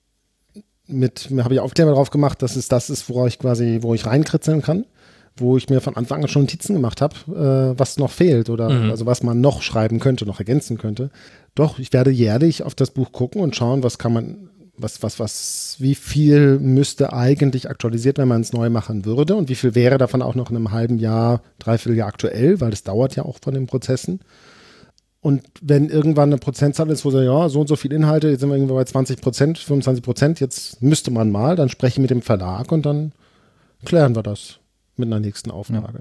mit 0.88 1.30
habe 1.38 1.54
ich 1.54 1.60
Aufkleber 1.60 1.92
drauf 1.92 2.10
gemacht, 2.10 2.42
dass 2.42 2.56
es 2.56 2.66
das 2.66 2.90
ist, 2.90 3.08
wo 3.08 3.24
ich 3.28 3.38
quasi, 3.38 3.78
wo 3.82 3.94
ich 3.94 4.04
reinkritzeln 4.04 4.60
kann, 4.60 4.86
wo 5.36 5.56
ich 5.56 5.68
mir 5.68 5.80
von 5.80 5.94
Anfang 5.94 6.20
an 6.20 6.28
schon 6.28 6.42
Notizen 6.42 6.74
gemacht 6.74 7.00
habe, 7.00 7.14
äh, 7.76 7.78
was 7.78 7.96
noch 7.96 8.10
fehlt 8.10 8.50
oder 8.50 8.70
Mhm. 8.70 8.90
also 8.90 9.06
was 9.06 9.22
man 9.22 9.40
noch 9.40 9.62
schreiben 9.62 10.00
könnte, 10.00 10.26
noch 10.26 10.40
ergänzen 10.40 10.78
könnte. 10.78 11.10
Doch, 11.54 11.78
ich 11.78 11.92
werde 11.92 12.10
jährlich 12.10 12.64
auf 12.64 12.74
das 12.74 12.90
Buch 12.90 13.12
gucken 13.12 13.40
und 13.40 13.54
schauen, 13.54 13.84
was 13.84 13.98
kann 13.98 14.12
man, 14.12 14.50
was, 14.78 15.02
was, 15.02 15.18
was, 15.18 15.76
wie 15.78 15.94
viel 15.94 16.58
müsste 16.58 17.12
eigentlich 17.12 17.70
aktualisiert, 17.70 18.18
wenn 18.18 18.28
man 18.28 18.40
es 18.40 18.52
neu 18.52 18.70
machen 18.70 19.04
würde 19.04 19.36
und 19.36 19.48
wie 19.48 19.54
viel 19.54 19.74
wäre 19.74 19.98
davon 19.98 20.22
auch 20.22 20.34
noch 20.34 20.50
in 20.50 20.56
einem 20.56 20.70
halben 20.70 20.98
Jahr, 20.98 21.42
dreiviertel 21.58 21.96
Jahr 21.96 22.08
aktuell, 22.08 22.60
weil 22.60 22.70
das 22.70 22.82
dauert 22.82 23.16
ja 23.16 23.24
auch 23.24 23.38
von 23.42 23.54
den 23.54 23.66
Prozessen. 23.66 24.20
Und 25.20 25.42
wenn 25.60 25.88
irgendwann 25.88 26.28
eine 26.28 26.38
Prozentzahl 26.38 26.88
ist, 26.90 27.04
wo 27.04 27.10
so, 27.10 27.20
ja, 27.20 27.48
so 27.48 27.60
und 27.60 27.66
so 27.66 27.74
viel 27.74 27.92
Inhalte, 27.92 28.28
jetzt 28.28 28.40
sind 28.40 28.48
wir 28.48 28.56
irgendwie 28.56 28.74
bei 28.74 28.84
20 28.84 29.20
Prozent, 29.20 29.58
25 29.58 30.04
Prozent, 30.04 30.40
jetzt 30.40 30.82
müsste 30.82 31.10
man 31.10 31.30
mal, 31.30 31.56
dann 31.56 31.68
spreche 31.68 31.94
ich 31.94 31.98
mit 31.98 32.10
dem 32.10 32.22
Verlag 32.22 32.70
und 32.70 32.86
dann 32.86 33.12
klären 33.84 34.14
wir 34.14 34.22
das 34.22 34.60
mit 34.96 35.08
einer 35.08 35.20
nächsten 35.20 35.50
Auflage. 35.50 35.98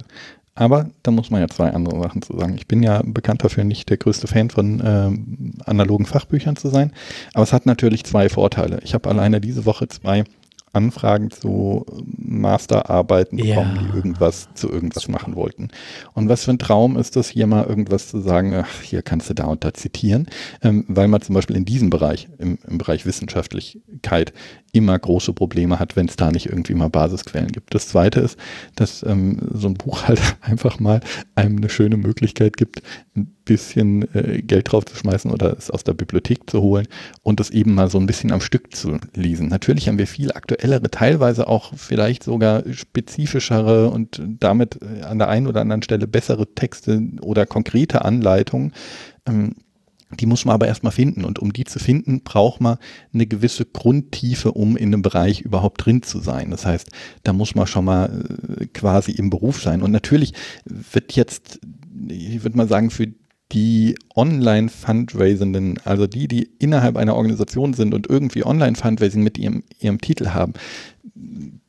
Aber 0.56 0.90
da 1.04 1.12
muss 1.12 1.30
man 1.30 1.42
ja 1.42 1.48
zwei 1.50 1.72
andere 1.72 2.02
Sachen 2.02 2.22
zu 2.22 2.38
sagen. 2.38 2.56
Ich 2.56 2.68
bin 2.68 2.82
ja 2.82 3.02
bekannt 3.06 3.44
dafür, 3.44 3.66
nicht 3.66 3.90
der 3.90 3.98
größte 3.98 4.28
Fan 4.28 4.50
von 4.50 4.82
ähm, 4.84 5.54
analogen 5.66 6.06
Fachbüchern 6.06 6.56
zu 6.56 6.70
sein. 6.70 6.94
Aber 7.34 7.44
es 7.44 7.52
hat 7.54 7.66
natürlich 7.66 8.06
zwei 8.06 8.30
Vorteile. 8.30 8.80
Ich 8.84 8.94
habe 8.94 9.10
alleine 9.10 9.42
diese 9.42 9.66
Woche 9.66 9.88
zwei 9.90 10.24
Anfragen 10.72 11.32
zu 11.32 11.86
Masterarbeiten 12.18 13.38
Ja. 13.38 13.56
bekommen, 13.56 13.80
die 13.82 13.96
irgendwas 13.96 14.50
zu 14.56 14.70
irgendwas 14.70 15.08
machen 15.08 15.36
wollten. 15.36 15.70
Und 16.14 16.28
was 16.30 16.44
für 16.44 16.52
ein 16.52 16.60
Traum 16.60 16.98
ist 16.98 17.16
das, 17.16 17.30
hier 17.30 17.48
mal 17.48 17.66
irgendwas 17.66 18.10
zu 18.10 18.20
sagen, 18.20 18.54
ach, 18.54 18.82
hier 18.82 19.02
kannst 19.02 19.30
du 19.30 19.34
da 19.34 19.46
und 19.46 19.64
da 19.64 19.74
zitieren, 19.74 20.28
ähm, 20.62 20.84
weil 20.90 21.08
man 21.08 21.22
zum 21.22 21.34
Beispiel 21.36 21.56
in 21.56 21.66
diesem 21.66 21.90
Bereich, 21.90 22.28
im, 22.40 22.58
im 22.68 22.78
Bereich 22.78 23.06
Wissenschaftlichkeit, 23.06 24.34
immer 24.76 24.98
große 24.98 25.34
Probleme 25.34 25.80
hat, 25.80 25.96
wenn 25.96 26.08
es 26.08 26.16
da 26.16 26.32
nicht 26.32 26.48
irgendwie 26.48 26.74
mal 26.74 26.90
Basisquellen 26.90 27.52
gibt. 27.52 27.74
Das 27.74 27.88
zweite 27.88 28.20
ist, 28.20 28.38
dass 28.76 29.04
ähm, 29.04 29.40
so 29.54 29.68
ein 29.68 29.76
Buch 29.76 30.04
halt 30.08 30.22
einfach 30.42 30.80
mal 30.80 31.02
einem 31.36 31.58
eine 31.58 31.70
schöne 31.70 31.98
Möglichkeit 31.98 32.58
gibt, 32.58 32.82
ein 33.16 33.34
bisschen 33.46 34.14
äh, 34.14 34.42
Geld 34.42 34.72
drauf 34.72 34.86
zu 34.86 34.96
schmeißen 34.96 35.32
oder 35.32 35.56
es 35.58 35.72
aus 35.72 35.84
der 35.84 35.94
Bibliothek 35.94 36.50
zu 36.50 36.62
holen 36.62 36.88
und 37.24 37.40
das 37.40 37.52
eben 37.52 37.74
mal 37.74 37.90
so 37.90 37.98
ein 38.00 38.08
bisschen 38.08 38.32
am 38.32 38.42
Stück 38.42 38.76
zu 38.76 38.98
lesen. 39.16 39.48
Natürlich 39.48 39.88
haben 39.88 39.98
wir 39.98 40.08
viel 40.08 40.32
aktuellere, 40.32 40.90
teilweise 40.92 41.48
auch 41.48 41.74
vielleicht 41.76 42.24
sogar 42.24 42.64
spezifischere 42.72 43.90
und 43.90 44.22
damit 44.26 44.80
äh, 44.82 45.04
an 45.04 45.20
der 45.20 45.30
einen 45.30 45.48
oder 45.48 45.62
anderen 45.62 45.84
Stelle 45.84 46.08
bessere 46.08 46.54
Texte 46.54 47.02
oder 47.22 47.46
konkrete 47.46 48.04
Anleitungen. 48.04 48.74
Ähm, 49.28 49.56
die 50.12 50.26
muss 50.26 50.46
man 50.46 50.54
aber 50.54 50.68
erstmal 50.68 50.92
finden. 50.92 51.26
Und 51.26 51.40
um 51.40 51.54
die 51.54 51.64
zu 51.64 51.80
finden, 51.80 52.22
braucht 52.24 52.62
man 52.62 52.78
eine 53.14 53.26
gewisse 53.26 53.66
Grundtiefe, 53.66 54.52
um 54.52 54.78
in 54.78 54.94
einem 54.94 55.02
Bereich 55.02 55.42
überhaupt 55.42 55.86
drin 55.86 56.04
zu 56.04 56.20
sein. 56.20 56.52
Das 56.52 56.66
heißt, 56.66 56.90
da 57.24 57.34
muss 57.34 57.56
man 57.56 57.68
schon 57.68 57.86
mal 57.86 58.26
äh, 58.60 58.66
quasi 58.68 59.12
im 59.12 59.30
Beruf 59.30 59.62
sein. 59.62 59.82
Und 59.82 59.92
natürlich 59.92 60.34
wird 60.66 61.14
jetzt, 61.14 61.60
ich 62.08 62.44
würde 62.44 62.58
mal 62.58 62.68
sagen, 62.68 62.92
für 62.92 63.08
die 63.52 63.96
Online-Fundraisenden, 64.16 65.80
also 65.84 66.08
die, 66.08 66.28
die 66.28 66.50
innerhalb 66.60 66.98
einer 66.98 67.16
Organisation 67.16 67.74
sind 67.74 67.94
und 67.94 68.10
irgendwie 68.10 68.46
Online-Fundraising 68.46 69.24
mit 69.24 69.38
ihrem, 69.38 69.64
ihrem 69.80 70.02
Titel 70.02 70.30
haben, 70.30 70.54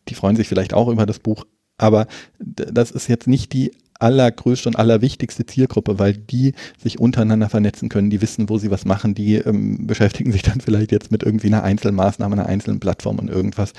die 0.09 0.14
freuen 0.14 0.37
sich 0.37 0.49
vielleicht 0.49 0.72
auch 0.72 0.89
über 0.89 1.05
das 1.05 1.18
Buch, 1.18 1.45
aber 1.78 2.07
das 2.39 2.91
ist 2.91 3.09
jetzt 3.09 3.28
nicht 3.28 3.53
die 3.53 3.72
allergrößte 3.99 4.68
und 4.68 4.76
allerwichtigste 4.76 5.47
Zielgruppe, 5.47 5.99
weil 5.99 6.14
die 6.14 6.55
sich 6.78 6.99
untereinander 6.99 7.49
vernetzen 7.49 7.88
können, 7.88 8.11
die 8.11 8.20
wissen, 8.20 8.49
wo 8.49 8.59
sie 8.59 8.70
was 8.70 8.84
machen, 8.84 9.14
die 9.14 9.36
ähm, 9.36 9.86
beschäftigen 9.86 10.32
sich 10.32 10.42
dann 10.42 10.61
vielleicht 10.61 10.92
jetzt 10.92 11.11
mit 11.11 11.22
irgendwie 11.22 11.49
einer 11.49 11.62
Einzelmaßnahme, 11.62 12.34
einer 12.34 12.47
einzelnen 12.47 12.80
Plattform 12.80 13.18
und 13.18 13.28
irgendwas. 13.28 13.72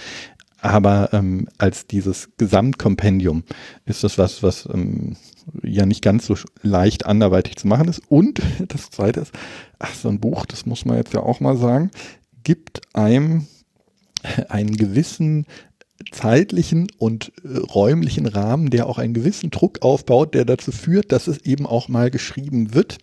Aber 0.60 1.10
ähm, 1.14 1.48
als 1.58 1.86
dieses 1.86 2.30
Gesamtkompendium 2.38 3.44
ist 3.86 4.04
das 4.04 4.18
was, 4.18 4.42
was 4.42 4.68
ähm, 4.74 5.16
ja 5.62 5.86
nicht 5.86 6.02
ganz 6.02 6.26
so 6.26 6.36
leicht 6.64 7.06
anderweitig 7.06 7.58
zu 7.58 7.68
machen 7.68 7.88
ist. 7.88 8.02
Und 8.10 8.42
das 8.68 8.90
Zweite 8.90 9.22
ist, 9.22 9.34
ach, 9.80 9.94
so 9.94 10.10
ein 10.10 10.20
Buch, 10.20 10.46
das 10.46 10.66
muss 10.66 10.86
man 10.86 10.98
jetzt 10.98 11.14
ja 11.14 11.22
auch 11.22 11.40
mal 11.40 11.58
sagen, 11.58 11.92
gibt 12.44 12.82
einem 12.94 13.46
einen 14.50 14.76
gewissen 14.76 15.46
zeitlichen 16.12 16.88
und 16.98 17.32
äh, 17.44 17.58
räumlichen 17.58 18.26
Rahmen, 18.26 18.70
der 18.70 18.88
auch 18.88 18.98
einen 18.98 19.14
gewissen 19.14 19.50
Druck 19.50 19.82
aufbaut, 19.82 20.34
der 20.34 20.46
dazu 20.46 20.72
führt, 20.72 21.12
dass 21.12 21.28
es 21.28 21.40
eben 21.46 21.66
auch 21.66 21.88
mal 21.88 22.12
geschrieben 22.12 22.74
wird 22.74 22.98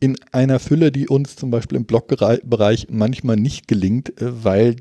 in 0.00 0.16
einer 0.32 0.58
Fülle, 0.58 0.90
die 0.90 1.08
uns 1.08 1.36
zum 1.36 1.50
Beispiel 1.50 1.76
im 1.76 1.84
Blogbereich 1.84 2.86
manchmal 2.90 3.36
nicht 3.36 3.68
gelingt, 3.68 4.20
äh, 4.20 4.44
weil 4.44 4.76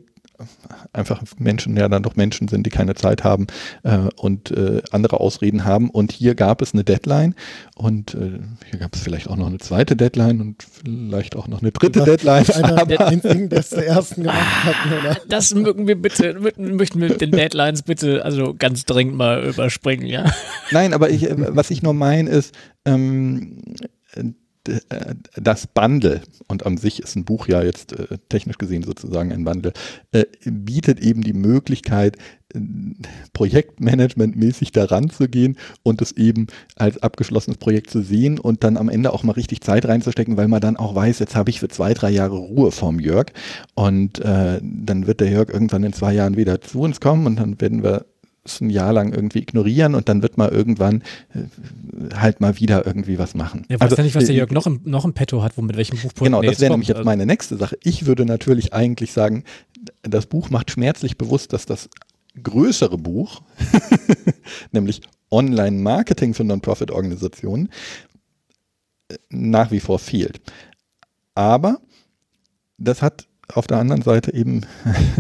einfach 0.93 1.21
Menschen 1.37 1.75
ja 1.77 1.87
dann 1.87 2.03
doch 2.03 2.15
Menschen 2.15 2.47
sind, 2.47 2.65
die 2.65 2.69
keine 2.69 2.95
Zeit 2.95 3.23
haben 3.23 3.47
äh, 3.83 3.97
und 4.15 4.51
äh, 4.51 4.81
andere 4.91 5.19
Ausreden 5.19 5.65
haben. 5.65 5.89
Und 5.89 6.11
hier 6.11 6.35
gab 6.35 6.61
es 6.61 6.73
eine 6.73 6.83
Deadline 6.83 7.35
und 7.75 8.13
äh, 8.13 8.39
hier 8.69 8.79
gab 8.79 8.95
es 8.95 9.01
vielleicht 9.01 9.29
auch 9.29 9.35
noch 9.35 9.47
eine 9.47 9.57
zweite 9.59 9.95
Deadline 9.95 10.41
und 10.41 10.63
vielleicht 10.63 11.35
auch 11.35 11.47
noch 11.47 11.61
eine 11.61 11.71
dritte 11.71 12.03
Deadline. 12.03 12.49
Einer 12.53 12.81
aber- 12.81 12.85
der 12.85 12.99
ersten 13.87 14.23
gemacht 14.23 14.63
hat, 14.63 14.75
oder? 14.87 15.17
Das 15.27 15.53
mögen 15.53 15.87
wir 15.87 15.95
bitte, 16.01 16.33
möchten 16.39 16.99
wir 16.99 17.09
mit 17.09 17.21
den 17.21 17.31
Deadlines 17.31 17.83
bitte 17.83 18.23
also 18.23 18.53
ganz 18.57 18.85
dringend 18.85 19.15
mal 19.15 19.43
überspringen, 19.45 20.05
ja. 20.05 20.31
Nein, 20.71 20.93
aber 20.93 21.09
ich, 21.09 21.29
äh, 21.29 21.35
was 21.55 21.71
ich 21.71 21.83
nur 21.83 21.93
meine 21.93 22.29
ist, 22.29 22.53
ähm, 22.85 23.61
äh, 24.13 24.23
das 25.35 25.67
Bundle, 25.67 26.21
und 26.47 26.65
an 26.65 26.77
sich 26.77 27.01
ist 27.01 27.15
ein 27.15 27.25
Buch 27.25 27.47
ja 27.47 27.61
jetzt 27.63 27.93
äh, 27.93 28.17
technisch 28.29 28.57
gesehen 28.57 28.83
sozusagen 28.83 29.31
ein 29.31 29.43
Bundle, 29.43 29.73
äh, 30.11 30.25
bietet 30.45 30.99
eben 30.99 31.21
die 31.21 31.33
Möglichkeit, 31.33 32.17
äh, 32.53 32.59
projektmanagementmäßig 33.33 34.71
daran 34.71 35.09
zu 35.09 35.27
gehen 35.27 35.57
und 35.83 36.01
es 36.01 36.13
eben 36.13 36.47
als 36.75 37.01
abgeschlossenes 37.01 37.57
Projekt 37.57 37.89
zu 37.89 38.01
sehen 38.01 38.39
und 38.39 38.63
dann 38.63 38.77
am 38.77 38.89
Ende 38.89 39.13
auch 39.13 39.23
mal 39.23 39.33
richtig 39.33 39.61
Zeit 39.61 39.85
reinzustecken, 39.85 40.37
weil 40.37 40.47
man 40.47 40.61
dann 40.61 40.77
auch 40.77 40.95
weiß, 40.95 41.19
jetzt 41.19 41.35
habe 41.35 41.49
ich 41.49 41.59
für 41.59 41.69
zwei, 41.69 41.93
drei 41.93 42.09
Jahre 42.09 42.37
Ruhe 42.37 42.71
vom 42.71 42.99
Jörg. 42.99 43.27
Und 43.75 44.19
äh, 44.19 44.59
dann 44.61 45.07
wird 45.07 45.19
der 45.19 45.29
Jörg 45.29 45.49
irgendwann 45.49 45.83
in 45.83 45.93
zwei 45.93 46.13
Jahren 46.13 46.37
wieder 46.37 46.61
zu 46.61 46.81
uns 46.81 46.99
kommen 46.99 47.25
und 47.27 47.37
dann 47.37 47.61
werden 47.61 47.83
wir 47.83 48.05
es 48.49 48.61
ein 48.61 48.69
Jahr 48.69 48.93
lang 48.93 49.13
irgendwie 49.13 49.39
ignorieren 49.39 49.95
und 49.95 50.09
dann 50.09 50.21
wird 50.21 50.37
man 50.37 50.51
irgendwann 50.51 51.03
äh, 51.33 52.15
halt 52.15 52.41
mal 52.41 52.59
wieder 52.59 52.85
irgendwie 52.85 53.17
was 53.17 53.35
machen. 53.35 53.65
Ich 53.69 53.79
weiß 53.79 53.95
ja 53.95 54.03
nicht, 54.03 54.15
was 54.15 54.25
der 54.25 54.35
äh, 54.35 54.39
Jörg 54.39 54.51
noch 54.51 54.67
im, 54.67 54.81
noch 54.83 55.05
im 55.05 55.13
Petto 55.13 55.41
hat, 55.41 55.57
womit 55.57 55.77
welchem 55.77 55.97
Buch 55.97 56.11
Genau, 56.15 56.41
das 56.41 56.59
wäre 56.59 56.71
nämlich 56.71 56.89
jetzt 56.89 56.97
Also, 56.97 57.05
meine 57.05 57.25
nächste 57.25 57.57
Sache. 57.57 57.77
Ich 57.83 58.05
würde 58.05 58.25
natürlich 58.25 58.73
eigentlich 58.73 59.13
sagen, 59.13 59.43
das 60.03 60.25
Buch 60.25 60.49
macht 60.49 60.71
schmerzlich 60.71 61.17
bewusst, 61.17 61.53
dass 61.53 61.65
das 61.65 61.89
größere 62.41 62.97
Buch, 62.97 63.41
nämlich 64.71 65.01
Online-Marketing 65.31 66.33
für 66.33 66.43
Non-Profit-Organisationen, 66.43 67.69
äh, 69.09 69.15
nach 69.29 69.71
wie 69.71 69.79
vor 69.79 69.99
fehlt. 69.99 70.41
Aber 71.35 71.79
das 72.77 73.01
hat 73.01 73.28
auf 73.53 73.67
der 73.67 73.77
anderen 73.77 74.01
Seite 74.01 74.33
eben 74.33 74.61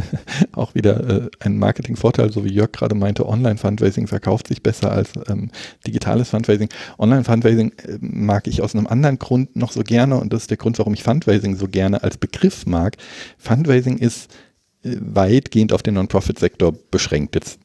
auch 0.53 0.75
wieder 0.75 1.09
äh, 1.09 1.29
einen 1.39 1.57
Marketingvorteil, 1.57 2.31
so 2.31 2.45
wie 2.45 2.53
Jörg 2.53 2.71
gerade 2.71 2.95
meinte, 2.95 3.27
Online-Fundraising 3.27 4.07
verkauft 4.07 4.47
sich 4.47 4.61
besser 4.61 4.91
als 4.91 5.11
ähm, 5.27 5.51
digitales 5.85 6.29
Fundraising. 6.29 6.69
Online-Fundraising 6.97 7.71
äh, 7.83 7.97
mag 7.99 8.47
ich 8.47 8.61
aus 8.61 8.75
einem 8.75 8.87
anderen 8.87 9.19
Grund 9.19 9.55
noch 9.55 9.71
so 9.71 9.81
gerne 9.81 10.17
und 10.17 10.31
das 10.31 10.43
ist 10.43 10.49
der 10.49 10.57
Grund, 10.57 10.77
warum 10.77 10.93
ich 10.93 11.03
Fundraising 11.03 11.55
so 11.55 11.67
gerne 11.67 12.03
als 12.03 12.17
Begriff 12.17 12.65
mag. 12.65 12.97
Fundraising 13.37 13.97
ist 13.97 14.31
weitgehend 14.83 15.73
auf 15.73 15.83
den 15.83 15.95
Non-Profit-Sektor 15.95 16.73
beschränkt. 16.89 17.35
Jetzt 17.35 17.59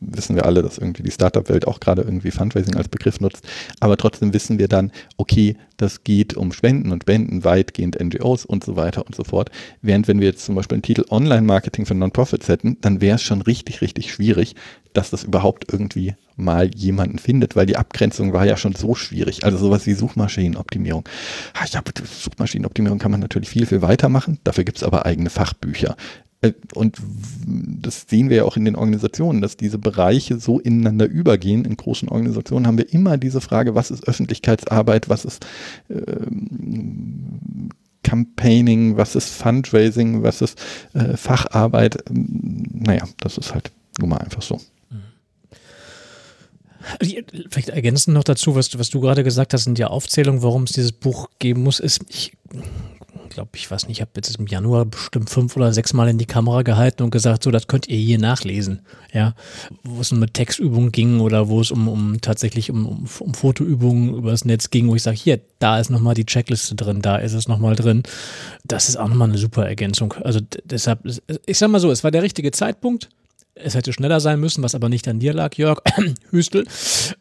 wissen 0.00 0.36
wir 0.36 0.44
alle, 0.44 0.62
dass 0.62 0.78
irgendwie 0.78 1.02
die 1.02 1.10
Startup-Welt 1.10 1.66
auch 1.66 1.80
gerade 1.80 2.02
irgendwie 2.02 2.30
Fundraising 2.30 2.76
als 2.76 2.88
Begriff 2.88 3.20
nutzt. 3.20 3.46
Aber 3.80 3.96
trotzdem 3.96 4.34
wissen 4.34 4.58
wir 4.58 4.68
dann, 4.68 4.92
okay, 5.16 5.56
das 5.78 6.04
geht 6.04 6.34
um 6.34 6.52
Spenden 6.52 6.92
und 6.92 7.04
Spenden 7.04 7.44
weitgehend 7.44 7.98
NGOs 7.98 8.44
und 8.44 8.64
so 8.64 8.76
weiter 8.76 9.06
und 9.06 9.14
so 9.14 9.24
fort. 9.24 9.50
Während 9.80 10.08
wenn 10.08 10.20
wir 10.20 10.28
jetzt 10.28 10.44
zum 10.44 10.54
Beispiel 10.56 10.76
einen 10.76 10.82
Titel 10.82 11.04
Online-Marketing 11.08 11.86
für 11.86 11.94
Non-Profits 11.94 12.48
hätten, 12.48 12.76
dann 12.80 13.00
wäre 13.00 13.16
es 13.16 13.22
schon 13.22 13.40
richtig, 13.40 13.80
richtig 13.80 14.12
schwierig, 14.12 14.54
dass 14.92 15.10
das 15.10 15.24
überhaupt 15.24 15.72
irgendwie 15.72 16.14
mal 16.36 16.70
jemanden 16.74 17.18
findet, 17.18 17.56
weil 17.56 17.66
die 17.66 17.76
Abgrenzung 17.76 18.32
war 18.32 18.46
ja 18.46 18.56
schon 18.56 18.74
so 18.74 18.94
schwierig. 18.94 19.44
Also 19.44 19.58
sowas 19.58 19.86
wie 19.86 19.94
Suchmaschinenoptimierung. 19.94 21.08
Ah, 21.54 21.66
ja, 21.70 21.82
Suchmaschinenoptimierung 22.04 22.98
kann 22.98 23.10
man 23.10 23.20
natürlich 23.20 23.48
viel, 23.48 23.66
viel 23.66 23.82
weitermachen. 23.82 24.38
Dafür 24.44 24.64
gibt 24.64 24.78
es 24.78 24.84
aber 24.84 25.06
eigene 25.06 25.30
Fachbücher. 25.30 25.96
Äh, 26.40 26.52
und 26.74 26.98
das 27.46 28.06
sehen 28.08 28.30
wir 28.30 28.38
ja 28.38 28.44
auch 28.44 28.56
in 28.56 28.64
den 28.64 28.76
Organisationen, 28.76 29.40
dass 29.40 29.56
diese 29.56 29.78
Bereiche 29.78 30.38
so 30.38 30.58
ineinander 30.58 31.06
übergehen. 31.06 31.64
In 31.64 31.76
großen 31.76 32.08
Organisationen 32.08 32.66
haben 32.66 32.78
wir 32.78 32.92
immer 32.92 33.16
diese 33.16 33.40
Frage, 33.40 33.74
was 33.74 33.90
ist 33.90 34.06
Öffentlichkeitsarbeit, 34.06 35.08
was 35.08 35.24
ist 35.24 35.46
ähm, 35.90 37.70
Campaigning, 38.02 38.96
was 38.96 39.16
ist 39.16 39.28
Fundraising, 39.30 40.22
was 40.22 40.40
ist 40.40 40.58
äh, 40.94 41.16
Facharbeit. 41.16 41.98
Ähm, 42.08 42.64
naja, 42.72 43.04
das 43.20 43.38
ist 43.38 43.52
halt 43.54 43.70
nun 43.98 44.10
mal 44.10 44.18
einfach 44.18 44.42
so. 44.42 44.60
Vielleicht 47.00 47.68
ergänzend 47.68 48.14
noch 48.14 48.24
dazu, 48.24 48.54
was, 48.54 48.78
was 48.78 48.88
du 48.88 49.00
gerade 49.00 49.22
gesagt 49.24 49.52
hast, 49.52 49.64
sind 49.64 49.78
ja 49.78 49.88
Aufzählungen, 49.88 50.42
warum 50.42 50.62
es 50.62 50.72
dieses 50.72 50.92
Buch 50.92 51.28
geben 51.38 51.62
muss, 51.62 51.80
ist, 51.80 52.00
ich 52.08 52.32
glaube, 53.28 53.50
ich 53.54 53.70
weiß 53.70 53.88
nicht, 53.88 53.98
ich 53.98 54.00
habe 54.00 54.10
jetzt 54.16 54.36
im 54.38 54.46
Januar 54.46 54.84
bestimmt 54.84 55.30
fünf 55.30 55.56
oder 55.56 55.72
sechs 55.72 55.92
Mal 55.92 56.08
in 56.08 56.18
die 56.18 56.26
Kamera 56.26 56.62
gehalten 56.62 57.02
und 57.02 57.10
gesagt, 57.10 57.42
so, 57.42 57.50
das 57.50 57.66
könnt 57.66 57.88
ihr 57.88 57.96
hier 57.96 58.18
nachlesen. 58.18 58.80
Ja, 59.12 59.34
wo 59.84 60.00
es 60.00 60.12
um 60.12 60.18
eine 60.18 60.30
Textübung 60.32 60.92
ging 60.92 61.20
oder 61.20 61.48
wo 61.48 61.60
es 61.60 61.70
um, 61.70 61.88
um 61.88 62.20
tatsächlich 62.20 62.70
um, 62.70 62.86
um, 62.86 63.08
um 63.20 63.34
Fotoübungen 63.34 64.14
übers 64.14 64.44
Netz 64.44 64.70
ging, 64.70 64.88
wo 64.88 64.94
ich 64.94 65.02
sage, 65.02 65.16
hier, 65.16 65.40
da 65.58 65.78
ist 65.78 65.90
nochmal 65.90 66.14
die 66.14 66.26
Checkliste 66.26 66.74
drin, 66.74 67.02
da 67.02 67.16
ist 67.16 67.32
es 67.32 67.48
nochmal 67.48 67.74
drin. 67.74 68.02
Das 68.64 68.88
ist 68.88 68.96
auch 68.96 69.08
nochmal 69.08 69.28
eine 69.28 69.38
super 69.38 69.66
Ergänzung. 69.66 70.12
Also 70.24 70.40
deshalb, 70.64 71.00
ich 71.46 71.58
sag 71.58 71.70
mal 71.70 71.80
so, 71.80 71.90
es 71.90 72.04
war 72.04 72.10
der 72.10 72.22
richtige 72.22 72.50
Zeitpunkt. 72.50 73.08
Es 73.62 73.74
hätte 73.74 73.92
schneller 73.92 74.20
sein 74.20 74.40
müssen, 74.40 74.62
was 74.62 74.74
aber 74.74 74.88
nicht 74.88 75.08
an 75.08 75.18
dir 75.18 75.32
lag, 75.32 75.54
Jörg 75.54 75.80
Hüstel. 76.30 76.64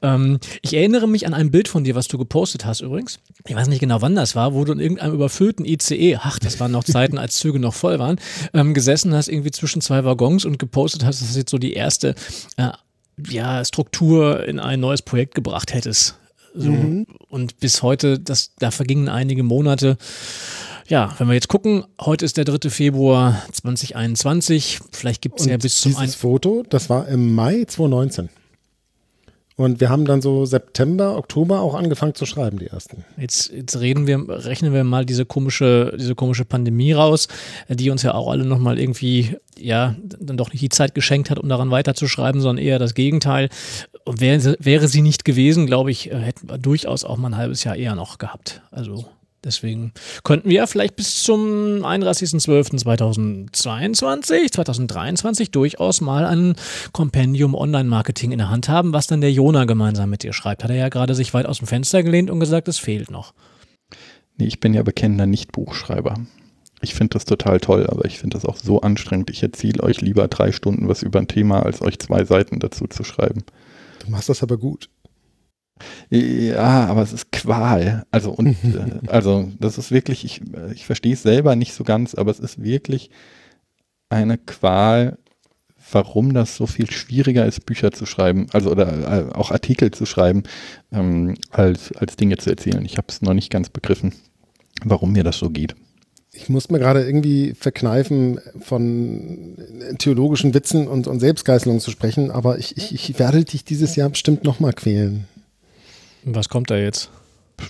Ähm, 0.02 0.40
ich 0.62 0.74
erinnere 0.74 1.08
mich 1.08 1.26
an 1.26 1.34
ein 1.34 1.52
Bild 1.52 1.68
von 1.68 1.84
dir, 1.84 1.96
was 1.96 2.08
du 2.08 2.18
gepostet 2.18 2.66
hast 2.66 2.82
übrigens. 2.82 3.20
Ich 3.46 3.56
weiß 3.56 3.68
nicht 3.68 3.80
genau, 3.80 4.02
wann 4.02 4.16
das 4.16 4.36
war, 4.36 4.54
wo 4.54 4.64
du 4.64 4.74
in 4.74 4.80
irgendeinem 4.80 5.14
überfüllten 5.14 5.66
ICE, 5.66 6.18
ach, 6.18 6.40
das 6.40 6.60
waren 6.60 6.72
noch 6.72 6.84
Zeiten, 6.86 7.18
als 7.18 7.38
Züge 7.38 7.60
noch 7.60 7.74
voll 7.74 8.00
waren, 8.00 8.20
ähm, 8.54 8.74
gesessen 8.74 9.14
hast, 9.14 9.28
irgendwie 9.28 9.52
zwischen 9.52 9.82
zwei 9.82 10.04
Waggons 10.06 10.46
und 10.46 10.60
gepostet 10.60 11.06
hast, 11.06 11.22
dass 11.22 11.34
du 11.34 11.40
jetzt 11.40 11.52
so 11.52 11.58
die 11.58 11.74
erste 11.74 12.16
äh, 12.58 12.72
ja, 13.30 13.66
Struktur 13.66 14.46
in 14.46 14.60
ein 14.60 14.80
neues 14.80 15.02
Projekt 15.02 15.36
gebracht 15.36 15.74
hättest. 15.74 16.16
So. 16.54 16.72
Mhm. 16.72 17.06
Und 17.30 17.60
bis 17.60 17.84
heute, 17.84 18.20
das, 18.20 18.52
da 18.58 18.72
vergingen 18.72 19.10
einige 19.10 19.44
Monate. 19.44 19.98
Ja, 20.88 21.14
wenn 21.18 21.28
wir 21.28 21.34
jetzt 21.34 21.50
gucken, 21.50 21.84
heute 22.00 22.24
ist 22.24 22.38
der 22.38 22.46
3. 22.46 22.70
Februar 22.70 23.44
2021. 23.52 24.80
Vielleicht 24.94 25.22
gibt 25.22 25.42
es 25.42 25.46
ja 25.46 25.58
bis 25.58 25.82
zum 25.82 25.94
Dieses 25.94 26.16
Foto, 26.16 26.64
das 26.70 26.90
war 26.90 27.10
im 27.10 27.36
Mai 27.36 27.66
2019. 27.66 28.30
Und 29.58 29.82
wir 29.82 29.90
haben 29.90 30.06
dann 30.06 30.22
so 30.22 30.46
September, 30.46 31.18
Oktober 31.18 31.60
auch 31.60 31.74
angefangen 31.74 32.16
zu 32.16 32.26
schreiben, 32.26 32.60
die 32.60 32.68
ersten. 32.68 33.04
Jetzt, 33.18 33.52
jetzt 33.52 33.80
reden 33.82 34.08
wir, 34.08 34.24
rechnen 34.30 34.72
wir 34.72 34.86
mal 34.86 35.04
diese 35.04 35.26
komische, 35.26 35.94
diese 36.00 36.16
komische 36.16 36.46
Pandemie 36.46 36.94
raus, 36.94 37.28
die 37.68 37.90
uns 37.90 38.04
ja 38.04 38.14
auch 38.14 38.30
alle 38.32 38.46
nochmal 38.46 38.80
irgendwie, 38.80 39.36
ja, 39.60 39.96
dann 40.04 40.38
doch 40.38 40.54
nicht 40.54 40.62
die 40.62 40.70
Zeit 40.70 40.96
geschenkt 40.96 41.30
hat, 41.32 41.40
um 41.40 41.50
daran 41.50 41.72
weiterzuschreiben, 41.72 42.40
sondern 42.40 42.64
eher 42.64 42.80
das 42.80 42.94
Gegenteil. 42.94 43.50
Und 44.06 44.22
wäre, 44.22 44.56
wäre 44.60 44.88
sie 44.88 45.02
nicht 45.02 45.26
gewesen, 45.26 45.66
glaube 45.66 45.92
ich, 45.92 46.06
hätten 46.06 46.48
wir 46.48 46.60
durchaus 46.60 47.04
auch 47.04 47.18
mal 47.18 47.30
ein 47.30 47.38
halbes 47.38 47.66
Jahr 47.66 47.76
eher 47.76 47.96
noch 47.96 48.20
gehabt. 48.20 48.62
Also 48.72 49.06
Deswegen 49.44 49.92
könnten 50.24 50.50
wir 50.50 50.66
vielleicht 50.68 50.96
bis 50.96 51.22
zum 51.24 51.86
31.12.2022, 51.86 54.52
2023 54.52 55.52
durchaus 55.52 56.02
mal 56.02 56.26
ein 56.26 56.56
Kompendium 56.92 57.54
Online-Marketing 57.54 58.32
in 58.32 58.40
der 58.40 58.50
Hand 58.50 58.68
haben, 58.68 58.94
was 58.94 59.06
dann 59.08 59.22
der 59.22 59.32
Jona 59.32 59.66
gemeinsam 59.66 60.10
mit 60.10 60.24
dir 60.24 60.34
schreibt. 60.34 60.64
Hat 60.64 60.72
er 60.72 60.78
ja 60.78 60.90
gerade 60.90 61.14
sich 61.16 61.34
weit 61.34 61.46
aus 61.46 61.60
dem 61.60 61.68
Fenster 61.68 62.04
gelehnt 62.04 62.32
und 62.32 62.40
gesagt, 62.40 62.68
es 62.68 62.80
fehlt 62.80 63.12
noch. 63.12 63.34
Nee, 64.38 64.48
ich 64.48 64.60
bin 64.60 64.74
ja 64.74 64.84
bekennender 64.84 65.28
Nicht-Buchschreiber. 65.28 66.16
Ich 66.82 66.94
finde 66.94 67.14
das 67.14 67.26
total 67.26 67.60
toll, 67.60 67.88
aber 67.88 68.06
ich 68.06 68.20
finde 68.20 68.38
das 68.38 68.46
auch 68.46 68.58
so 68.58 68.82
anstrengend. 68.82 69.30
Ich 69.30 69.42
erzähle 69.42 69.82
euch 69.82 70.02
lieber 70.02 70.28
drei 70.28 70.52
Stunden 70.52 70.88
was 70.88 71.02
über 71.02 71.20
ein 71.20 71.28
Thema, 71.28 71.64
als 71.64 71.82
euch 71.82 71.98
zwei 72.00 72.24
Seiten 72.24 72.60
dazu 72.60 72.86
zu 72.88 73.04
schreiben. 73.04 73.44
Du 74.06 74.12
machst 74.12 74.30
das 74.30 74.44
aber 74.44 74.58
gut. 74.58 74.90
Ja, 76.10 76.86
aber 76.86 77.02
es 77.02 77.14
ist 77.14 77.32
Qual. 77.32 78.06
Also, 78.12 78.32
und, 78.32 78.50
äh, 78.64 79.08
also, 79.08 79.50
das 79.60 79.78
ist 79.78 79.92
wirklich, 79.92 80.26
ich, 80.26 80.42
ich 80.74 80.86
verstehe 80.86 81.14
es 81.14 81.24
selber 81.24 81.56
nicht 81.56 81.74
so 81.74 81.84
ganz, 81.84 82.16
aber 82.16 82.32
es 82.32 82.40
ist 82.40 82.62
wirklich 82.64 83.10
eine 84.10 84.38
Qual, 84.38 85.18
warum 85.92 86.34
das 86.34 86.56
so 86.56 86.68
viel 86.68 86.90
schwieriger 86.92 87.46
ist, 87.46 87.66
Bücher 87.66 87.92
zu 87.92 88.06
schreiben, 88.06 88.48
also 88.52 88.72
oder 88.72 89.30
äh, 89.30 89.34
auch 89.34 89.52
Artikel 89.52 89.92
zu 89.92 90.06
schreiben, 90.06 90.44
ähm, 90.92 91.36
als, 91.52 91.92
als 91.94 92.16
Dinge 92.16 92.38
zu 92.38 92.50
erzählen. 92.50 92.84
Ich 92.86 92.98
habe 92.98 93.08
es 93.10 93.22
noch 93.22 93.34
nicht 93.34 93.52
ganz 93.52 93.70
begriffen, 93.70 94.14
warum 94.84 95.14
mir 95.14 95.24
das 95.24 95.38
so 95.38 95.50
geht. 95.50 95.76
Ich 96.34 96.50
muss 96.50 96.70
mir 96.70 96.78
gerade 96.78 97.04
irgendwie 97.04 97.56
verkneifen, 97.56 98.40
von 98.60 99.58
theologischen 99.98 100.54
Witzen 100.54 100.88
und, 100.88 101.08
und 101.08 101.20
Selbstgeißelung 101.20 101.80
zu 101.80 101.90
sprechen, 101.90 102.30
aber 102.30 102.60
ich, 102.60 102.78
ich, 102.78 102.94
ich 102.94 103.18
werde 103.18 103.44
dich 103.44 103.66
dieses 103.66 103.96
Jahr 103.96 104.10
bestimmt 104.10 104.44
nochmal 104.44 104.74
quälen. 104.74 105.26
Was 106.30 106.50
kommt 106.50 106.70
da 106.70 106.78
jetzt? 106.78 107.10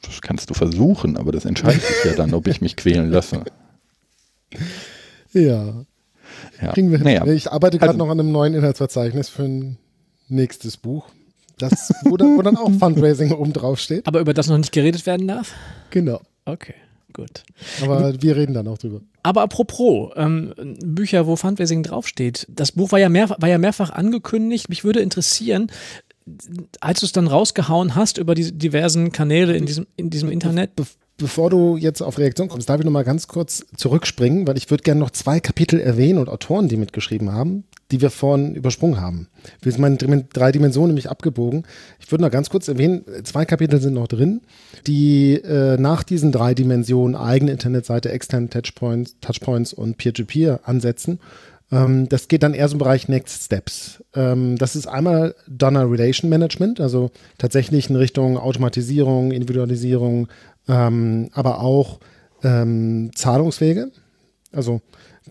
Das 0.01 0.21
kannst 0.21 0.49
du 0.49 0.53
versuchen, 0.53 1.15
aber 1.15 1.31
das 1.31 1.45
entscheidet 1.45 1.81
sich 1.81 2.05
ja 2.05 2.13
dann, 2.13 2.33
ob 2.33 2.47
ich 2.47 2.59
mich 2.59 2.75
quälen 2.75 3.09
lasse. 3.09 3.43
Ja. 5.31 5.85
ja. 6.61 6.73
Kriegen 6.73 6.91
wir 6.91 6.99
naja. 6.99 7.25
Ich 7.27 7.51
arbeite 7.51 7.77
gerade 7.77 7.91
also, 7.91 8.03
noch 8.03 8.11
an 8.11 8.19
einem 8.19 8.31
neuen 8.31 8.53
Inhaltsverzeichnis 8.53 9.29
für 9.29 9.43
ein 9.43 9.77
nächstes 10.27 10.77
Buch. 10.77 11.07
Das, 11.57 11.93
wo, 12.03 12.17
dann, 12.17 12.37
wo 12.37 12.41
dann 12.41 12.57
auch 12.57 12.71
Fundraising 12.71 13.31
oben 13.31 13.53
drauf 13.53 13.79
steht. 13.79 14.07
Aber 14.07 14.19
über 14.19 14.33
das 14.33 14.47
noch 14.47 14.57
nicht 14.57 14.71
geredet 14.71 15.05
werden 15.05 15.27
darf? 15.27 15.53
Genau. 15.89 16.21
Okay, 16.45 16.75
gut. 17.13 17.43
Aber 17.81 18.21
wir 18.21 18.35
reden 18.35 18.53
dann 18.53 18.67
auch 18.67 18.77
drüber. 18.77 19.01
Aber 19.23 19.41
apropos, 19.41 20.11
ähm, 20.15 20.53
Bücher, 20.83 21.27
wo 21.27 21.35
Fundraising 21.35 21.83
draufsteht. 21.83 22.47
Das 22.49 22.71
Buch 22.71 22.91
war 22.91 22.99
ja, 22.99 23.09
mehr, 23.09 23.29
war 23.29 23.49
ja 23.49 23.57
mehrfach 23.57 23.89
angekündigt. 23.89 24.69
Mich 24.69 24.83
würde 24.83 24.99
interessieren, 24.99 25.71
als 26.81 26.99
du 26.99 27.05
es 27.05 27.11
dann 27.11 27.27
rausgehauen 27.27 27.95
hast 27.95 28.17
über 28.17 28.35
die 28.35 28.51
diversen 28.51 29.11
Kanäle 29.11 29.55
in 29.55 29.65
diesem, 29.65 29.87
in 29.95 30.09
diesem 30.09 30.29
Internet. 30.29 30.75
Be 30.75 30.85
bevor 31.19 31.49
du 31.49 31.77
jetzt 31.77 32.01
auf 32.01 32.19
Reaktion 32.19 32.47
kommst, 32.47 32.69
darf 32.69 32.79
ich 32.79 32.85
noch 32.85 32.91
mal 32.91 33.03
ganz 33.03 33.27
kurz 33.27 33.65
zurückspringen, 33.75 34.47
weil 34.47 34.55
ich 34.55 34.69
würde 34.69 34.83
gerne 34.83 34.99
noch 34.99 35.09
zwei 35.09 35.39
Kapitel 35.39 35.79
erwähnen 35.79 36.19
und 36.19 36.29
Autoren, 36.29 36.67
die 36.67 36.77
mitgeschrieben 36.77 37.33
haben, 37.33 37.63
die 37.89 38.01
wir 38.01 38.11
vorhin 38.11 38.53
übersprungen 38.53 39.01
haben. 39.01 39.27
Wir 39.61 39.71
sind 39.71 39.81
meine 39.81 40.23
drei 40.31 40.51
Dimensionen 40.51 40.89
nämlich 40.89 41.09
abgebogen. 41.09 41.63
Ich 41.99 42.11
würde 42.11 42.23
noch 42.23 42.29
ganz 42.29 42.51
kurz 42.51 42.67
erwähnen, 42.67 43.03
zwei 43.23 43.45
Kapitel 43.45 43.81
sind 43.81 43.95
noch 43.95 44.07
drin, 44.07 44.41
die 44.85 45.41
äh, 45.43 45.77
nach 45.77 46.03
diesen 46.03 46.31
drei 46.31 46.53
Dimensionen 46.53 47.15
eigene 47.15 47.51
Internetseite, 47.51 48.11
externe 48.11 48.49
Touchpoints, 48.49 49.15
Touchpoints 49.19 49.73
und 49.73 49.97
Peer-to-Peer 49.97 50.59
-Peer 50.59 50.63
ansetzen 50.65 51.19
das 51.69 52.29
geht 52.29 52.43
dann 52.43 52.53
eher 52.53 52.67
so 52.69 52.75
im 52.75 52.79
Bereich 52.79 53.09
Next 53.09 53.43
Steps. 53.43 54.01
Ähm, 54.15 54.57
das 54.57 54.75
ist 54.75 54.87
einmal 54.87 55.35
Donor 55.47 55.91
Relation 55.91 56.29
Management, 56.29 56.79
also 56.79 57.11
tatsächlich 57.37 57.89
in 57.89 57.97
Richtung 57.97 58.37
Automatisierung, 58.37 59.31
Individualisierung, 59.31 60.29
ähm, 60.69 61.29
aber 61.33 61.59
auch 61.59 61.99
ähm, 62.43 63.11
Zahlungswege, 63.15 63.91
also 64.53 64.81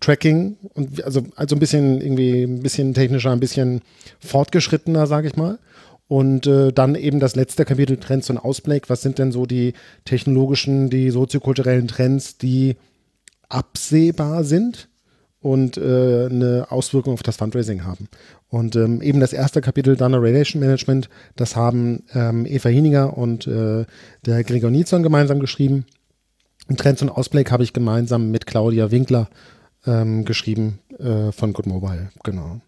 Tracking 0.01 0.57
und 0.74 1.03
also, 1.03 1.22
also 1.37 1.57
ein 1.57 1.59
bisschen 1.59 2.01
irgendwie 2.03 2.43
ein 2.43 2.62
bisschen 2.62 2.93
technischer, 2.93 3.30
ein 3.30 3.41
bisschen 3.41 3.80
fortgeschrittener, 4.20 5.07
sage 5.07 5.28
ich 5.28 5.37
mal. 5.37 5.59
Und 6.09 6.47
äh, 6.47 6.72
dann 6.72 6.95
eben 6.95 7.18
das 7.18 7.34
letzte 7.34 7.64
Kapitel 7.64 7.97
Trends 7.97 8.30
und 8.30 8.39
Ausblick. 8.39 8.89
Was 8.89 9.03
sind 9.03 9.18
denn 9.18 9.32
so 9.32 9.45
die 9.45 9.72
technologischen, 10.05 10.89
die 10.89 11.11
soziokulturellen 11.11 11.89
Trends, 11.89 12.39
die 12.39 12.76
absehbar 13.49 14.45
sind? 14.45 14.89
Und 15.47 15.77
äh, 15.77 16.27
eine 16.29 16.67
Auswirkung 16.71 17.15
auf 17.15 17.23
das 17.23 17.37
Fundraising 17.37 17.85
haben. 17.85 18.09
Und 18.49 18.75
ähm, 18.75 19.01
eben 19.01 19.21
das 19.21 19.33
erste 19.33 19.61
Kapitel 19.61 19.95
Donor 19.95 20.21
Relation 20.21 20.59
Management, 20.59 21.09
das 21.37 21.55
haben 21.55 22.03
ähm, 22.15 22.47
Eva 22.47 22.69
Hieniger 22.69 23.17
und 23.17 23.47
äh, 23.47 23.85
der 24.25 24.43
Gregor 24.43 24.73
Nizon 24.73 25.05
gemeinsam 25.05 25.39
geschrieben. 25.39 25.87
Und 26.67 26.81
Trends 26.81 27.01
und 27.01 27.11
Ausblick 27.11 27.53
habe 27.53 27.63
ich 27.63 27.73
gemeinsam 27.73 28.33
mit 28.33 28.47
Claudia 28.47 28.91
Winkler 28.91 29.29
ähm, 29.87 30.25
geschrieben 30.25 30.81
äh, 30.99 31.31
von 31.31 31.53
Good 31.53 31.67
Mobile, 31.67 32.11
genau. 32.25 32.61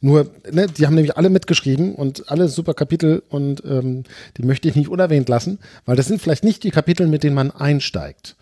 Nur, 0.00 0.30
ne, 0.50 0.68
die 0.68 0.86
haben 0.86 0.94
nämlich 0.94 1.18
alle 1.18 1.28
mitgeschrieben 1.28 1.94
und 1.94 2.30
alle 2.30 2.48
super 2.48 2.72
Kapitel 2.72 3.22
und 3.28 3.62
ähm, 3.66 4.04
die 4.38 4.42
möchte 4.42 4.70
ich 4.70 4.74
nicht 4.74 4.88
unerwähnt 4.88 5.28
lassen, 5.28 5.58
weil 5.84 5.96
das 5.96 6.06
sind 6.06 6.22
vielleicht 6.22 6.44
nicht 6.44 6.64
die 6.64 6.70
Kapitel, 6.70 7.06
mit 7.08 7.24
denen 7.24 7.34
man 7.34 7.50
einsteigt. 7.50 8.36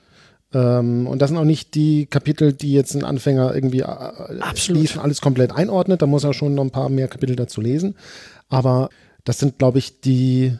Ähm, 0.53 1.07
und 1.07 1.21
das 1.23 1.31
sind 1.31 1.39
auch 1.39 1.45
nicht 1.45 1.75
die 1.75 2.07
Kapitel, 2.07 2.53
die 2.53 2.73
jetzt 2.73 2.95
ein 2.95 3.05
Anfänger 3.05 3.55
irgendwie 3.55 3.81
äh, 3.81 4.71
und 4.71 4.99
alles 4.99 5.21
komplett 5.21 5.53
einordnet. 5.53 6.03
Da 6.03 6.07
muss 6.07 6.25
er 6.25 6.35
schon 6.35 6.55
noch 6.55 6.65
ein 6.65 6.71
paar 6.71 6.89
mehr 6.89 7.09
Kapitel 7.09 7.37
dazu 7.37 7.61
lesen. 7.61 7.95
Aber 8.49 8.89
das 9.25 9.39
sind, 9.39 9.59
glaube 9.59 9.79
ich, 9.79 10.01
die 10.01 10.57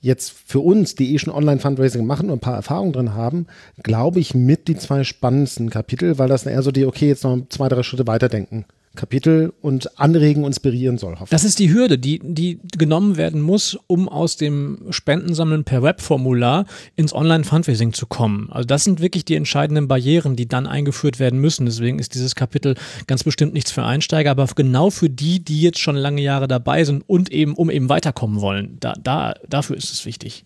jetzt 0.00 0.32
für 0.32 0.60
uns, 0.60 0.94
die 0.94 1.14
eh 1.14 1.18
schon 1.18 1.34
Online-Fundraising 1.34 2.06
machen 2.06 2.30
und 2.30 2.38
ein 2.38 2.40
paar 2.40 2.56
Erfahrungen 2.56 2.92
drin 2.92 3.14
haben, 3.14 3.46
glaube 3.82 4.20
ich, 4.20 4.34
mit 4.34 4.66
die 4.68 4.76
zwei 4.76 5.04
spannendsten 5.04 5.68
Kapitel, 5.68 6.18
weil 6.18 6.28
das 6.28 6.46
eher 6.46 6.62
so 6.62 6.72
die, 6.72 6.86
okay, 6.86 7.08
jetzt 7.08 7.24
noch 7.24 7.38
zwei, 7.50 7.68
drei 7.68 7.82
Schritte 7.82 8.06
weiterdenken 8.06 8.64
Kapitel 8.96 9.52
und 9.60 10.00
anregen, 10.00 10.44
inspirieren 10.44 10.98
soll. 10.98 11.16
Das 11.30 11.44
ist 11.44 11.60
die 11.60 11.72
Hürde, 11.72 11.96
die, 11.96 12.18
die 12.22 12.58
genommen 12.76 13.16
werden 13.16 13.40
muss, 13.40 13.78
um 13.86 14.08
aus 14.08 14.36
dem 14.36 14.86
Spendensammeln 14.90 15.62
per 15.62 15.84
Webformular 15.84 16.66
ins 16.96 17.14
Online-Fundraising 17.14 17.92
zu 17.92 18.06
kommen. 18.06 18.48
Also 18.50 18.66
das 18.66 18.82
sind 18.82 19.00
wirklich 19.00 19.24
die 19.24 19.36
entscheidenden 19.36 19.86
Barrieren, 19.86 20.34
die 20.34 20.48
dann 20.48 20.66
eingeführt 20.66 21.20
werden 21.20 21.40
müssen. 21.40 21.66
Deswegen 21.66 22.00
ist 22.00 22.14
dieses 22.14 22.34
Kapitel 22.34 22.74
ganz 23.06 23.22
bestimmt 23.22 23.54
nichts 23.54 23.70
für 23.70 23.84
Einsteiger, 23.84 24.32
aber 24.32 24.46
genau 24.56 24.90
für 24.90 25.08
die, 25.08 25.38
die 25.38 25.62
jetzt 25.62 25.78
schon 25.78 25.94
lange 25.94 26.20
Jahre 26.20 26.48
dabei 26.48 26.82
sind 26.82 27.04
und 27.06 27.30
eben, 27.30 27.54
um 27.54 27.70
eben 27.70 27.88
weiterkommen 27.88 28.40
wollen. 28.40 28.76
Da, 28.80 28.94
da, 29.00 29.34
dafür 29.48 29.76
ist 29.76 29.92
es 29.92 30.04
wichtig. 30.04 30.44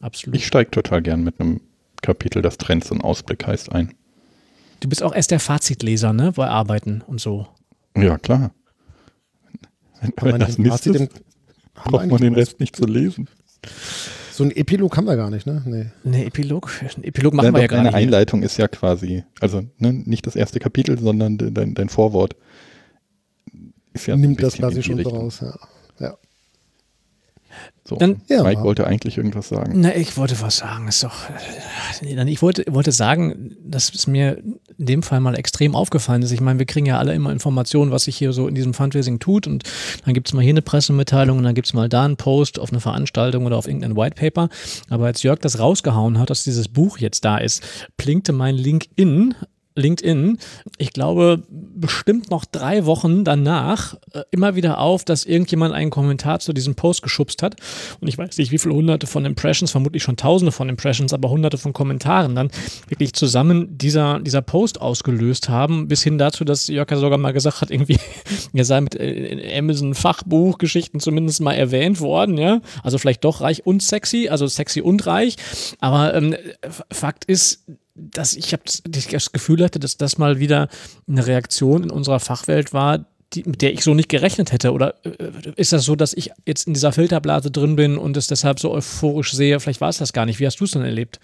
Absolut. 0.00 0.36
Ich 0.36 0.46
steige 0.46 0.70
total 0.70 1.02
gern 1.02 1.24
mit 1.24 1.40
einem 1.40 1.60
Kapitel, 2.02 2.40
das 2.40 2.56
Trends 2.56 2.92
und 2.92 3.00
Ausblick 3.00 3.48
heißt, 3.48 3.72
ein. 3.72 3.94
Du 4.80 4.88
bist 4.88 5.02
auch 5.02 5.14
erst 5.14 5.30
der 5.30 5.40
Fazitleser, 5.40 6.12
ne? 6.12 6.32
Bei 6.32 6.48
Arbeiten 6.48 7.02
und 7.06 7.20
so. 7.20 7.46
Ja, 7.96 8.18
klar. 8.18 8.52
Wenn, 10.00 10.12
wenn 10.20 10.40
das 10.40 10.58
Mist 10.58 10.86
ist, 10.86 11.10
braucht 11.74 12.06
man 12.06 12.20
den 12.20 12.34
Rest 12.34 12.60
nicht 12.60 12.76
zu 12.76 12.84
lesen. 12.84 13.28
So 14.32 14.44
ein 14.44 14.50
Epilog 14.50 14.96
haben 14.98 15.06
wir 15.06 15.16
gar 15.16 15.30
nicht, 15.30 15.46
ne? 15.46 15.62
Nee. 15.64 15.86
Nee, 16.04 16.26
Epilog, 16.26 16.70
ein 16.82 17.04
Epilog 17.04 17.32
machen 17.32 17.46
ja, 17.46 17.54
wir 17.54 17.60
ja 17.62 17.66
gar 17.68 17.82
nicht. 17.82 17.94
Deine 17.94 18.04
Einleitung 18.04 18.42
ist 18.42 18.58
ja 18.58 18.68
quasi, 18.68 19.24
also 19.40 19.62
ne, 19.78 19.94
nicht 19.94 20.26
das 20.26 20.36
erste 20.36 20.60
Kapitel, 20.60 20.98
sondern 20.98 21.38
dein, 21.38 21.74
dein 21.74 21.88
Vorwort. 21.88 22.36
Ist 23.94 24.06
ja 24.06 24.14
Nimmt 24.14 24.42
das 24.42 24.56
quasi 24.56 24.82
schon 24.82 25.02
so 25.02 25.08
raus, 25.08 25.40
ja. 25.40 25.54
ja. 26.00 26.18
So, 27.88 27.96
dann, 27.96 28.20
ja. 28.28 28.42
Mike 28.42 28.62
wollte 28.62 28.86
eigentlich 28.86 29.16
irgendwas 29.16 29.48
sagen. 29.48 29.74
Na, 29.76 29.94
ich 29.94 30.16
wollte 30.16 30.40
was 30.40 30.56
sagen. 30.56 30.88
Ist 30.88 31.04
doch, 31.04 31.30
äh, 32.02 32.30
ich 32.30 32.42
wollte, 32.42 32.64
wollte 32.68 32.90
sagen, 32.90 33.56
dass 33.64 33.94
es 33.94 34.08
mir 34.08 34.38
in 34.76 34.86
dem 34.86 35.02
Fall 35.04 35.20
mal 35.20 35.38
extrem 35.38 35.76
aufgefallen 35.76 36.22
ist. 36.22 36.32
Ich 36.32 36.40
meine, 36.40 36.58
wir 36.58 36.66
kriegen 36.66 36.86
ja 36.86 36.98
alle 36.98 37.14
immer 37.14 37.30
Informationen, 37.30 37.92
was 37.92 38.04
sich 38.04 38.16
hier 38.16 38.32
so 38.32 38.48
in 38.48 38.56
diesem 38.56 38.74
Fundraising 38.74 39.20
tut. 39.20 39.46
Und 39.46 39.62
dann 40.04 40.14
gibt 40.14 40.26
es 40.26 40.34
mal 40.34 40.42
hier 40.42 40.52
eine 40.52 40.62
Pressemitteilung 40.62 41.38
und 41.38 41.44
dann 41.44 41.54
gibt 41.54 41.68
es 41.68 41.74
mal 41.74 41.88
da 41.88 42.04
einen 42.04 42.16
Post 42.16 42.58
auf 42.58 42.70
eine 42.72 42.80
Veranstaltung 42.80 43.46
oder 43.46 43.56
auf 43.56 43.68
irgendein 43.68 43.96
White 43.96 44.16
Paper. 44.16 44.48
Aber 44.90 45.06
als 45.06 45.22
Jörg 45.22 45.38
das 45.38 45.60
rausgehauen 45.60 46.18
hat, 46.18 46.30
dass 46.30 46.42
dieses 46.42 46.66
Buch 46.66 46.98
jetzt 46.98 47.24
da 47.24 47.38
ist, 47.38 47.62
plinkte 47.96 48.32
mein 48.32 48.56
Link 48.56 48.86
in 48.96 49.34
LinkedIn, 49.76 50.38
ich 50.78 50.92
glaube, 50.92 51.42
bestimmt 51.48 52.30
noch 52.30 52.44
drei 52.44 52.86
Wochen 52.86 53.24
danach 53.24 53.94
äh, 54.12 54.22
immer 54.30 54.56
wieder 54.56 54.78
auf, 54.78 55.04
dass 55.04 55.24
irgendjemand 55.24 55.74
einen 55.74 55.90
Kommentar 55.90 56.40
zu 56.40 56.52
diesem 56.52 56.74
Post 56.74 57.02
geschubst 57.02 57.42
hat. 57.42 57.56
Und 58.00 58.08
ich 58.08 58.18
weiß 58.18 58.38
nicht, 58.38 58.50
wie 58.50 58.58
viele 58.58 58.74
hunderte 58.74 59.06
von 59.06 59.24
Impressions, 59.24 59.70
vermutlich 59.70 60.02
schon 60.02 60.16
tausende 60.16 60.52
von 60.52 60.68
Impressions, 60.68 61.12
aber 61.12 61.28
hunderte 61.28 61.58
von 61.58 61.72
Kommentaren 61.72 62.34
dann 62.34 62.50
wirklich 62.88 63.12
zusammen 63.12 63.76
dieser, 63.76 64.20
dieser 64.20 64.42
Post 64.42 64.80
ausgelöst 64.80 65.48
haben, 65.48 65.88
bis 65.88 66.02
hin 66.02 66.18
dazu, 66.18 66.44
dass 66.44 66.68
Jörg 66.68 66.88
sogar 66.94 67.18
mal 67.18 67.32
gesagt 67.32 67.60
hat, 67.60 67.70
irgendwie, 67.70 67.98
er 68.54 68.64
sei 68.64 68.80
mit 68.80 68.94
äh, 68.96 69.58
Amazon 69.58 69.94
Fachbuchgeschichten 69.94 71.00
zumindest 71.00 71.40
mal 71.40 71.52
erwähnt 71.52 72.00
worden, 72.00 72.38
ja. 72.38 72.60
Also 72.82 72.98
vielleicht 72.98 73.24
doch 73.24 73.42
reich 73.42 73.66
und 73.66 73.82
sexy, 73.82 74.28
also 74.28 74.46
sexy 74.46 74.80
und 74.80 75.06
reich. 75.06 75.36
Aber 75.80 76.14
ähm, 76.14 76.34
Fakt 76.90 77.24
ist, 77.26 77.64
dass 77.96 78.34
ich 78.34 78.52
hab 78.52 78.60
das 78.84 79.32
Gefühl 79.32 79.64
hatte, 79.64 79.80
dass 79.80 79.96
das 79.96 80.18
mal 80.18 80.38
wieder 80.38 80.68
eine 81.08 81.26
Reaktion 81.26 81.84
in 81.84 81.90
unserer 81.90 82.20
Fachwelt 82.20 82.72
war, 82.72 83.06
die, 83.32 83.42
mit 83.44 83.62
der 83.62 83.72
ich 83.72 83.82
so 83.82 83.94
nicht 83.94 84.08
gerechnet 84.08 84.52
hätte? 84.52 84.72
Oder 84.72 84.94
äh, 85.04 85.30
ist 85.56 85.72
das 85.72 85.84
so, 85.84 85.96
dass 85.96 86.12
ich 86.12 86.30
jetzt 86.46 86.66
in 86.66 86.74
dieser 86.74 86.92
Filterblase 86.92 87.50
drin 87.50 87.76
bin 87.76 87.98
und 87.98 88.16
es 88.16 88.26
deshalb 88.26 88.60
so 88.60 88.70
euphorisch 88.70 89.32
sehe? 89.32 89.58
Vielleicht 89.60 89.80
war 89.80 89.88
es 89.88 89.98
das 89.98 90.12
gar 90.12 90.26
nicht. 90.26 90.38
Wie 90.38 90.46
hast 90.46 90.60
du 90.60 90.64
es 90.64 90.72
denn 90.72 90.82
erlebt? 90.82 91.20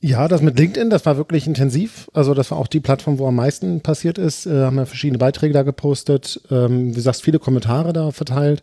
Ja, 0.00 0.28
das 0.28 0.42
mit 0.42 0.56
LinkedIn, 0.58 0.90
das 0.90 1.04
war 1.06 1.16
wirklich 1.16 1.46
intensiv. 1.46 2.08
Also 2.12 2.32
das 2.32 2.52
war 2.52 2.58
auch 2.58 2.68
die 2.68 2.78
Plattform, 2.78 3.18
wo 3.18 3.26
am 3.26 3.34
meisten 3.34 3.80
passiert 3.80 4.16
ist. 4.16 4.46
Äh, 4.46 4.64
haben 4.64 4.76
wir 4.76 4.86
verschiedene 4.86 5.18
Beiträge 5.18 5.52
da 5.52 5.62
gepostet. 5.62 6.40
Ähm, 6.50 6.90
wie 6.90 6.94
gesagt, 6.94 7.20
viele 7.20 7.40
Kommentare 7.40 7.92
da 7.92 8.12
verteilt. 8.12 8.62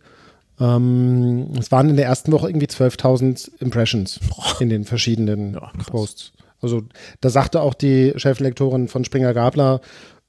Ähm, 0.60 1.50
es 1.60 1.72
waren 1.72 1.90
in 1.90 1.96
der 1.96 2.06
ersten 2.06 2.32
Woche 2.32 2.50
irgendwie 2.50 2.68
12.000 2.68 3.52
Impressions 3.60 4.20
Boah. 4.30 4.62
in 4.62 4.70
den 4.70 4.86
verschiedenen 4.86 5.54
ja, 5.54 5.72
Posts. 5.88 6.34
Also 6.62 6.84
da 7.22 7.30
sagte 7.30 7.62
auch 7.62 7.74
die 7.74 8.14
Cheflektorin 8.16 8.88
von 8.88 9.04
Springer 9.06 9.34
Gabler, 9.34 9.82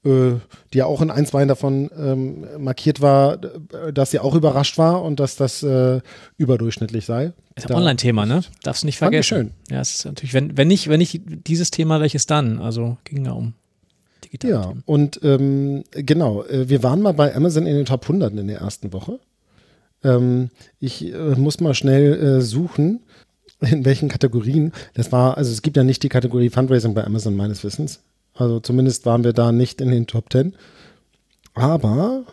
äh, 0.05 0.33
die 0.73 0.79
ja 0.79 0.85
auch 0.85 1.01
in 1.01 1.09
ein, 1.09 1.25
zwei 1.25 1.45
davon 1.45 1.89
ähm, 1.97 2.45
markiert 2.59 3.01
war, 3.01 3.37
dass 3.37 4.11
sie 4.11 4.19
auch 4.19 4.35
überrascht 4.35 4.77
war 4.77 5.01
und 5.03 5.19
dass 5.19 5.35
das 5.35 5.63
äh, 5.63 6.01
überdurchschnittlich 6.37 7.05
sei. 7.05 7.33
Ist 7.55 7.69
ein 7.69 7.75
Online-Thema, 7.75 8.25
ne? 8.25 8.41
Darfst 8.63 8.83
du 8.83 8.87
nicht 8.87 8.97
vergessen. 8.97 9.35
Fand 9.35 9.49
ich 9.49 9.55
schön. 9.67 9.75
Ja, 9.75 9.81
es 9.81 9.95
ist 9.95 10.05
natürlich, 10.05 10.33
wenn, 10.33 10.57
wenn 10.57 10.67
nicht, 10.67 10.89
wenn 10.89 10.99
nicht 10.99 11.21
dieses 11.47 11.71
Thema, 11.71 11.99
welches 12.01 12.25
dann? 12.25 12.59
Also 12.59 12.97
ging 13.05 13.25
ja 13.25 13.31
um 13.31 13.53
digital. 14.23 14.51
Ja, 14.51 14.73
und 14.85 15.19
ähm, 15.23 15.83
genau, 15.91 16.43
äh, 16.43 16.69
wir 16.69 16.83
waren 16.83 17.01
mal 17.01 17.13
bei 17.13 17.35
Amazon 17.35 17.65
in 17.65 17.75
den 17.75 17.85
Top 17.85 18.03
100 18.03 18.33
in 18.33 18.47
der 18.47 18.59
ersten 18.59 18.93
Woche. 18.93 19.19
Ähm, 20.03 20.49
ich 20.79 21.13
äh, 21.13 21.35
muss 21.35 21.59
mal 21.59 21.73
schnell 21.73 22.13
äh, 22.13 22.41
suchen, 22.41 23.01
in 23.61 23.85
welchen 23.85 24.09
Kategorien. 24.09 24.71
Das 24.93 25.11
war, 25.11 25.37
also 25.37 25.51
es 25.51 25.61
gibt 25.61 25.77
ja 25.77 25.83
nicht 25.83 26.03
die 26.03 26.09
Kategorie 26.09 26.49
Fundraising 26.49 26.93
bei 26.93 27.03
Amazon 27.03 27.35
meines 27.35 27.63
Wissens. 27.63 28.01
Also 28.33 28.59
zumindest 28.59 29.05
waren 29.05 29.23
wir 29.23 29.33
da 29.33 29.51
nicht 29.51 29.81
in 29.81 29.89
den 29.89 30.07
Top 30.07 30.31
10. 30.31 30.55
Aber, 31.55 32.23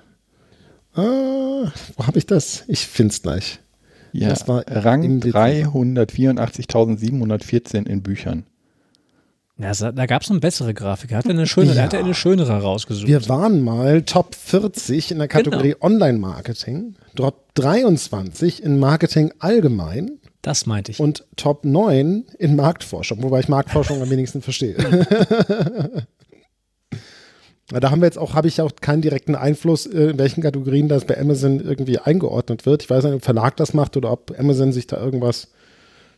äh, 0.95 1.01
wo 1.01 2.07
habe 2.07 2.19
ich 2.19 2.27
das? 2.27 2.65
Ich 2.69 2.87
finde 2.87 3.13
es 3.13 3.23
gleich. 3.23 3.61
Ja, 4.13 4.29
das 4.29 4.47
war 4.47 4.65
Rang 4.69 5.21
384.714 5.21 7.87
in 7.87 8.03
Büchern. 8.03 8.45
Ja, 9.57 9.73
da 9.73 10.07
gab 10.07 10.23
es 10.23 10.31
eine 10.31 10.41
bessere 10.41 10.75
Grafik. 10.75 11.13
Er 11.13 11.19
hatte 11.19 11.31
eine, 11.31 11.47
schöne, 11.47 11.75
ja. 11.75 11.85
er 11.85 11.99
eine 11.99 12.15
schönere 12.15 12.61
rausgesucht. 12.61 13.07
Wir 13.07 13.29
waren 13.29 13.63
mal 13.63 14.03
Top 14.03 14.35
40 14.35 15.13
in 15.13 15.19
der 15.19 15.29
Kategorie 15.29 15.75
genau. 15.75 15.87
Online-Marketing, 15.87 16.97
Top 17.15 17.55
23 17.55 18.65
in 18.65 18.81
Marketing 18.81 19.33
allgemein. 19.39 20.19
Das 20.43 20.67
meinte 20.67 20.91
ich. 20.91 20.99
Und 20.99 21.25
Top 21.37 21.65
9 21.65 22.25
in 22.39 22.57
Marktforschung, 22.57 23.23
wobei 23.23 23.41
ich 23.41 23.49
Marktforschung 23.49 24.03
am 24.03 24.11
wenigsten 24.11 24.43
verstehe. 24.43 24.75
da 27.69 27.91
haben 27.93 28.01
wir 28.01 28.07
jetzt 28.07 28.19
auch, 28.19 28.35
habe 28.35 28.49
ich 28.49 28.61
auch 28.61 28.73
keinen 28.81 29.03
direkten 29.03 29.37
Einfluss, 29.37 29.87
äh, 29.87 30.11
in 30.11 30.19
welchen 30.19 30.43
Kategorien 30.43 30.89
das 30.89 31.05
bei 31.05 31.17
Amazon 31.17 31.61
irgendwie 31.61 32.01
eingeordnet 32.01 32.67
wird. 32.67 32.83
Ich 32.83 32.91
weiß 32.91 33.05
nicht, 33.05 33.15
ob 33.15 33.25
Verlag 33.25 33.57
das 33.57 33.73
macht 33.73 33.97
oder 33.97 34.11
ob 34.11 34.37
Amazon 34.37 34.73
sich 34.73 34.89
da 34.89 35.01
irgendwas 35.01 35.54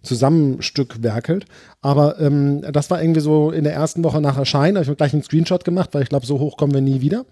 Zusammenstück 0.06 1.02
werkelt. 1.02 1.44
Aber 1.82 2.18
ähm, 2.20 2.62
das 2.72 2.90
war 2.90 3.02
irgendwie 3.02 3.20
so 3.20 3.50
in 3.50 3.64
der 3.64 3.74
ersten 3.74 4.02
Woche 4.04 4.20
nach 4.20 4.38
Erscheinen. 4.38 4.80
Ich 4.82 4.88
habe 4.88 4.96
gleich 4.96 5.12
einen 5.12 5.22
Screenshot 5.22 5.64
gemacht, 5.64 5.90
weil 5.92 6.02
ich 6.02 6.08
glaube, 6.08 6.26
so 6.26 6.38
hoch 6.38 6.56
kommen 6.56 6.72
wir 6.72 6.80
nie 6.80 7.00
wieder. 7.00 7.26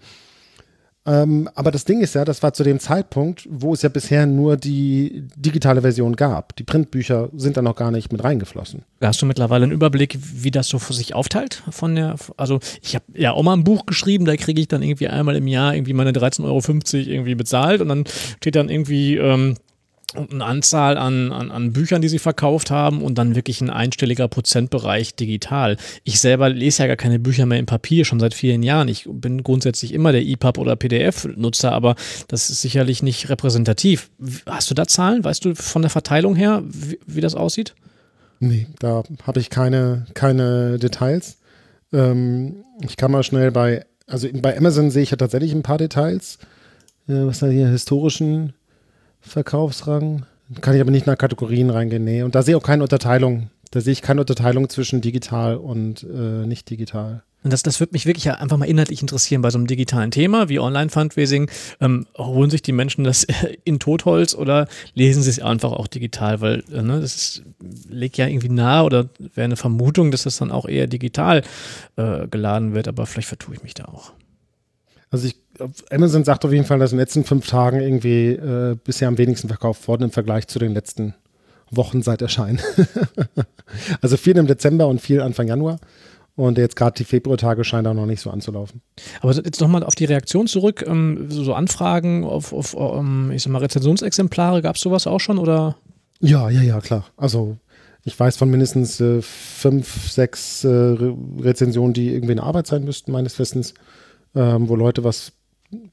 Ähm, 1.07 1.47
aber 1.53 1.69
das 1.69 1.85
Ding 1.85 2.01
ist 2.01 2.15
ja, 2.15 2.25
das 2.25 2.41
war 2.41 2.53
zu 2.53 2.63
dem 2.63 2.79
Zeitpunkt, 2.79 3.47
wo 3.49 3.73
es 3.73 3.83
ja 3.83 3.89
bisher 3.89 4.25
nur 4.25 4.57
die 4.57 5.27
digitale 5.35 5.81
Version 5.81 6.15
gab. 6.15 6.55
Die 6.55 6.63
Printbücher 6.63 7.29
sind 7.35 7.57
da 7.57 7.61
noch 7.61 7.75
gar 7.75 7.91
nicht 7.91 8.11
mit 8.11 8.23
reingeflossen. 8.23 8.83
Hast 9.01 9.21
du 9.21 9.27
mittlerweile 9.27 9.65
einen 9.65 9.71
Überblick, 9.71 10.17
wie 10.19 10.49
das 10.49 10.67
so 10.67 10.79
für 10.79 10.93
sich 10.93 11.13
aufteilt? 11.13 11.61
Von 11.69 11.93
der, 11.93 12.15
also 12.37 12.59
ich 12.81 12.95
habe 12.95 13.05
ja 13.13 13.33
auch 13.33 13.43
mal 13.43 13.53
ein 13.53 13.63
Buch 13.63 13.85
geschrieben, 13.85 14.25
da 14.25 14.35
kriege 14.35 14.59
ich 14.59 14.67
dann 14.67 14.81
irgendwie 14.81 15.07
einmal 15.07 15.35
im 15.35 15.47
Jahr 15.47 15.75
irgendwie 15.75 15.93
meine 15.93 16.11
13,50 16.11 16.43
Euro 16.45 17.11
irgendwie 17.11 17.35
bezahlt 17.35 17.81
und 17.81 17.89
dann 17.89 18.05
steht 18.37 18.55
dann 18.55 18.69
irgendwie 18.69 19.17
ähm, 19.17 19.57
eine 20.15 20.45
Anzahl 20.45 20.97
an, 20.97 21.31
an, 21.31 21.51
an 21.51 21.73
Büchern, 21.73 22.01
die 22.01 22.07
sie 22.07 22.19
verkauft 22.19 22.71
haben 22.71 23.01
und 23.01 23.17
dann 23.17 23.35
wirklich 23.35 23.61
ein 23.61 23.69
einstelliger 23.69 24.27
Prozentbereich 24.27 25.15
digital. 25.15 25.77
Ich 26.03 26.19
selber 26.19 26.49
lese 26.49 26.83
ja 26.83 26.87
gar 26.87 26.95
keine 26.95 27.19
Bücher 27.19 27.45
mehr 27.45 27.59
im 27.59 27.65
Papier, 27.65 28.05
schon 28.05 28.19
seit 28.19 28.33
vielen 28.33 28.63
Jahren. 28.63 28.87
Ich 28.87 29.07
bin 29.09 29.43
grundsätzlich 29.43 29.93
immer 29.93 30.11
der 30.11 30.25
EPUB 30.25 30.57
oder 30.57 30.75
PDF-Nutzer, 30.75 31.71
aber 31.71 31.95
das 32.27 32.49
ist 32.49 32.61
sicherlich 32.61 33.03
nicht 33.03 33.29
repräsentativ. 33.29 34.09
Hast 34.45 34.69
du 34.69 34.73
da 34.75 34.87
Zahlen? 34.87 35.23
Weißt 35.23 35.45
du 35.45 35.55
von 35.55 35.81
der 35.81 35.91
Verteilung 35.91 36.35
her, 36.35 36.63
wie, 36.65 36.99
wie 37.05 37.21
das 37.21 37.35
aussieht? 37.35 37.75
Nee, 38.39 38.67
da 38.79 39.03
habe 39.23 39.39
ich 39.39 39.49
keine, 39.49 40.05
keine 40.13 40.77
Details. 40.79 41.37
Ähm, 41.93 42.63
ich 42.81 42.97
kann 42.97 43.11
mal 43.11 43.23
schnell 43.23 43.51
bei, 43.51 43.85
also 44.07 44.27
bei 44.33 44.57
Amazon 44.57 44.91
sehe 44.91 45.03
ich 45.03 45.11
ja 45.11 45.17
tatsächlich 45.17 45.53
ein 45.53 45.63
paar 45.63 45.77
Details. 45.77 46.37
Äh, 47.07 47.25
was 47.25 47.39
da 47.39 47.47
hier 47.47 47.67
historischen 47.67 48.53
Verkaufsrang. 49.27 50.25
Kann 50.61 50.75
ich 50.75 50.81
aber 50.81 50.91
nicht 50.91 51.07
nach 51.07 51.17
Kategorien 51.17 51.69
reingehen, 51.69 52.03
nee. 52.03 52.21
Und 52.21 52.35
da 52.35 52.43
sehe 52.43 52.53
ich 52.53 52.61
auch 52.61 52.65
keine 52.65 52.83
Unterteilung. 52.83 53.49
Da 53.71 53.81
sehe 53.81 53.93
ich 53.93 54.01
keine 54.01 54.21
Unterteilung 54.21 54.69
zwischen 54.69 55.01
digital 55.01 55.57
und 55.57 56.03
äh, 56.03 56.45
nicht 56.45 56.69
digital. 56.69 57.23
Und 57.43 57.53
das, 57.53 57.61
das 57.61 57.79
würde 57.79 57.93
mich 57.93 58.07
wirklich 58.07 58.31
einfach 58.31 58.57
mal 58.57 58.65
inhaltlich 58.65 59.01
interessieren 59.01 59.43
bei 59.43 59.51
so 59.51 59.59
einem 59.59 59.67
digitalen 59.67 60.09
Thema 60.09 60.49
wie 60.49 60.59
Online-Fundraising. 60.59 61.49
Ähm, 61.79 62.07
holen 62.17 62.49
sich 62.49 62.63
die 62.63 62.71
Menschen 62.71 63.03
das 63.03 63.27
in 63.63 63.79
Totholz 63.79 64.33
oder 64.33 64.67
lesen 64.95 65.21
sie 65.21 65.29
es 65.29 65.39
einfach 65.39 65.71
auch 65.71 65.87
digital? 65.87 66.41
Weil 66.41 66.63
äh, 66.71 66.81
ne, 66.81 67.01
das 67.01 67.15
ist, 67.15 67.43
legt 67.87 68.17
ja 68.17 68.27
irgendwie 68.27 68.49
nahe 68.49 68.83
oder 68.83 69.09
wäre 69.19 69.45
eine 69.45 69.57
Vermutung, 69.57 70.09
dass 70.09 70.23
das 70.23 70.37
dann 70.37 70.51
auch 70.51 70.67
eher 70.67 70.87
digital 70.87 71.43
äh, 71.97 72.27
geladen 72.27 72.73
wird, 72.73 72.87
aber 72.87 73.05
vielleicht 73.05 73.27
vertue 73.27 73.55
ich 73.55 73.63
mich 73.63 73.75
da 73.75 73.85
auch. 73.85 74.13
Also 75.11 75.27
ich, 75.27 75.35
Amazon 75.89 76.23
sagt 76.23 76.45
auf 76.45 76.51
jeden 76.51 76.65
Fall, 76.65 76.79
dass 76.79 76.91
in 76.91 76.97
den 76.97 77.01
letzten 77.01 77.23
fünf 77.23 77.47
Tagen 77.47 77.79
irgendwie 77.79 78.29
äh, 78.29 78.75
bisher 78.83 79.07
am 79.07 79.17
wenigsten 79.17 79.47
verkauft 79.47 79.87
worden 79.87 80.03
im 80.03 80.11
Vergleich 80.11 80.47
zu 80.47 80.59
den 80.59 80.73
letzten 80.73 81.13
Wochen 81.71 82.01
seit 82.01 82.21
Erscheinen. 82.21 82.59
also 84.01 84.17
viel 84.17 84.37
im 84.37 84.47
Dezember 84.47 84.87
und 84.87 85.01
viel 85.01 85.21
Anfang 85.21 85.47
Januar. 85.47 85.79
Und 86.35 86.57
jetzt 86.57 86.75
gerade 86.75 86.97
die 86.97 87.05
Februartage 87.05 87.63
scheinen 87.63 87.85
da 87.85 87.93
noch 87.93 88.05
nicht 88.05 88.19
so 88.19 88.29
anzulaufen. 88.29 88.81
Aber 89.21 89.31
jetzt 89.31 89.61
nochmal 89.61 89.83
auf 89.83 89.95
die 89.95 90.05
Reaktion 90.05 90.47
zurück. 90.47 90.83
Ähm, 90.85 91.27
so 91.29 91.53
Anfragen 91.53 92.25
auf, 92.25 92.51
auf 92.51 92.75
ähm, 92.77 93.31
ich 93.33 93.43
sag 93.43 93.51
mal, 93.51 93.59
Rezensionsexemplare, 93.59 94.61
gab 94.61 94.75
es 94.75 94.81
sowas 94.81 95.07
auch 95.07 95.19
schon 95.19 95.37
oder? 95.37 95.77
Ja, 96.19 96.49
ja, 96.49 96.61
ja, 96.61 96.81
klar. 96.81 97.05
Also 97.15 97.57
ich 98.03 98.19
weiß 98.19 98.37
von 98.37 98.49
mindestens 98.49 98.99
äh, 98.99 99.21
fünf, 99.21 100.11
sechs 100.11 100.63
äh, 100.63 100.67
Re 100.67 101.15
Rezensionen, 101.39 101.93
die 101.93 102.13
irgendwie 102.13 102.33
in 102.33 102.39
Arbeit 102.39 102.67
sein 102.67 102.83
müssten, 102.83 103.11
meines 103.11 103.39
Wissens, 103.39 103.73
ähm, 104.35 104.67
wo 104.67 104.75
Leute 104.75 105.03
was, 105.03 105.31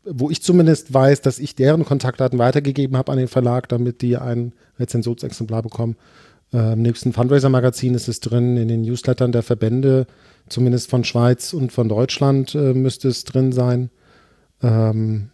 wo 0.04 0.30
ich 0.30 0.42
zumindest 0.42 0.92
weiß, 0.92 1.20
dass 1.20 1.38
ich 1.38 1.54
deren 1.54 1.84
Kontaktdaten 1.84 2.38
weitergegeben 2.38 2.96
habe 2.96 3.12
an 3.12 3.18
den 3.18 3.28
Verlag, 3.28 3.68
damit 3.68 4.02
die 4.02 4.16
ein 4.16 4.52
Rezensionsexemplar 4.78 5.62
bekommen. 5.62 5.96
Äh, 6.52 6.74
Im 6.74 6.82
nächsten 6.82 7.12
Fundraiser-Magazin 7.12 7.94
ist 7.94 8.08
es 8.08 8.20
drin, 8.20 8.56
in 8.56 8.68
den 8.68 8.82
Newslettern 8.82 9.32
der 9.32 9.42
Verbände 9.42 10.06
Zumindest 10.48 10.90
von 10.90 11.04
Schweiz 11.04 11.52
und 11.52 11.72
von 11.72 11.88
Deutschland 11.88 12.54
äh, 12.54 12.74
müsste 12.74 13.08
es 13.08 13.24
drin 13.24 13.52
sein. 13.52 13.90
Ähm, 14.62 15.30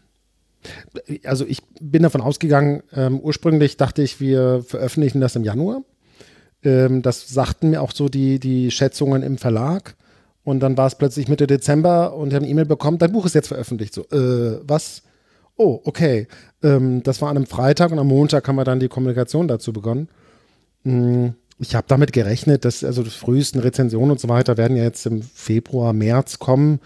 also 1.24 1.46
ich 1.46 1.62
bin 1.80 2.02
davon 2.02 2.20
ausgegangen, 2.20 2.82
ähm, 2.92 3.20
ursprünglich 3.20 3.76
dachte 3.76 4.02
ich, 4.02 4.20
wir 4.20 4.62
veröffentlichen 4.66 5.20
das 5.20 5.36
im 5.36 5.44
Januar. 5.44 5.82
Ähm, 6.62 7.02
das 7.02 7.28
sagten 7.28 7.70
mir 7.70 7.80
auch 7.80 7.92
so 7.92 8.08
die, 8.08 8.38
die 8.38 8.70
Schätzungen 8.70 9.22
im 9.22 9.38
Verlag. 9.38 9.96
Und 10.44 10.60
dann 10.60 10.76
war 10.76 10.86
es 10.86 10.94
plötzlich 10.94 11.28
Mitte 11.28 11.46
Dezember 11.46 12.14
und 12.14 12.28
ich 12.28 12.34
habe 12.34 12.44
eine 12.44 12.50
E-Mail 12.50 12.64
bekommen, 12.64 12.98
dein 12.98 13.12
Buch 13.12 13.26
ist 13.26 13.34
jetzt 13.34 13.48
veröffentlicht. 13.48 13.94
So, 13.94 14.02
äh, 14.10 14.60
was? 14.62 15.02
Oh, 15.56 15.80
okay. 15.84 16.26
Ähm, 16.62 17.02
das 17.02 17.20
war 17.20 17.28
an 17.28 17.36
einem 17.36 17.46
Freitag 17.46 17.90
und 17.90 17.98
am 17.98 18.06
Montag 18.06 18.48
haben 18.48 18.56
wir 18.56 18.64
dann 18.64 18.80
die 18.80 18.88
Kommunikation 18.88 19.48
dazu 19.48 19.72
begonnen. 19.72 20.08
Mhm 20.84 21.34
ich 21.58 21.74
habe 21.74 21.86
damit 21.88 22.12
gerechnet, 22.12 22.64
dass 22.64 22.84
also 22.84 23.02
die 23.02 23.10
frühesten 23.10 23.60
Rezensionen 23.60 24.12
und 24.12 24.20
so 24.20 24.28
weiter 24.28 24.56
werden 24.56 24.76
ja 24.76 24.84
jetzt 24.84 25.06
im 25.06 25.22
Februar, 25.22 25.92
März 25.92 26.38
kommen. 26.38 26.80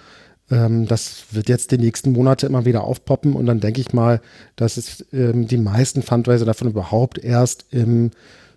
Ähm, 0.51 0.87
das 0.87 1.27
wird 1.31 1.49
jetzt 1.49 1.73
die 1.73 1.79
nächsten 1.79 2.13
Monate 2.13 2.47
immer 2.47 2.65
wieder 2.65 2.85
aufpoppen 2.85 3.35
und 3.35 3.47
dann 3.47 3.61
denke 3.61 3.81
ich 3.81 3.93
mal, 3.93 4.21
dass 4.57 4.77
es 4.77 5.05
ähm, 5.13 5.47
die 5.47 5.59
meisten 5.59 6.03
Fundraiser 6.03 6.47
davon 6.47 6.69
überhaupt 6.69 7.19
erst 7.19 7.67
im 7.71 8.11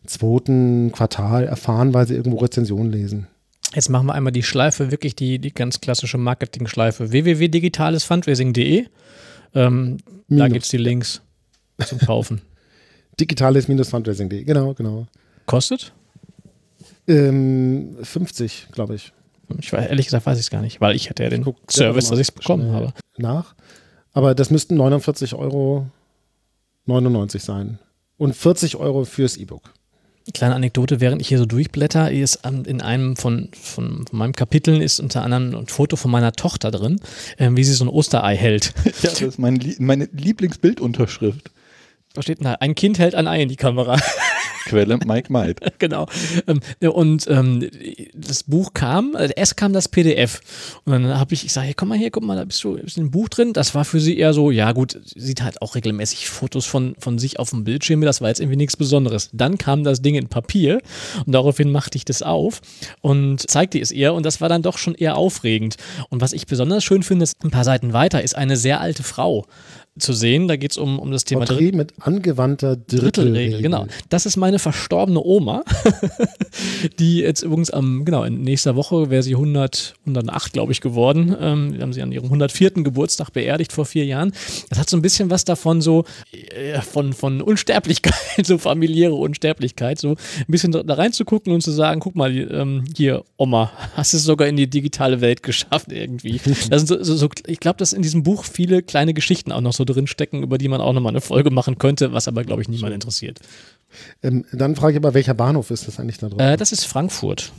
zweiten 0.05 0.91
Quartal 0.91 1.45
erfahren, 1.45 1.93
weil 1.93 2.07
sie 2.07 2.15
irgendwo 2.15 2.37
Rezensionen 2.37 2.91
lesen. 2.91 3.27
Jetzt 3.75 3.89
machen 3.89 4.07
wir 4.07 4.13
einmal 4.13 4.31
die 4.31 4.41
Schleife, 4.41 4.89
wirklich 4.89 5.15
die, 5.15 5.37
die 5.37 5.53
ganz 5.53 5.81
klassische 5.81 6.17
Marketing-Schleife. 6.17 7.11
www.digitalesfundraising.de. 7.11 8.85
Ähm, 9.53 9.97
da 10.29 10.47
gibt 10.47 10.63
es 10.63 10.71
die 10.71 10.77
Links 10.77 11.21
zum 11.85 11.99
Kaufen. 11.99 12.41
Digitales-fundraising.de, 13.19 14.45
genau, 14.45 14.73
genau. 14.73 15.07
Kostet? 15.45 15.91
Ähm, 17.05 17.97
50, 18.01 18.69
glaube 18.71 18.95
ich. 18.95 19.11
Ich 19.59 19.73
weiß, 19.73 19.89
ehrlich 19.89 20.05
gesagt 20.05 20.25
weiß 20.25 20.39
ich 20.39 20.45
es 20.45 20.49
gar 20.49 20.61
nicht, 20.61 20.79
weil 20.79 20.95
ich 20.95 21.09
hatte 21.09 21.23
ja 21.23 21.29
den 21.29 21.43
Guck, 21.43 21.57
Service, 21.69 22.09
dass 22.09 22.17
ich 22.17 22.29
es 22.29 22.31
bekommen 22.31 22.71
habe. 22.71 22.93
Nach. 23.17 23.55
Aber 24.13 24.33
das 24.33 24.49
müssten 24.51 24.79
49,99 24.79 25.37
Euro 25.37 25.87
sein. 27.37 27.79
Und 28.17 28.33
40 28.35 28.77
Euro 28.77 29.03
fürs 29.03 29.35
E-Book. 29.35 29.73
Kleine 30.33 30.55
Anekdote, 30.55 31.01
während 31.01 31.21
ich 31.21 31.27
hier 31.27 31.37
so 31.37 31.45
durchblätter, 31.45 32.11
ist 32.11 32.39
in 32.45 32.81
einem 32.81 33.15
von, 33.15 33.49
von, 33.53 34.05
von 34.07 34.17
meinem 34.19 34.33
Kapiteln 34.33 34.81
ist 34.81 34.99
unter 34.99 35.21
anderem 35.21 35.55
ein 35.55 35.67
Foto 35.67 35.97
von 35.97 36.09
meiner 36.09 36.31
Tochter 36.31 36.71
drin, 36.71 36.99
äh, 37.37 37.49
wie 37.51 37.63
sie 37.63 37.73
so 37.73 37.85
ein 37.85 37.89
Osterei 37.89 38.35
hält. 38.35 38.73
Ja, 39.03 39.09
das 39.11 39.21
ist 39.21 39.39
mein, 39.39 39.59
meine 39.77 40.09
Lieblingsbildunterschrift. 40.11 41.51
Was 42.15 42.25
steht 42.25 42.43
da? 42.43 42.53
Ein 42.53 42.73
Kind 42.75 42.97
hält 42.97 43.13
ein 43.13 43.27
Ei 43.27 43.41
in 43.43 43.49
die 43.49 43.55
Kamera. 43.55 43.99
Quelle 44.65 44.97
Mike 45.05 45.31
Might. 45.31 45.59
genau. 45.79 46.07
Ähm, 46.47 46.59
und 46.91 47.27
ähm, 47.29 47.69
das 48.13 48.43
Buch 48.43 48.73
kam, 48.73 49.15
also 49.15 49.33
erst 49.35 49.57
kam 49.57 49.73
das 49.73 49.87
PDF. 49.87 50.41
Und 50.83 50.93
dann 50.93 51.17
habe 51.17 51.33
ich, 51.33 51.45
ich 51.45 51.53
sage, 51.53 51.67
hey, 51.67 51.73
komm 51.75 51.89
mal 51.89 51.97
hier, 51.97 52.11
guck 52.11 52.23
mal, 52.23 52.35
da 52.35 52.45
bist 52.45 52.63
du, 52.63 52.75
ist 52.75 52.97
ein 52.97 53.11
Buch 53.11 53.29
drin. 53.29 53.53
Das 53.53 53.75
war 53.75 53.85
für 53.85 53.99
sie 53.99 54.17
eher 54.17 54.33
so, 54.33 54.51
ja 54.51 54.71
gut, 54.71 54.99
sieht 55.03 55.43
halt 55.43 55.61
auch 55.61 55.75
regelmäßig 55.75 56.27
Fotos 56.29 56.65
von, 56.65 56.95
von 56.99 57.19
sich 57.19 57.39
auf 57.39 57.51
dem 57.51 57.63
Bildschirm. 57.63 58.01
Das 58.01 58.21
war 58.21 58.29
jetzt 58.29 58.39
irgendwie 58.39 58.57
nichts 58.57 58.75
Besonderes. 58.75 59.29
Dann 59.33 59.57
kam 59.57 59.83
das 59.83 60.01
Ding 60.01 60.15
in 60.15 60.27
Papier 60.27 60.81
und 61.25 61.31
daraufhin 61.31 61.71
machte 61.71 61.97
ich 61.97 62.05
das 62.05 62.21
auf 62.21 62.61
und 63.01 63.49
zeigte 63.49 63.79
es 63.79 63.91
ihr. 63.91 64.13
Und 64.13 64.25
das 64.25 64.41
war 64.41 64.49
dann 64.49 64.63
doch 64.63 64.77
schon 64.77 64.95
eher 64.95 65.15
aufregend. 65.15 65.75
Und 66.09 66.21
was 66.21 66.33
ich 66.33 66.47
besonders 66.47 66.83
schön 66.83 67.03
finde, 67.03 67.23
ist 67.23 67.43
ein 67.43 67.51
paar 67.51 67.63
Seiten 67.63 67.93
weiter, 67.93 68.23
ist 68.23 68.35
eine 68.35 68.57
sehr 68.57 68.81
alte 68.81 69.03
Frau 69.03 69.45
zu 69.97 70.13
sehen. 70.13 70.47
Da 70.47 70.57
geht 70.57 70.71
es 70.71 70.77
um, 70.77 70.99
um 70.99 71.11
das 71.11 71.23
Thema 71.23 71.45
Porträt 71.45 71.71
mit 71.71 71.93
angewandter 72.01 72.75
Drittelregel. 72.75 73.01
Drittelregel. 73.01 73.61
Genau. 73.61 73.87
Das 74.09 74.25
ist 74.25 74.35
meine 74.35 74.59
verstorbene 74.59 75.21
Oma, 75.23 75.63
die 76.99 77.19
jetzt 77.19 77.43
übrigens 77.43 77.69
am, 77.71 78.03
genau, 78.03 78.23
in 78.23 78.41
nächster 78.41 78.75
Woche 78.75 79.09
wäre 79.09 79.23
sie 79.23 79.35
100, 79.35 79.95
108, 80.05 80.53
glaube 80.53 80.71
ich, 80.71 80.81
geworden. 80.81 81.35
Ähm, 81.39 81.73
wir 81.73 81.81
haben 81.81 81.93
sie 81.93 82.01
an 82.01 82.11
ihrem 82.11 82.25
104. 82.25 82.71
Geburtstag 82.71 83.31
beerdigt 83.31 83.71
vor 83.71 83.85
vier 83.85 84.05
Jahren. 84.05 84.33
Das 84.69 84.79
hat 84.79 84.89
so 84.89 84.97
ein 84.97 85.01
bisschen 85.01 85.29
was 85.29 85.45
davon, 85.45 85.81
so 85.81 86.03
äh, 86.31 86.81
von, 86.81 87.13
von 87.13 87.41
Unsterblichkeit, 87.41 88.13
so 88.45 88.57
familiäre 88.57 89.13
Unsterblichkeit, 89.13 89.99
so 89.99 90.11
ein 90.11 90.45
bisschen 90.47 90.71
da, 90.71 90.81
reinzugucken 90.93 91.53
und 91.53 91.61
zu 91.61 91.71
sagen, 91.71 92.01
guck 92.01 92.15
mal, 92.15 92.35
ähm, 92.35 92.83
hier, 92.95 93.23
Oma, 93.37 93.71
hast 93.93 94.13
es 94.13 94.23
sogar 94.23 94.47
in 94.47 94.57
die 94.57 94.69
digitale 94.69 95.21
Welt 95.21 95.43
geschafft 95.43 95.91
irgendwie. 95.91 96.41
So, 96.75 97.01
so, 97.03 97.15
so 97.15 97.29
ich 97.47 97.59
glaube, 97.59 97.77
dass 97.77 97.93
in 97.93 98.01
diesem 98.01 98.23
Buch 98.23 98.43
viele 98.43 98.81
kleine 98.81 99.13
Geschichten 99.13 99.51
auch 99.51 99.61
noch 99.61 99.71
so 99.73 99.84
drin 99.85 100.07
stecken, 100.07 100.43
über 100.43 100.57
die 100.57 100.67
man 100.67 100.81
auch 100.81 100.93
nochmal 100.93 101.11
eine 101.11 101.21
Folge 101.21 101.51
machen 101.51 101.77
könnte, 101.77 102.13
was 102.13 102.27
aber, 102.27 102.43
glaube 102.43 102.61
ich, 102.61 102.69
niemand 102.69 102.93
interessiert. 102.93 103.39
Ähm, 104.23 104.45
dann 104.51 104.75
frage 104.75 104.93
ich 104.93 104.97
aber, 104.97 105.13
welcher 105.13 105.33
Bahnhof 105.33 105.71
ist 105.71 105.87
das 105.87 105.99
eigentlich 105.99 106.17
da 106.17 106.29
drauf? 106.29 106.39
Äh, 106.39 106.57
das 106.57 106.71
ist 106.71 106.85
Frankfurt. 106.85 107.51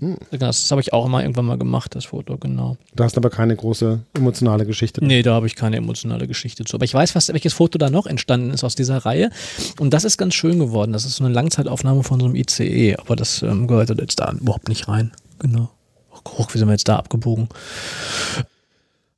Hm. 0.00 0.16
Das 0.30 0.70
habe 0.70 0.80
ich 0.80 0.92
auch 0.92 1.06
immer 1.06 1.20
irgendwann 1.20 1.44
mal 1.44 1.58
gemacht, 1.58 1.94
das 1.94 2.06
Foto, 2.06 2.38
genau. 2.38 2.78
Da 2.94 3.04
hast 3.04 3.18
aber 3.18 3.28
keine 3.28 3.54
große 3.54 4.00
emotionale 4.14 4.64
Geschichte. 4.64 5.04
Nee, 5.04 5.22
da 5.22 5.34
habe 5.34 5.46
ich 5.46 5.56
keine 5.56 5.76
emotionale 5.76 6.26
Geschichte 6.26 6.64
zu. 6.64 6.76
Aber 6.76 6.84
ich 6.84 6.94
weiß, 6.94 7.14
was, 7.14 7.28
welches 7.32 7.52
Foto 7.52 7.76
da 7.76 7.90
noch 7.90 8.06
entstanden 8.06 8.50
ist 8.50 8.64
aus 8.64 8.74
dieser 8.74 8.98
Reihe. 8.98 9.30
Und 9.78 9.92
das 9.92 10.04
ist 10.04 10.16
ganz 10.16 10.34
schön 10.34 10.58
geworden. 10.58 10.92
Das 10.92 11.04
ist 11.04 11.16
so 11.16 11.24
eine 11.24 11.34
Langzeitaufnahme 11.34 12.02
von 12.02 12.18
so 12.18 12.26
einem 12.26 12.34
ICE. 12.34 12.96
Aber 12.96 13.14
das 13.14 13.42
ähm, 13.42 13.66
gehört 13.66 13.90
jetzt 13.90 14.20
da 14.20 14.32
überhaupt 14.32 14.68
nicht 14.68 14.88
rein. 14.88 15.12
Genau. 15.38 15.70
Hoch, 16.28 16.52
wie 16.54 16.58
sind 16.58 16.68
wir 16.68 16.72
jetzt 16.72 16.88
da 16.88 16.96
abgebogen? 16.96 17.48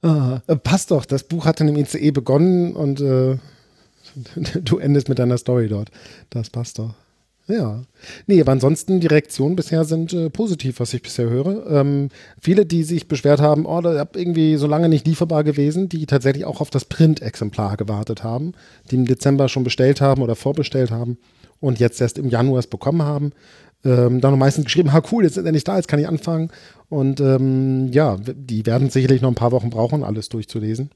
Ah, 0.03 0.40
passt 0.64 0.90
doch, 0.90 1.05
das 1.05 1.24
Buch 1.24 1.44
hat 1.44 1.61
in 1.61 1.68
dem 1.68 1.76
ICE 1.76 2.11
begonnen 2.11 2.74
und 2.74 3.00
äh, 3.00 3.38
du 4.61 4.78
endest 4.78 5.09
mit 5.09 5.18
deiner 5.18 5.38
Story 5.38 5.68
dort. 5.68 5.90
Das 6.30 6.50
passt 6.50 6.78
doch. 6.78 6.94
Ja. 7.48 7.82
Nee, 8.26 8.40
aber 8.40 8.53
ansonsten, 8.53 9.00
die 9.00 9.09
Reaktionen 9.09 9.57
bisher 9.57 9.84
sind 9.84 10.12
äh, 10.12 10.30
positiv, 10.30 10.78
was 10.80 10.94
ich 10.94 11.03
bisher 11.03 11.28
höre. 11.28 11.66
Ähm, 11.70 12.09
viele, 12.40 12.64
die 12.66 12.84
sich 12.84 13.09
beschwert 13.09 13.40
haben, 13.40 13.66
oh, 13.66 13.80
da 13.80 13.98
hab 13.98 14.16
irgendwie 14.16 14.57
so 14.57 14.66
lange 14.66 14.88
nicht 14.88 15.07
lieferbar 15.07 15.42
gewesen, 15.42 15.88
die 15.88 16.07
tatsächlich 16.07 16.44
auch 16.44 16.61
auf 16.61 16.70
das 16.70 16.84
Print-Exemplar 16.84 17.76
gewartet 17.76 18.22
haben, 18.22 18.53
die 18.90 18.96
im 18.96 19.07
Dezember 19.07 19.48
schon 19.48 19.64
bestellt 19.64 20.00
haben 20.00 20.22
oder 20.22 20.36
vorbestellt 20.36 20.92
haben 20.92 21.18
und 21.61 21.80
jetzt 21.80 22.00
erst 22.00 22.18
im 22.18 22.28
Januar 22.28 22.61
es 22.61 22.68
bekommen 22.68 23.03
haben. 23.03 23.32
Ähm, 23.85 24.20
dann 24.20 24.39
meistens 24.39 24.66
geschrieben, 24.66 24.93
ha 24.93 25.03
cool, 25.11 25.24
jetzt 25.24 25.37
ist 25.37 25.45
nicht 25.45 25.66
da, 25.66 25.76
jetzt 25.76 25.89
kann 25.89 25.99
ich 25.99 26.09
anfangen. 26.09 26.51
Und 26.89 27.20
ähm, 27.20 27.89
ja, 27.93 28.16
die 28.18 28.64
werden 28.66 28.91
sicherlich 28.91 29.22
noch 29.22 29.30
ein 29.30 29.35
paar 29.35 29.53
Wochen 29.53 29.70
brauchen, 29.70 30.05
alles 30.05 30.28
durchzulesen. 30.28 30.91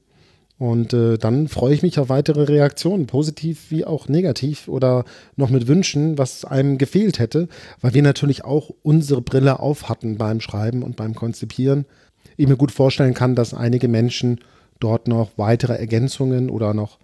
Und 0.59 0.93
äh, 0.93 1.17
dann 1.17 1.47
freue 1.47 1.73
ich 1.73 1.83
mich 1.83 1.99
auf 1.99 2.09
weitere 2.09 2.43
Reaktionen, 2.43 3.05
positiv 3.05 3.69
wie 3.69 3.85
auch 3.85 4.07
negativ 4.07 4.67
oder 4.67 5.05
noch 5.35 5.49
mit 5.49 5.67
Wünschen, 5.67 6.17
was 6.17 6.45
einem 6.45 6.79
gefehlt 6.79 7.19
hätte, 7.19 7.47
weil 7.81 7.93
wir 7.93 8.01
natürlich 8.01 8.43
auch 8.43 8.71
unsere 8.81 9.21
Brille 9.21 9.59
auf 9.59 9.87
hatten 9.87 10.17
beim 10.17 10.41
Schreiben 10.41 10.81
und 10.81 10.95
beim 10.95 11.13
Konzipieren. 11.13 11.85
Ich 12.37 12.47
mir 12.47 12.57
gut 12.57 12.71
vorstellen 12.71 13.13
kann, 13.13 13.35
dass 13.35 13.53
einige 13.53 13.87
Menschen 13.87 14.39
dort 14.79 15.07
noch 15.07 15.29
weitere 15.37 15.73
Ergänzungen 15.73 16.49
oder 16.49 16.73
noch 16.73 16.97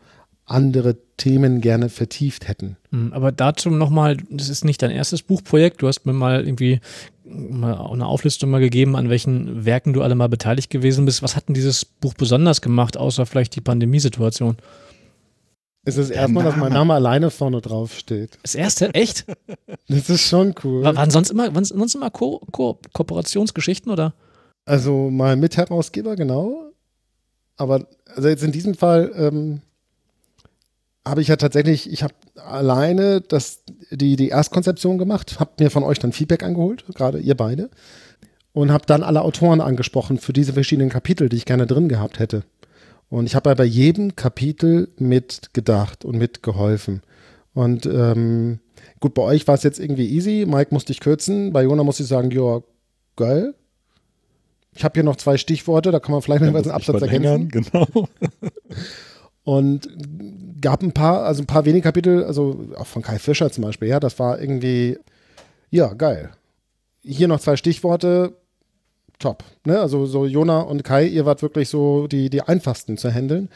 andere 0.54 0.98
Themen 1.18 1.62
gerne 1.62 1.90
vertieft 1.90 2.48
hätten. 2.48 2.78
Hm, 2.92 3.12
aber 3.14 3.32
dazu 3.32 3.70
nochmal, 3.70 4.18
das 4.30 4.50
ist 4.50 4.64
nicht 4.64 4.82
dein 4.82 4.92
erstes 4.92 5.24
Buchprojekt. 5.24 5.82
Du 5.82 5.88
hast 5.88 6.06
mir 6.06 6.14
mal 6.14 6.46
irgendwie 6.46 6.80
mal 7.26 7.76
eine 7.78 8.06
Auflistung 8.06 8.50
mal 8.50 8.60
gegeben, 8.60 8.96
an 8.96 9.10
welchen 9.10 9.66
Werken 9.66 9.94
du 9.94 10.02
alle 10.02 10.16
mal 10.16 10.30
beteiligt 10.30 10.70
gewesen 10.70 11.06
bist. 11.06 11.24
Was 11.24 11.36
hat 11.36 11.48
denn 11.48 11.56
dieses 11.56 11.86
Buch 11.86 12.14
besonders 12.14 12.62
gemacht, 12.62 12.98
außer 12.98 13.26
vielleicht 13.26 13.56
die 13.56 13.62
Pandemiesituation? 13.62 14.58
Es 15.86 15.98
ist 15.98 16.12
erstmal, 16.12 16.46
dass 16.46 16.56
mein 16.56 16.72
Name 16.72 16.94
alleine 16.94 17.30
vorne 17.30 17.60
drauf 17.60 17.94
steht. 17.94 18.38
Das 18.42 18.56
erste? 18.56 18.94
Echt? 18.94 19.26
Das 19.90 20.10
ist 20.10 20.22
schon 20.22 20.56
cool. 20.64 20.84
War, 20.84 20.96
waren 20.96 21.12
sonst 21.12 21.30
immer, 21.30 21.54
waren 21.54 21.66
sonst 21.66 21.96
immer 21.96 22.10
Ko 22.10 22.42
Ko 22.52 22.80
Kooperationsgeschichten 22.94 23.92
oder? 23.92 24.14
Also 24.66 25.10
mein 25.12 25.42
Mitherausgeber, 25.42 26.16
genau. 26.16 26.72
Aber 27.58 27.86
also 28.16 28.30
jetzt 28.30 28.44
in 28.44 28.54
diesem 28.54 28.76
Fall 28.76 29.12
ähm, 29.16 29.62
habe 31.06 31.22
ich 31.22 31.28
ja 31.28 31.36
tatsächlich, 31.36 31.92
ich 31.92 32.04
habe 32.04 32.14
alleine 32.36 33.22
das, 33.22 33.64
die, 33.92 34.16
die 34.16 34.30
Erstkonzeption 34.30 34.98
gemacht, 34.98 35.40
habe 35.40 35.52
mir 35.60 35.70
von 35.70 35.84
euch 35.84 36.00
dann 36.00 36.14
Feedback 36.14 36.44
angeholt, 36.44 36.86
gerade 36.96 37.20
ihr 37.20 37.36
beide, 37.36 37.70
und 38.54 38.72
habe 38.72 38.86
dann 38.86 39.04
alle 39.04 39.22
Autoren 39.22 39.62
angesprochen 39.62 40.18
für 40.18 40.34
diese 40.34 40.54
verschiedenen 40.54 40.90
Kapitel, 40.90 41.30
die 41.30 41.38
ich 41.38 41.46
gerne 41.46 41.68
drin 41.68 41.90
gehabt 41.90 42.20
hätte. 42.20 42.44
Und 43.10 43.26
ich 43.26 43.36
habe 43.36 43.50
ja 43.50 43.54
bei 43.56 43.66
jedem 43.66 44.16
Kapitel 44.16 44.90
mitgedacht 44.98 46.06
und 46.06 46.18
mitgeholfen. 46.18 47.02
Und 47.54 47.86
ähm, 47.86 48.60
gut, 49.00 49.14
bei 49.14 49.22
euch 49.22 49.48
war 49.48 49.56
es 49.56 49.64
jetzt 49.64 49.80
irgendwie 49.80 50.10
easy. 50.10 50.46
Mike 50.48 50.74
musste 50.74 50.94
ich 50.94 51.00
kürzen. 51.00 51.54
Bei 51.54 51.64
Jona 51.64 51.84
muss 51.84 52.00
ich 52.00 52.08
sagen, 52.08 52.32
ja, 52.32 52.62
geil. 53.16 53.54
Ich 54.76 54.84
habe 54.84 54.94
hier 54.96 55.04
noch 55.04 55.18
zwei 55.18 55.38
Stichworte, 55.38 55.92
da 55.92 56.00
kann 56.00 56.14
man 56.14 56.24
vielleicht 56.24 56.42
noch 56.42 56.56
einen 56.56 56.72
Absatz 56.72 57.02
ergänzen. 57.02 57.50
Genau. 57.50 57.88
Und 59.44 59.90
gab 60.62 60.82
ein 60.82 60.94
paar, 60.94 61.24
also 61.24 61.44
ein 61.44 61.48
paar 61.48 61.66
wenige 61.66 61.84
Kapitel, 61.84 62.24
also 62.24 62.68
auch 62.78 62.88
von 62.88 63.02
Kai 63.02 63.20
Fischer 63.20 63.52
zum 63.52 63.64
Beispiel, 63.64 63.90
ja, 63.90 64.00
das 64.00 64.18
war 64.20 64.40
irgendwie, 64.40 64.98
ja, 65.70 65.94
geil. 65.94 66.32
Hier 67.02 67.28
noch 67.28 67.42
zwei 67.42 67.58
Stichworte, 67.58 68.34
top. 69.20 69.44
Ne? 69.66 69.80
Also 69.80 70.06
so 70.06 70.26
Jona 70.26 70.60
und 70.60 70.84
Kai, 70.84 71.06
ihr 71.06 71.26
wart 71.26 71.42
wirklich 71.42 71.70
so 71.70 72.08
die, 72.08 72.30
die 72.30 72.42
einfachsten 72.42 72.98
zu 72.98 73.12
handeln. 73.12 73.50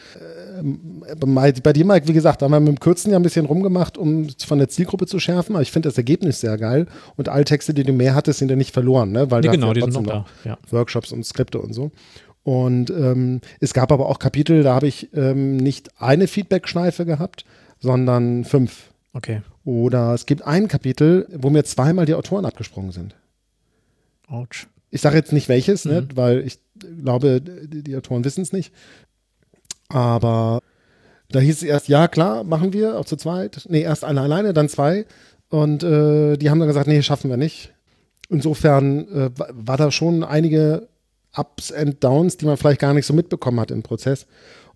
Ähm, 0.60 1.04
bei, 1.20 1.52
bei 1.52 1.74
dir, 1.74 1.86
Mike, 1.86 2.08
wie 2.08 2.14
gesagt, 2.14 2.42
da 2.42 2.46
haben 2.46 2.52
wir 2.52 2.60
mit 2.60 2.70
dem 2.70 2.80
Kürzen 2.80 3.12
ja 3.12 3.18
ein 3.18 3.24
bisschen 3.24 3.46
rumgemacht, 3.46 3.98
um 3.98 4.28
von 4.30 4.58
der 4.58 4.70
Zielgruppe 4.70 5.06
zu 5.06 5.20
schärfen, 5.20 5.56
aber 5.56 5.62
ich 5.62 5.72
finde 5.72 5.90
das 5.90 5.98
Ergebnis 5.98 6.40
sehr 6.40 6.58
geil. 6.58 6.88
Und 7.16 7.30
alle 7.30 7.46
Texte, 7.46 7.74
die 7.74 7.84
du 7.84 7.94
mehr 7.94 8.16
hattest, 8.16 8.40
sind 8.40 8.50
ja 8.50 8.56
nicht 8.56 8.74
verloren, 8.74 9.12
ne? 9.12 9.30
Weil 9.30 9.42
Nee, 9.42 9.50
genau, 9.50 9.68
ja 9.68 9.74
die 9.74 9.82
sind 9.82 9.94
noch 9.94 10.04
da. 10.04 10.26
Ja. 10.44 10.58
Workshops 10.70 11.12
und 11.12 11.26
Skripte 11.26 11.60
und 11.60 11.74
so. 11.74 11.92
Und 12.48 12.90
ähm, 12.92 13.42
es 13.60 13.74
gab 13.74 13.92
aber 13.92 14.08
auch 14.08 14.20
Kapitel, 14.20 14.64
da 14.64 14.74
habe 14.74 14.88
ich 14.88 15.10
ähm, 15.14 15.58
nicht 15.58 15.90
eine 16.02 16.28
Feedback-Schleife 16.28 17.06
gehabt, 17.06 17.44
sondern 17.82 18.46
fünf. 18.46 18.86
Okay. 19.12 19.42
Oder 19.66 20.14
es 20.14 20.26
gibt 20.26 20.44
ein 20.48 20.70
Kapitel, 20.70 21.28
wo 21.36 21.50
mir 21.50 21.66
zweimal 21.66 22.06
die 22.06 22.14
Autoren 22.14 22.46
abgesprungen 22.46 22.94
sind. 22.94 23.16
Autsch. 24.30 24.68
Ich 24.92 25.02
sage 25.02 25.18
jetzt 25.18 25.34
nicht 25.34 25.50
welches, 25.50 25.84
ne, 25.84 26.04
Mhm. 26.04 26.08
weil 26.16 26.40
ich 26.40 26.60
glaube, 27.04 27.42
die, 27.42 27.84
die 27.84 27.98
Autoren 27.98 28.24
wissen 28.24 28.44
es 28.44 28.54
nicht. 28.54 28.72
Aber 29.90 30.62
da 31.30 31.40
hieß 31.42 31.58
es 31.58 31.64
erst, 31.64 31.90
ja 31.90 32.08
klar, 32.08 32.46
machen 32.46 32.72
wir, 32.72 32.98
auch 32.98 33.06
zu 33.06 33.18
zweit. 33.18 33.66
Nee, 33.70 33.82
erst 33.82 34.06
einer 34.06 34.22
alleine, 34.22 34.54
dann 34.54 34.70
zwei. 34.70 35.06
Und 35.50 35.84
äh, 35.84 36.38
die 36.38 36.50
haben 36.50 36.60
dann 36.60 36.68
gesagt, 36.70 36.88
nee, 36.88 37.02
schaffen 37.02 37.30
wir 37.30 37.36
nicht. 37.38 37.74
Insofern 38.30 39.08
äh, 39.10 39.30
wa- 39.38 39.50
war 39.52 39.76
da 39.76 39.92
schon 39.92 40.24
einige 40.24 40.88
Ups 41.36 41.72
and 41.72 42.04
Downs, 42.04 42.38
die 42.38 42.46
man 42.46 42.58
vielleicht 42.58 42.82
gar 42.82 42.94
nicht 42.94 43.06
so 43.06 43.14
mitbekommen 43.14 43.60
hat 43.60 43.72
im 43.72 43.84
Prozess. 43.84 44.28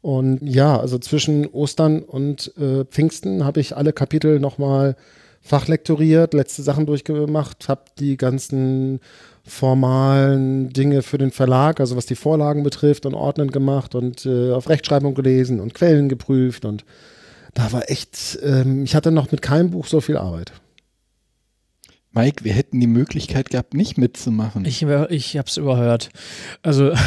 Und 0.01 0.39
ja, 0.41 0.79
also 0.79 0.97
zwischen 0.97 1.45
Ostern 1.47 2.01
und 2.01 2.55
äh, 2.57 2.85
Pfingsten 2.85 3.45
habe 3.45 3.59
ich 3.59 3.77
alle 3.77 3.93
Kapitel 3.93 4.39
nochmal 4.39 4.95
fachlektoriert, 5.41 6.33
letzte 6.33 6.61
Sachen 6.61 6.85
durchgemacht, 6.85 7.67
habe 7.67 7.81
die 7.99 8.17
ganzen 8.17 8.99
formalen 9.43 10.69
Dinge 10.69 11.01
für 11.01 11.17
den 11.17 11.31
Verlag, 11.31 11.79
also 11.79 11.95
was 11.95 12.05
die 12.05 12.15
Vorlagen 12.15 12.63
betrifft, 12.63 13.05
und 13.05 13.15
ordnen 13.15 13.51
gemacht 13.51 13.95
und 13.95 14.25
äh, 14.25 14.51
auf 14.51 14.69
Rechtschreibung 14.69 15.15
gelesen 15.15 15.59
und 15.59 15.73
Quellen 15.73 16.09
geprüft 16.09 16.65
und 16.65 16.85
da 17.53 17.71
war 17.71 17.89
echt, 17.89 18.39
ähm, 18.43 18.83
ich 18.83 18.95
hatte 18.95 19.11
noch 19.11 19.31
mit 19.31 19.41
keinem 19.41 19.71
Buch 19.71 19.87
so 19.87 19.99
viel 19.99 20.17
Arbeit. 20.17 20.53
Mike, 22.11 22.43
wir 22.43 22.53
hätten 22.53 22.79
die 22.79 22.87
Möglichkeit 22.87 23.49
gehabt, 23.49 23.73
nicht 23.73 23.97
mitzumachen. 23.97 24.65
Ich, 24.65 24.81
ich 24.81 25.37
hab's 25.37 25.57
überhört. 25.57 26.09
Also, 26.61 26.93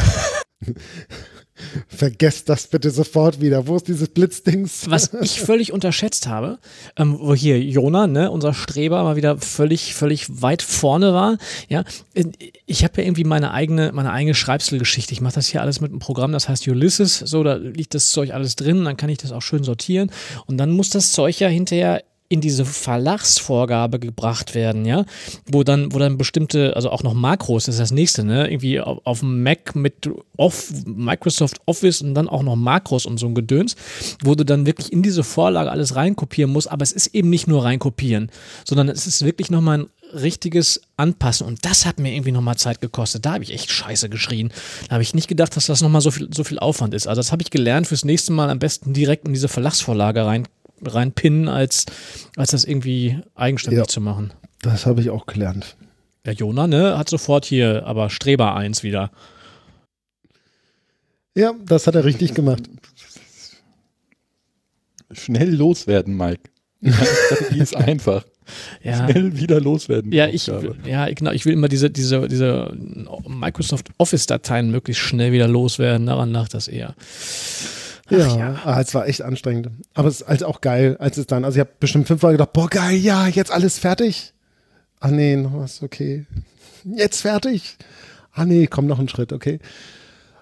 Vergesst 1.87 2.49
das 2.49 2.67
bitte 2.67 2.91
sofort 2.91 3.41
wieder. 3.41 3.69
Wo 3.69 3.77
ist 3.77 3.87
dieses 3.87 4.09
Blitzdings? 4.09 4.91
was 4.91 5.15
ich 5.23 5.41
völlig 5.41 5.73
unterschätzt 5.73 6.27
habe, 6.27 6.59
ähm, 6.97 7.17
wo 7.21 7.33
hier 7.35 7.61
Jona, 7.63 8.09
ne, 8.09 8.31
unser 8.31 8.53
Streber, 8.53 9.05
mal 9.05 9.15
wieder 9.15 9.39
völlig, 9.39 9.95
völlig 9.95 10.43
weit 10.43 10.63
vorne 10.63 11.15
war. 11.15 11.39
Ja, 11.69 11.85
ich 12.67 12.83
habe 12.83 13.01
ja 13.01 13.07
irgendwie 13.07 13.23
meine 13.23 13.53
eigene, 13.53 13.93
meine 13.93 14.11
eigene 14.11 14.35
Schreibstilgeschichte. 14.35 15.13
Ich 15.13 15.21
mache 15.21 15.35
das 15.35 15.47
hier 15.47 15.63
alles 15.63 15.81
mit 15.81 15.93
einem 15.93 16.01
Programm, 16.01 16.33
das 16.33 16.49
heißt 16.49 16.67
Ulysses. 16.67 17.19
So, 17.19 17.45
da 17.45 17.55
liegt 17.55 17.95
das 17.95 18.11
Zeug 18.11 18.35
alles 18.35 18.57
drin, 18.57 18.85
dann 18.85 18.97
kann 18.97 19.09
ich 19.09 19.19
das 19.19 19.31
auch 19.31 19.43
schön 19.43 19.63
sortieren. 19.63 20.11
Und 20.47 20.57
dann 20.57 20.71
muss 20.71 20.91
das 20.91 21.13
Zeug 21.13 21.39
ja 21.39 21.49
hinterher 21.49 22.03
in 22.29 22.41
diese 22.41 22.65
Verlagsvorgabe 22.65 23.99
gebracht 23.99 24.55
werden, 24.55 24.87
ja, 24.87 25.05
wo 25.47 25.63
dann, 25.63 25.93
wo 25.93 25.99
dann 25.99 26.17
bestimmte, 26.17 26.75
also 26.75 26.91
auch 26.91 27.03
noch 27.03 27.13
Makros, 27.13 27.67
das 27.67 27.75
ist 27.75 27.81
das 27.81 27.91
nächste, 27.93 28.25
ne, 28.25 28.51
irgendwie 28.51 28.81
auf, 28.81 29.01
auf 29.05 29.21
dem 29.21 29.43
Mac 29.43 29.77
mit 29.77 30.09
off, 30.37 30.73
Microsoft 30.87 31.61
Office 31.67 32.01
und 32.01 32.15
dann 32.15 32.29
auch 32.29 32.43
noch 32.43 32.57
Makros 32.57 33.05
und 33.05 33.19
so 33.19 33.27
ein 33.27 33.35
Gedöns, 33.35 33.77
wo 34.23 34.35
du 34.35 34.45
dann 34.45 34.65
wirklich 34.65 34.93
in 34.93 35.03
diese 35.03 35.23
Vorlage 35.23 35.71
alles 35.71 35.97
reinkopieren 35.97 36.51
musst, 36.51 36.71
aber 36.71 36.83
es 36.83 36.93
ist 36.93 37.15
eben 37.15 37.29
nicht 37.29 37.47
nur 37.47 37.65
reinkopieren, 37.65 38.31
sondern 38.65 38.89
es 38.89 39.07
ist 39.07 39.25
wirklich 39.25 39.51
nochmal 39.51 39.81
ein 39.81 39.87
richtiges 40.15 40.81
Anpassen 40.97 41.47
und 41.47 41.65
das 41.65 41.85
hat 41.85 41.99
mir 41.99 42.15
irgendwie 42.15 42.33
nochmal 42.33 42.57
Zeit 42.57 42.81
gekostet. 42.81 43.27
Da 43.27 43.35
habe 43.35 43.45
ich 43.45 43.53
echt 43.53 43.71
scheiße 43.71 44.09
geschrien. 44.09 44.53
Da 44.89 44.95
habe 44.95 45.03
ich 45.03 45.15
nicht 45.15 45.29
gedacht, 45.29 45.57
dass 45.57 45.67
das 45.67 45.83
nochmal 45.83 46.01
so 46.01 46.11
viel, 46.11 46.29
so 46.33 46.45
viel 46.45 46.59
Aufwand 46.59 46.95
ist. 46.95 47.07
Also 47.07 47.19
das 47.19 47.33
habe 47.33 47.43
ich 47.43 47.51
gelernt, 47.51 47.89
fürs 47.89 48.05
nächste 48.05 48.33
Mal 48.33 48.49
am 48.49 48.59
besten 48.59 48.93
direkt 48.93 49.27
in 49.27 49.35
diese 49.35 49.49
Verlagsvorlage 49.49 50.25
rein 50.25 50.47
reinpinnen, 50.93 51.49
als, 51.49 51.87
als 52.37 52.51
das 52.51 52.65
irgendwie 52.65 53.19
eigenständig 53.35 53.79
Ja. 53.79 53.87
zu 53.87 54.01
machen. 54.01 54.33
Das 54.63 54.87
habe 54.87 55.01
ich 55.01 55.11
auch 55.11 55.27
gelernt. 55.27 55.77
Der 56.25 56.33
Jona, 56.35 56.67
ne, 56.67 56.97
hat 56.97 57.09
sofort 57.09 57.45
hier 57.45 57.85
aber 57.87 58.09
Streber 58.11 58.55
1 58.57 58.83
wieder. 58.83 59.11
Ja, 61.37 61.53
das 61.67 61.87
hat 61.87 61.95
er 61.97 62.05
richtig 62.05 62.35
gemacht. 62.35 62.63
Schnell 65.13 65.55
loswerden, 65.55 66.17
Mike. 66.17 66.43
Die 66.81 67.59
ist 67.59 67.77
einfach. 67.77 68.25
Ja. 68.83 69.09
Schnell 69.09 69.39
wieder 69.39 69.61
loswerden. 69.61 70.13
Ja, 70.13 70.29
ich, 70.29 70.47
ja, 70.85 71.09
genau, 71.13 71.31
ich 71.33 71.47
will 71.47 71.53
immer 71.55 71.69
diese, 71.69 71.91
diese, 71.91 72.29
diese 72.29 72.77
Microsoft 73.27 73.89
Office-Dateien 73.99 74.71
möglichst 74.71 75.03
schnell 75.03 75.33
wieder 75.33 75.49
loswerden. 75.49 76.07
Daran 76.07 76.31
lag 76.33 76.49
das 76.49 76.69
eher. 76.69 76.95
Ja, 78.11 78.61
Ah, 78.65 78.81
es 78.81 78.95
war 78.95 79.07
echt 79.09 79.23
anstrengend. 79.23 79.71
Aber 79.95 80.09
es 80.09 80.21
ist 80.21 80.29
halt 80.29 80.45
auch 80.45 80.61
geil, 80.61 80.97
als 80.99 81.17
es 81.17 81.27
dann, 81.27 81.45
also 81.45 81.57
ich 81.57 81.61
habe 81.61 81.71
bestimmt 81.81 82.07
fünfmal 82.07 82.33
gedacht, 82.33 82.53
boah, 82.53 82.69
geil, 82.69 82.97
ja, 82.97 83.27
jetzt 83.27 83.51
alles 83.51 83.79
fertig. 83.79 84.35
Ah 85.01 85.11
nee, 85.11 85.37
noch 85.37 85.55
was, 85.55 85.83
okay. 85.83 86.27
Jetzt 86.85 87.23
fertig. 87.23 87.77
Ah 88.33 88.45
nee, 88.45 88.67
komm 88.67 88.87
noch 88.87 88.99
einen 88.99 89.09
Schritt, 89.09 89.33
okay. 89.33 89.59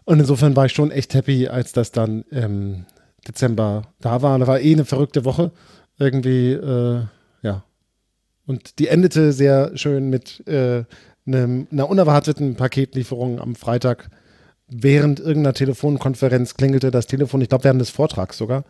Und 0.04 0.18
insofern 0.18 0.56
war 0.56 0.66
ich 0.66 0.72
schon 0.72 0.90
echt 0.90 1.14
happy, 1.14 1.48
als 1.48 1.72
das 1.72 1.92
dann 1.92 2.22
im 2.30 2.86
Dezember 3.28 3.82
da 4.00 4.22
war. 4.22 4.38
Da 4.38 4.46
war 4.46 4.60
eh 4.60 4.72
eine 4.72 4.84
verrückte 4.84 5.24
Woche. 5.24 5.52
Irgendwie, 5.98 6.52
äh, 6.52 7.02
ja. 7.42 7.64
Und 8.46 8.80
die 8.80 8.88
endete 8.88 9.32
sehr 9.32 9.76
schön 9.76 10.10
mit 10.10 10.46
äh, 10.48 10.84
einem, 11.26 11.68
einer 11.70 11.88
unerwarteten 11.88 12.56
Paketlieferung 12.56 13.38
am 13.40 13.54
Freitag 13.54 14.08
während 14.72 15.20
irgendeiner 15.20 15.54
Telefonkonferenz 15.54 16.54
klingelte 16.54 16.90
das 16.90 17.06
Telefon, 17.06 17.40
ich 17.42 17.48
glaube 17.48 17.64
während 17.64 17.80
des 17.80 17.90
Vortrags 17.90 18.38
sogar. 18.38 18.64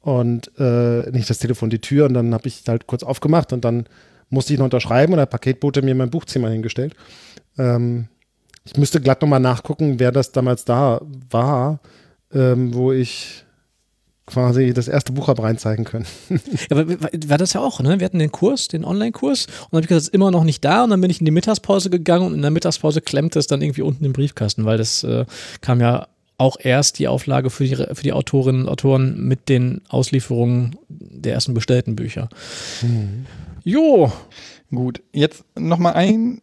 Und 0.00 0.50
äh, 0.58 1.10
nicht 1.10 1.28
das 1.28 1.38
Telefon, 1.38 1.70
die 1.70 1.80
Tür. 1.80 2.06
Und 2.06 2.14
dann 2.14 2.32
habe 2.32 2.48
ich 2.48 2.62
halt 2.66 2.86
kurz 2.86 3.02
aufgemacht 3.02 3.52
und 3.52 3.64
dann 3.64 3.86
musste 4.30 4.52
ich 4.52 4.58
noch 4.58 4.64
unterschreiben 4.64 5.12
und 5.12 5.18
der 5.18 5.26
Paketbote 5.26 5.82
mir 5.82 5.94
mein 5.94 6.10
Buchzimmer 6.10 6.50
hingestellt. 6.50 6.94
Ähm, 7.58 8.08
ich 8.64 8.76
müsste 8.76 9.00
glatt 9.00 9.22
nochmal 9.22 9.40
nachgucken, 9.40 9.98
wer 9.98 10.12
das 10.12 10.32
damals 10.32 10.64
da 10.64 11.00
war, 11.30 11.80
ähm, 12.32 12.74
wo 12.74 12.92
ich 12.92 13.44
quasi 14.28 14.72
das 14.72 14.88
erste 14.88 15.12
Buch 15.12 15.28
habe 15.28 15.42
reinzeigen 15.42 15.84
können. 15.84 16.06
Ja, 16.70 16.76
aber 16.76 16.88
war, 16.88 17.38
das 17.38 17.52
ja 17.52 17.60
auch, 17.60 17.80
ne? 17.80 17.98
Wir 18.00 18.04
hatten 18.04 18.18
den 18.18 18.32
Kurs, 18.32 18.68
den 18.68 18.84
Online-Kurs, 18.84 19.46
und 19.46 19.52
dann 19.52 19.78
habe 19.78 19.80
ich 19.82 19.88
gesagt, 19.88 20.02
es 20.02 20.08
ist 20.08 20.14
immer 20.14 20.30
noch 20.30 20.44
nicht 20.44 20.64
da. 20.64 20.84
Und 20.84 20.90
dann 20.90 21.00
bin 21.00 21.10
ich 21.10 21.20
in 21.20 21.24
die 21.24 21.32
Mittagspause 21.32 21.90
gegangen 21.90 22.26
und 22.26 22.34
in 22.34 22.42
der 22.42 22.50
Mittagspause 22.50 23.00
klemmte 23.00 23.38
es 23.38 23.46
dann 23.46 23.62
irgendwie 23.62 23.82
unten 23.82 24.04
im 24.04 24.12
Briefkasten, 24.12 24.64
weil 24.64 24.78
das 24.78 25.02
äh, 25.04 25.24
kam 25.60 25.80
ja 25.80 26.08
auch 26.36 26.56
erst 26.60 27.00
die 27.00 27.08
Auflage 27.08 27.50
für 27.50 27.64
die, 27.64 27.74
für 27.74 28.02
die 28.02 28.12
Autorinnen 28.12 28.62
und 28.62 28.68
Autoren 28.68 29.20
mit 29.20 29.48
den 29.48 29.80
Auslieferungen 29.88 30.76
der 30.88 31.34
ersten 31.34 31.52
bestellten 31.52 31.96
Bücher. 31.96 32.28
Jo, 33.64 34.12
Gut, 34.70 35.02
jetzt 35.12 35.44
nochmal 35.58 35.94
ein 35.94 36.42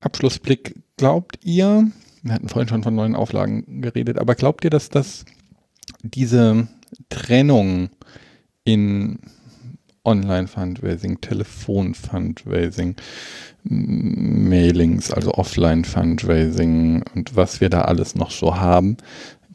Abschlussblick. 0.00 0.76
Glaubt 0.96 1.38
ihr, 1.44 1.90
wir 2.22 2.32
hatten 2.32 2.48
vorhin 2.48 2.68
schon 2.68 2.82
von 2.82 2.94
neuen 2.94 3.14
Auflagen 3.14 3.82
geredet, 3.82 4.18
aber 4.18 4.34
glaubt 4.34 4.64
ihr, 4.64 4.70
dass 4.70 4.88
das 4.88 5.26
diese 6.02 6.68
Trennung 7.08 7.90
in 8.64 9.18
Online-Fundraising, 10.04 11.20
Telefon-Fundraising, 11.20 12.96
Mailings, 13.64 15.12
also 15.12 15.32
Offline-Fundraising 15.32 17.04
und 17.14 17.36
was 17.36 17.60
wir 17.60 17.68
da 17.68 17.82
alles 17.82 18.14
noch 18.14 18.30
so 18.30 18.56
haben, 18.56 18.96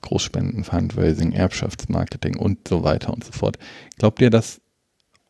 Großspenden-Fundraising, 0.01 1.31
Erbschaftsmarketing 1.31 2.37
und 2.37 2.67
so 2.67 2.83
weiter 2.83 3.11
und 3.13 3.23
so 3.23 3.31
fort. 3.31 3.57
Glaubt 3.97 4.21
ihr, 4.21 4.29
dass 4.29 4.61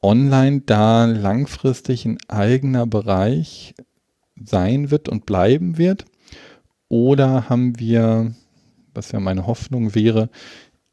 online 0.01 0.61
da 0.65 1.05
langfristig 1.05 2.05
ein 2.05 2.17
eigener 2.27 2.85
Bereich 2.85 3.73
sein 4.35 4.91
wird 4.91 5.07
und 5.07 5.25
bleiben 5.25 5.77
wird? 5.77 6.05
Oder 6.89 7.49
haben 7.49 7.79
wir, 7.79 8.35
was 8.93 9.11
ja 9.11 9.19
meine 9.19 9.47
Hoffnung 9.47 9.95
wäre, 9.95 10.29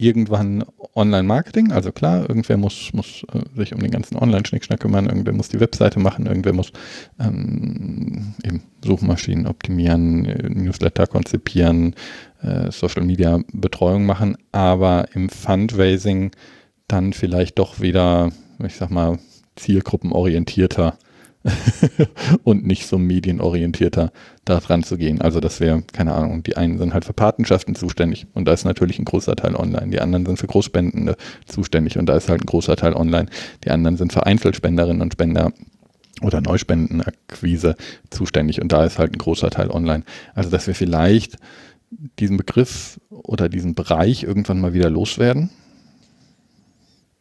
irgendwann 0.03 0.65
Online-Marketing? 0.95 1.73
Also 1.73 1.93
klar, 1.93 2.29
irgendwer 2.29 2.57
muss, 2.57 2.93
muss 2.93 3.25
äh, 3.33 3.57
sich 3.57 3.75
um 3.75 3.81
den 3.81 3.91
ganzen 3.91 4.17
Online-Schnickschnack 4.17 4.81
kümmern, 4.81 5.07
irgendwer 5.07 5.33
muss 5.33 5.49
die 5.49 5.61
Webseite 5.61 6.01
machen, 6.01 6.27
irgendwer 6.27 6.53
muss 6.53 6.73
ähm, 7.21 8.35
eben 8.45 8.63
Suchmaschinen 8.85 9.47
optimieren, 9.47 10.23
Newsletter 10.23 11.07
konzipieren, 11.07 11.95
äh, 12.43 12.71
Social-Media-Betreuung 12.71 14.05
machen, 14.05 14.37
aber 14.51 15.07
im 15.15 15.29
Fundraising 15.29 16.33
dann 16.89 17.13
vielleicht 17.13 17.59
doch 17.59 17.81
wieder, 17.81 18.31
ich 18.65 18.75
sag 18.75 18.91
mal, 18.91 19.19
zielgruppenorientierter 19.57 20.97
und 22.45 22.67
nicht 22.67 22.87
so 22.87 22.99
medienorientierter 22.99 24.13
da 24.45 24.61
dran 24.61 24.83
zu 24.83 24.97
gehen. 24.97 25.21
Also 25.21 25.41
das 25.41 25.61
wäre, 25.61 25.83
keine 25.93 26.15
Ahnung, 26.15 26.43
die 26.43 26.57
einen 26.57 26.79
sind 26.79 26.95
halt 26.95 27.05
für 27.05 27.13
Patenschaften 27.13 27.75
zuständig 27.75 28.27
und 28.35 28.47
da 28.47 28.53
ist 28.53 28.65
natürlich 28.65 28.99
ein 28.99 29.05
großer 29.05 29.37
Teil 29.37 29.57
online. 29.57 29.91
Die 29.91 30.01
anderen 30.01 30.27
sind 30.27 30.39
für 30.39 30.47
Großspendende 30.47 31.17
zuständig 31.47 31.99
und 31.99 32.07
da 32.07 32.17
ist 32.17 32.29
halt 32.29 32.43
ein 32.43 32.47
großer 32.47 32.77
Teil 32.77 32.95
online. 32.95 33.29
Die 33.65 33.71
anderen 33.71 33.97
sind 33.97 34.13
für 34.13 34.27
Einzelspenderinnen 34.27 35.03
und 35.03 35.13
Spender 35.13 35.53
oder 36.23 36.41
Neuspendenakquise 36.41 37.75
zuständig 38.11 38.61
und 38.61 38.71
da 38.71 38.85
ist 38.85 38.99
halt 38.99 39.13
ein 39.13 39.19
großer 39.19 39.51
Teil 39.51 39.71
online. 39.71 40.05
Also 40.35 40.51
dass 40.51 40.67
wir 40.67 40.75
vielleicht 40.75 41.37
diesen 42.19 42.37
Begriff 42.37 43.01
oder 43.11 43.49
diesen 43.49 43.75
Bereich 43.75 44.23
irgendwann 44.23 44.61
mal 44.61 44.73
wieder 44.73 44.91
loswerden? 44.91 45.51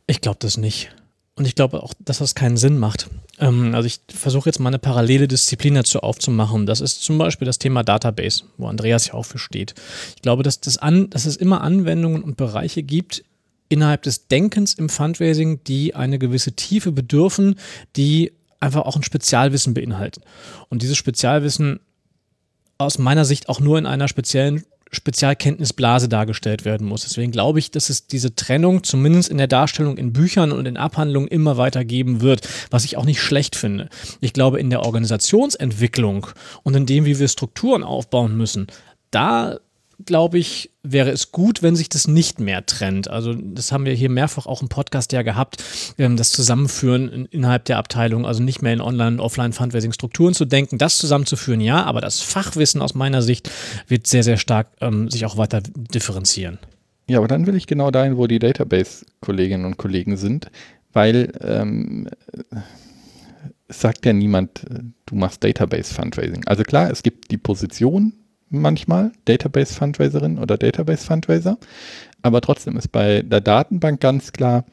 Ich 0.08 0.22
glaube 0.22 0.38
das 0.40 0.58
nicht. 0.58 0.94
Und 1.36 1.48
ich 1.48 1.56
glaube 1.56 1.82
auch, 1.82 1.94
dass 2.00 2.20
das 2.20 2.36
keinen 2.36 2.58
Sinn 2.58 2.78
macht. 2.78 3.10
Ähm, 3.40 3.74
also 3.74 3.88
ich 3.88 4.02
versuche 4.14 4.50
jetzt 4.50 4.60
mal 4.60 4.70
eine 4.70 4.80
parallele 4.80 5.28
Disziplin 5.28 5.76
dazu 5.76 6.02
aufzumachen. 6.02 6.66
Das 6.66 6.82
ist 6.82 7.04
zum 7.04 7.18
Beispiel 7.18 7.46
das 7.46 7.58
Thema 7.58 7.84
Database, 7.84 8.44
wo 8.58 8.68
Andreas 8.68 9.08
ja 9.08 9.14
auch 9.14 9.24
für 9.24 9.40
steht. 9.40 9.74
Ich 10.16 10.22
glaube, 10.22 10.44
dass, 10.44 10.60
das 10.60 10.78
an, 10.78 11.10
dass 11.10 11.26
es 11.26 11.38
immer 11.38 11.62
Anwendungen 11.62 12.22
und 12.22 12.38
Bereiche 12.38 12.84
gibt 12.84 13.24
innerhalb 13.70 14.02
des 14.02 14.28
Denkens 14.28 14.74
im 14.74 14.90
Fundraising, 14.90 15.64
die 15.64 15.96
eine 15.96 16.20
gewisse 16.20 16.52
Tiefe 16.52 16.92
bedürfen, 16.92 17.56
die 17.96 18.34
einfach 18.60 18.82
auch 18.82 18.98
ein 18.98 19.04
Spezialwissen 19.04 19.74
beinhalten. 19.74 20.22
Und 20.68 20.82
dieses 20.82 20.98
Spezialwissen 20.98 21.80
aus 22.78 22.98
meiner 22.98 23.24
Sicht 23.24 23.48
auch 23.48 23.62
nur 23.62 23.78
in 23.78 23.86
einer 23.86 24.10
speziellen 24.10 24.66
Spezialkenntnisblase 24.92 26.10
dargestellt 26.10 26.66
werden 26.66 26.86
muss. 26.88 27.04
Deswegen 27.04 27.32
glaube 27.32 27.60
ich, 27.60 27.72
dass 27.72 27.90
es 27.90 28.08
diese 28.08 28.36
Trennung 28.36 28.84
zumindest 28.84 29.30
in 29.30 29.38
der 29.38 29.48
Darstellung 29.48 29.98
in 29.98 30.14
Büchern 30.14 30.52
und 30.52 30.68
in 30.68 30.78
Abhandlungen 30.78 31.30
immer 31.30 31.58
weiter 31.58 31.86
geben 31.86 32.22
wird, 32.22 32.48
was 32.70 32.84
ich 32.84 32.98
auch 32.98 33.06
nicht 33.06 33.22
schlecht 33.22 33.56
finde. 33.56 33.90
Ich 34.20 34.34
glaube, 34.34 34.60
in 34.60 34.70
der 34.70 34.82
Organisationsentwicklung 34.82 36.28
und 36.64 36.76
in 36.76 36.86
dem, 36.86 37.06
wie 37.06 37.20
wir 37.20 37.28
Strukturen 37.28 37.84
aufbauen 37.84 38.36
müssen, 38.36 38.68
da 39.12 39.60
glaube 40.06 40.38
ich, 40.38 40.72
wäre 40.84 41.12
es 41.12 41.32
gut, 41.32 41.62
wenn 41.62 41.76
sich 41.76 41.90
das 41.90 42.08
nicht 42.08 42.40
mehr 42.40 42.66
trennt. 42.66 43.10
Also 43.10 43.34
das 43.34 43.72
haben 43.72 43.86
wir 43.86 43.94
hier 43.94 44.10
mehrfach 44.10 44.46
auch 44.46 44.62
im 44.62 44.70
Podcast 44.70 45.12
ja 45.12 45.22
gehabt, 45.22 45.64
ähm, 45.98 46.18
das 46.18 46.32
Zusammenführen 46.32 47.28
innerhalb 47.32 47.66
der 47.66 47.78
Abteilung, 47.78 48.26
also 48.26 48.42
nicht 48.42 48.62
mehr 48.62 48.74
in 48.74 48.82
Online- 48.82 49.18
und 49.18 49.20
Offline-Fundraising-Strukturen 49.20 50.34
zu 50.34 50.46
denken, 50.46 50.78
das 50.78 50.98
zusammenzuführen, 50.98 51.62
ja, 51.62 51.84
aber 51.84 52.02
das 52.02 52.22
Fachwissen 52.22 52.82
aus 52.82 52.96
meiner 52.96 53.22
Sicht 53.22 53.50
wird 53.88 54.08
sehr, 54.08 54.24
sehr 54.24 54.38
stark 54.38 54.68
ähm, 54.82 55.10
sich 55.10 55.26
auch 55.26 55.38
weiter 55.38 55.62
differenzieren. 55.62 56.60
Ja, 57.08 57.18
aber 57.18 57.28
dann 57.28 57.46
will 57.46 57.56
ich 57.56 57.68
genau 57.68 57.92
dahin, 57.92 58.18
wo 58.18 58.28
die 58.28 58.40
Database-Kolleginnen 58.40 59.66
und 59.66 59.78
Kollegen 59.78 60.18
sind, 60.18 60.50
weil 60.94 61.32
ähm, 61.42 62.08
es 63.68 63.80
sagt 63.80 64.06
ja 64.06 64.14
niemand, 64.14 64.64
äh, 64.70 64.80
du 65.06 65.16
machst 65.16 65.44
Database-Fundraising. 65.44 66.46
Also 66.46 66.64
klar, 66.64 66.92
es 66.92 67.04
gibt 67.04 67.32
die 67.32 67.38
Position, 67.38 68.14
manchmal, 68.52 69.12
Database 69.26 69.74
Fundraiserin 69.74 70.38
oder 70.38 70.58
Database 70.58 71.06
Fundraiser. 71.06 71.58
Aber 72.22 72.42
trotzdem 72.42 72.78
ist 72.78 72.92
bei 72.92 73.22
der 73.24 73.42
Datenbank 73.42 74.00
ganz 74.00 74.32
klar, 74.32 74.66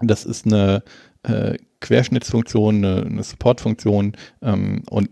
das 0.00 0.24
ist 0.24 0.46
eine 0.46 0.82
äh, 1.22 1.56
Querschnittsfunktion, 1.80 2.76
eine, 2.84 3.02
eine 3.06 3.22
Supportfunktion 3.22 4.12
ähm, 4.42 4.82
und 4.90 5.10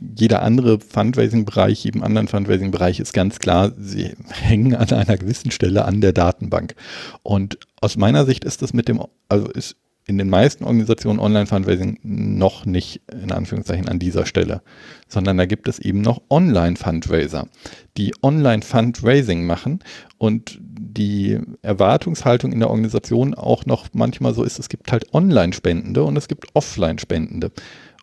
jeder 0.00 0.42
andere 0.42 0.78
Fundraising-Bereich, 0.80 1.84
jedem 1.84 2.02
anderen 2.02 2.28
Fundraising-Bereich 2.28 3.00
ist 3.00 3.12
ganz 3.12 3.38
klar, 3.38 3.72
sie 3.78 4.12
hängen 4.30 4.74
an 4.74 4.90
einer 4.90 5.16
gewissen 5.16 5.50
Stelle 5.50 5.84
an 5.84 6.00
der 6.00 6.12
Datenbank. 6.12 6.74
Und 7.22 7.58
aus 7.80 7.96
meiner 7.96 8.24
Sicht 8.24 8.44
ist 8.44 8.62
das 8.62 8.72
mit 8.72 8.88
dem, 8.88 9.00
also 9.28 9.48
ist 9.48 9.76
in 10.06 10.18
den 10.18 10.30
meisten 10.30 10.64
Organisationen 10.64 11.18
Online-Fundraising 11.18 11.98
noch 12.02 12.64
nicht 12.64 13.02
in 13.12 13.32
Anführungszeichen 13.32 13.88
an 13.88 13.98
dieser 13.98 14.24
Stelle, 14.24 14.62
sondern 15.08 15.36
da 15.36 15.46
gibt 15.46 15.66
es 15.66 15.80
eben 15.80 16.00
noch 16.00 16.22
Online-Fundraiser, 16.30 17.48
die 17.96 18.14
Online-Fundraising 18.22 19.44
machen 19.44 19.80
und 20.18 20.58
die 20.60 21.40
Erwartungshaltung 21.62 22.52
in 22.52 22.60
der 22.60 22.70
Organisation 22.70 23.34
auch 23.34 23.66
noch 23.66 23.88
manchmal 23.92 24.32
so 24.32 24.44
ist, 24.44 24.60
es 24.60 24.68
gibt 24.68 24.92
halt 24.92 25.12
Online-Spendende 25.12 26.04
und 26.04 26.16
es 26.16 26.28
gibt 26.28 26.46
Offline-Spendende. 26.54 27.50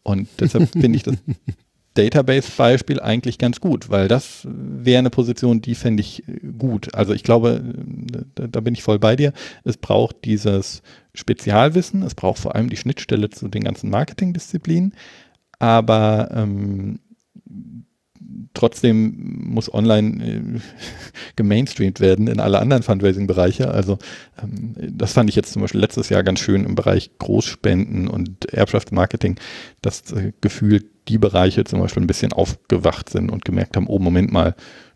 Und 0.04 0.28
deshalb 0.40 0.70
finde 0.74 0.98
ich 0.98 1.04
das 1.04 1.16
Database-Beispiel 1.94 3.00
eigentlich 3.00 3.38
ganz 3.38 3.60
gut, 3.60 3.90
weil 3.90 4.08
das 4.08 4.48
wäre 4.50 5.00
eine 5.00 5.10
Position, 5.10 5.62
die 5.62 5.76
fände 5.76 6.02
ich 6.02 6.24
gut. 6.58 6.94
Also 6.96 7.14
ich 7.14 7.24
glaube, 7.24 7.64
da, 8.36 8.48
da, 8.48 8.60
bin 8.62 8.74
ich 8.74 8.84
voll 8.84 9.00
bei 9.00 9.16
dir. 9.16 9.34
Es 9.64 9.78
braucht 9.78 10.26
dieses 10.26 10.82
Spezialwissen, 11.14 12.02
es 12.02 12.16
braucht 12.16 12.40
vor 12.40 12.56
allem 12.56 12.70
die 12.70 12.78
Schnittstelle 12.78 13.30
zu 13.30 13.48
den 13.48 13.64
ganzen 13.64 13.90
Marketingdisziplinen, 13.92 14.94
aber 15.60 16.30
ähm, 16.34 17.00
trotzdem 18.54 19.44
muss 19.46 19.72
online 19.74 20.26
äh, 20.26 20.60
gemainstreamt 21.36 22.00
werden 22.00 22.28
in 22.28 22.40
alle 22.40 22.60
anderen 22.60 22.84
Fundraising-Bereiche. 22.84 23.70
Also 23.70 24.00
ähm, 24.42 24.74
das 24.92 25.14
fand 25.14 25.30
ich 25.30 25.36
jetzt 25.36 25.54
zum 25.54 25.62
Beispiel 25.62 25.82
letztes 25.82 26.10
Jahr 26.10 26.24
ganz 26.24 26.40
schön 26.40 26.66
im 26.66 26.76
Bereich 26.76 27.12
Großspenden 27.20 28.08
und 28.08 28.46
Erbschaftsmarketing, 28.52 29.40
dass 29.82 30.12
äh, 30.12 30.34
gefühlt 30.42 30.86
die 31.08 31.18
Bereiche 31.18 31.64
zum 31.64 31.80
Beispiel 31.80 32.04
ein 32.04 32.08
bisschen 32.08 32.34
aufgewacht 32.34 33.10
sind 33.10 33.32
und 33.32 33.46
gemerkt 33.46 33.76
haben, 33.76 33.88
oh 33.88 34.00
Moment 34.00 34.32
mal, 34.32 34.56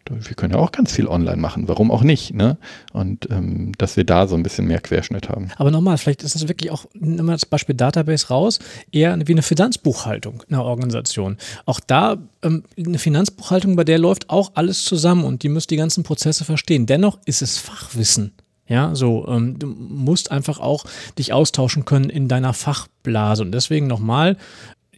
wir 0.09 0.35
können 0.35 0.53
ja 0.53 0.59
auch 0.59 0.71
ganz 0.71 0.91
viel 0.91 1.07
online 1.07 1.37
machen, 1.37 1.67
warum 1.67 1.91
auch 1.91 2.03
nicht, 2.03 2.33
ne? 2.33 2.57
Und 2.93 3.29
ähm, 3.29 3.73
dass 3.77 3.97
wir 3.97 4.03
da 4.05 4.27
so 4.27 4.35
ein 4.35 4.43
bisschen 4.43 4.65
mehr 4.65 4.79
Querschnitt 4.79 5.29
haben. 5.29 5.49
Aber 5.57 5.71
nochmal, 5.71 5.97
vielleicht 5.97 6.23
ist 6.23 6.35
das 6.35 6.47
wirklich 6.47 6.71
auch, 6.71 6.85
nehmen 6.93 7.25
wir 7.25 7.33
das 7.33 7.45
Beispiel 7.45 7.75
Database 7.75 8.27
raus, 8.27 8.59
eher 8.91 9.17
wie 9.27 9.31
eine 9.33 9.41
Finanzbuchhaltung 9.41 10.43
in 10.47 10.55
der 10.55 10.63
Organisation. 10.63 11.37
Auch 11.65 11.79
da 11.79 12.17
ähm, 12.43 12.63
eine 12.77 12.99
Finanzbuchhaltung, 12.99 13.75
bei 13.75 13.83
der 13.83 13.99
läuft 13.99 14.29
auch 14.29 14.51
alles 14.55 14.85
zusammen 14.85 15.23
und 15.23 15.43
die 15.43 15.49
müsst 15.49 15.71
die 15.71 15.77
ganzen 15.77 16.03
Prozesse 16.03 16.45
verstehen. 16.45 16.85
Dennoch 16.85 17.19
ist 17.25 17.41
es 17.41 17.57
Fachwissen. 17.57 18.33
Ja, 18.69 18.95
so, 18.95 19.25
ähm, 19.29 19.59
du 19.59 19.67
musst 19.67 20.29
einfach 20.29 20.59
auch 20.59 20.85
dich 21.17 21.31
austauschen 21.31 21.85
können 21.85 22.09
in 22.09 22.27
deiner 22.27 22.53
Fachblase. 22.53 23.43
Und 23.43 23.53
deswegen 23.53 23.87
nochmal, 23.87 24.35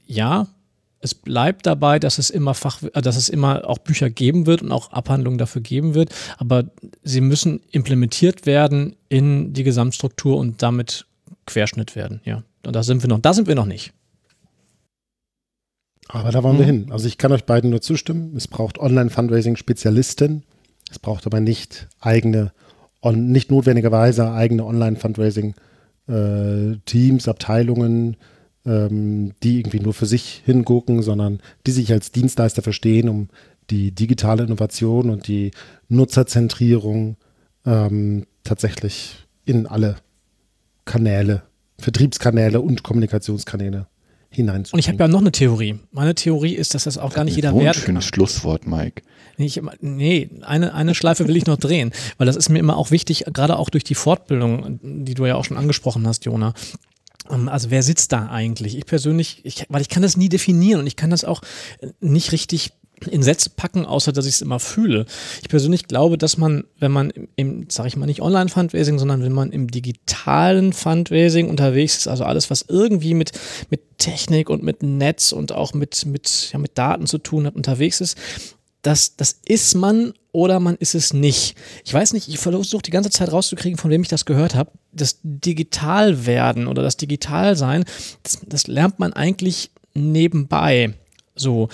ja, 0.08 0.48
es 1.02 1.16
bleibt 1.16 1.66
dabei, 1.66 2.00
dass 2.00 2.18
es 2.18 2.30
immer 2.30 2.54
Fach, 2.54 2.82
äh, 2.94 3.02
dass 3.02 3.16
es 3.16 3.30
immer 3.30 3.68
auch 3.68 3.78
Bücher 3.78 4.10
geben 4.10 4.46
wird 4.46 4.62
und 4.62 4.72
auch 4.72 4.92
Abhandlungen 4.92 5.38
dafür 5.38 5.62
geben 5.62 5.94
wird, 5.94 6.14
aber 6.38 6.66
sie 7.04 7.22
müssen 7.22 7.62
implementiert 7.72 8.46
werden 8.46 8.96
in 9.08 9.54
die 9.54 9.64
Gesamtstruktur 9.64 10.38
und 10.38 10.62
damit 10.62 11.06
Querschnitt 11.46 11.96
werden, 11.96 12.22
ja. 12.26 12.44
Und 12.66 12.76
da 12.76 12.84
sind 12.84 13.02
wir 13.02 13.08
noch, 13.08 13.20
da 13.20 13.34
sind 13.34 13.48
wir 13.48 13.56
noch 13.56 13.66
nicht. 13.66 13.94
Aber 16.10 16.32
da 16.32 16.44
wollen 16.44 16.56
mhm. 16.56 16.60
wir 16.60 16.66
hin. 16.66 16.88
Also 16.92 17.08
ich 17.08 17.18
kann 17.18 17.32
euch 17.32 17.46
beiden 17.46 17.70
nur 17.70 17.80
zustimmen. 17.82 18.36
Es 18.36 18.48
braucht 18.48 18.80
Online-Fundraising-Spezialisten. 18.80 20.44
Es 20.92 21.00
braucht 21.00 21.26
aber 21.28 21.40
nicht 21.40 21.88
eigene, 22.02 22.52
on, 23.02 23.28
nicht 23.28 23.52
notwendigerweise 23.52 24.32
eigene 24.32 24.66
Online-Fundraising-Teams, 24.66 27.28
äh, 27.28 27.30
Abteilungen, 27.30 28.18
ähm, 28.70 29.34
die 29.42 29.58
irgendwie 29.58 29.80
nur 29.80 29.94
für 29.94 30.06
sich 30.06 30.44
hingucken, 30.46 31.02
sondern 31.02 31.40
die 31.66 31.72
sich 31.72 31.92
als 31.92 32.12
Dienstleister 32.12 32.62
verstehen, 32.62 33.10
um 33.10 33.30
die 33.72 33.92
digitale 33.92 34.44
Innovation 34.44 35.10
und 35.10 35.28
die 35.28 35.52
Nutzerzentrierung 35.88 37.18
ähm, 37.66 38.28
tatsächlich 38.44 39.28
in 39.46 39.66
alle 39.66 39.96
Kanäle, 40.86 41.44
Vertriebskanäle 41.80 42.62
und 42.62 42.84
Kommunikationskanäle 42.84 43.88
hineinzubringen. 44.30 44.74
Und 44.74 44.80
ich 44.80 44.88
habe 44.88 45.00
ja 45.00 45.08
noch 45.08 45.22
eine 45.22 45.32
Theorie. 45.32 45.80
Meine 45.92 46.14
Theorie 46.14 46.54
ist, 46.54 46.76
dass 46.76 46.84
das 46.84 47.00
auch 47.00 47.14
gar 47.14 47.24
nicht 47.24 47.36
jeder 47.36 47.56
wert 47.56 47.76
kann. 47.76 47.86
Schönes 47.86 48.06
Schlusswort, 48.06 48.68
Mike. 48.68 49.02
Ich, 49.38 49.62
nee, 49.80 50.30
eine, 50.42 50.74
eine 50.74 50.94
Schleife 50.94 51.28
will 51.28 51.38
ich 51.38 51.46
noch 51.46 51.58
drehen, 51.58 51.92
weil 52.18 52.28
das 52.28 52.36
ist 52.36 52.50
mir 52.50 52.60
immer 52.60 52.76
auch 52.76 52.92
wichtig, 52.92 53.24
gerade 53.34 53.58
auch 53.58 53.70
durch 53.70 53.86
die 53.86 53.96
Fortbildung, 53.96 54.80
die 54.84 55.14
du 55.14 55.26
ja 55.26 55.36
auch 55.36 55.46
schon 55.46 55.58
angesprochen 55.58 56.06
hast, 56.06 56.26
Jona. 56.26 56.54
Ähm, 57.30 57.50
also 57.50 57.72
wer 57.72 57.84
sitzt 57.84 58.12
da 58.12 58.30
eigentlich? 58.30 58.78
Ich 58.78 58.86
persönlich, 58.86 59.42
ich, 59.44 59.66
weil 59.70 59.82
ich 59.82 59.90
kann 59.90 60.04
das 60.04 60.18
nie 60.18 60.30
definieren 60.30 60.82
und 60.82 60.88
ich 60.88 60.96
kann 60.96 61.10
das 61.10 61.24
auch 61.24 61.42
nicht 62.00 62.32
richtig 62.32 62.72
in 63.08 63.24
Sätze 63.24 63.50
packen, 63.50 63.86
außer 63.86 64.12
dass 64.12 64.26
ich 64.26 64.36
es 64.36 64.42
immer 64.42 64.60
fühle. 64.60 65.06
Ich 65.42 65.50
persönlich 65.50 65.88
glaube, 65.88 66.18
dass 66.18 66.38
man, 66.38 66.66
wenn 66.80 66.92
man 66.92 67.12
im, 67.36 67.68
sag 67.70 67.86
ich 67.86 67.96
mal, 67.96 68.06
nicht 68.06 68.22
Online-Fundraising, 68.22 69.00
sondern 69.00 69.24
wenn 69.24 69.32
man 69.32 69.52
im 69.52 69.70
digitalen 69.70 70.74
Fundraising 70.74 71.50
unterwegs 71.50 71.98
ist, 71.98 72.08
also 72.08 72.24
alles, 72.26 72.50
was 72.50 72.66
irgendwie 72.68 73.14
mit, 73.14 73.32
mit 73.70 73.82
Technik 73.98 74.50
und 74.50 74.64
mit 74.64 74.84
Netz 74.84 75.32
und 75.32 75.52
auch 75.52 75.74
mit, 75.74 76.06
mit, 76.06 76.50
ja, 76.52 76.60
mit 76.60 76.78
Daten 76.78 77.08
zu 77.08 77.18
tun 77.20 77.46
hat, 77.46 77.56
unterwegs 77.56 78.02
ist, 78.02 78.18
das, 78.82 79.16
das 79.16 79.40
ist 79.46 79.76
man 79.76 80.14
oder 80.32 80.60
man 80.60 80.76
ist 80.76 80.96
es 80.96 81.14
nicht. 81.14 81.56
Ich 81.84 81.94
weiß 81.94 82.14
nicht, 82.14 82.28
ich 82.28 82.40
versuche 82.40 82.82
die 82.82 82.92
ganze 82.92 83.10
Zeit 83.10 83.32
rauszukriegen, 83.32 83.78
von 83.78 83.92
wem 83.92 84.02
ich 84.02 84.08
das 84.08 84.26
gehört 84.26 84.56
habe. 84.56 84.72
Das 84.92 85.20
Digitalwerden 85.24 86.68
oder 86.68 86.84
das 86.84 86.98
Digitalsein, 86.98 87.86
das, 88.24 88.40
das 88.46 88.68
lernt 88.68 89.00
man 89.00 89.14
eigentlich 89.14 89.72
nebenbei. 89.94 90.94
So, 91.40 91.70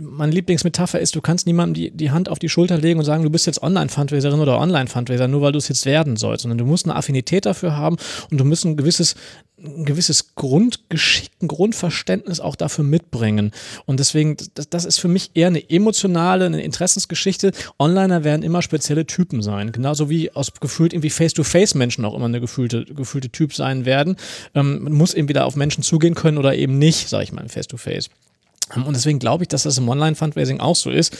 meine 0.00 0.32
Lieblingsmetapher 0.32 1.00
ist, 1.00 1.16
du 1.16 1.20
kannst 1.20 1.46
niemandem 1.46 1.74
die, 1.74 1.90
die 1.90 2.10
Hand 2.10 2.28
auf 2.28 2.38
die 2.38 2.48
Schulter 2.48 2.78
legen 2.78 2.98
und 2.98 3.04
sagen, 3.04 3.24
du 3.24 3.30
bist 3.30 3.46
jetzt 3.46 3.62
Online-Fundraiserin 3.62 4.40
oder 4.40 4.58
Online-Fundraiser, 4.58 5.28
nur 5.28 5.42
weil 5.42 5.52
du 5.52 5.58
es 5.58 5.68
jetzt 5.68 5.86
werden 5.86 6.16
sollst, 6.16 6.42
sondern 6.42 6.58
du 6.58 6.64
musst 6.64 6.86
eine 6.86 6.94
Affinität 6.94 7.46
dafür 7.46 7.76
haben 7.76 7.96
und 8.30 8.38
du 8.38 8.44
musst 8.44 8.64
ein 8.64 8.76
gewisses, 8.76 9.16
ein 9.58 9.84
gewisses 9.84 10.34
Grundgeschick, 10.36 11.30
ein 11.40 11.48
Grundverständnis 11.48 12.38
auch 12.38 12.54
dafür 12.54 12.84
mitbringen. 12.84 13.50
Und 13.86 13.98
deswegen, 13.98 14.36
das, 14.54 14.68
das 14.68 14.84
ist 14.84 14.98
für 14.98 15.08
mich 15.08 15.32
eher 15.34 15.48
eine 15.48 15.68
emotionale, 15.68 16.46
eine 16.46 16.62
Interessensgeschichte. 16.62 17.52
Onliner 17.78 18.22
werden 18.22 18.42
immer 18.42 18.62
spezielle 18.62 19.06
Typen 19.06 19.42
sein. 19.42 19.72
Genauso 19.72 20.08
wie 20.08 20.32
aus 20.32 20.52
gefühlt 20.60 20.92
irgendwie 20.92 21.10
Face-to-Face-Menschen 21.10 22.04
auch 22.04 22.14
immer 22.14 22.26
eine 22.26 22.40
gefühlte, 22.40 22.84
gefühlte 22.84 23.30
Typ 23.30 23.54
sein 23.54 23.84
werden. 23.84 24.16
Ähm, 24.54 24.84
man 24.84 24.92
muss 24.92 25.14
entweder 25.14 25.44
auf 25.46 25.56
Menschen 25.56 25.82
zugehen 25.82 26.14
können 26.14 26.38
oder 26.38 26.54
eben 26.54 26.78
nicht, 26.78 27.08
sage 27.08 27.24
ich 27.24 27.32
mal, 27.32 27.48
Face-to-Face. 27.48 28.06
Ähm, 28.06 28.31
und 28.74 28.94
deswegen 28.94 29.18
glaube 29.18 29.44
ich, 29.44 29.48
dass 29.48 29.64
das 29.64 29.78
im 29.78 29.88
Online-Fundraising 29.88 30.60
auch 30.60 30.76
so 30.76 30.90
ist. 30.90 31.16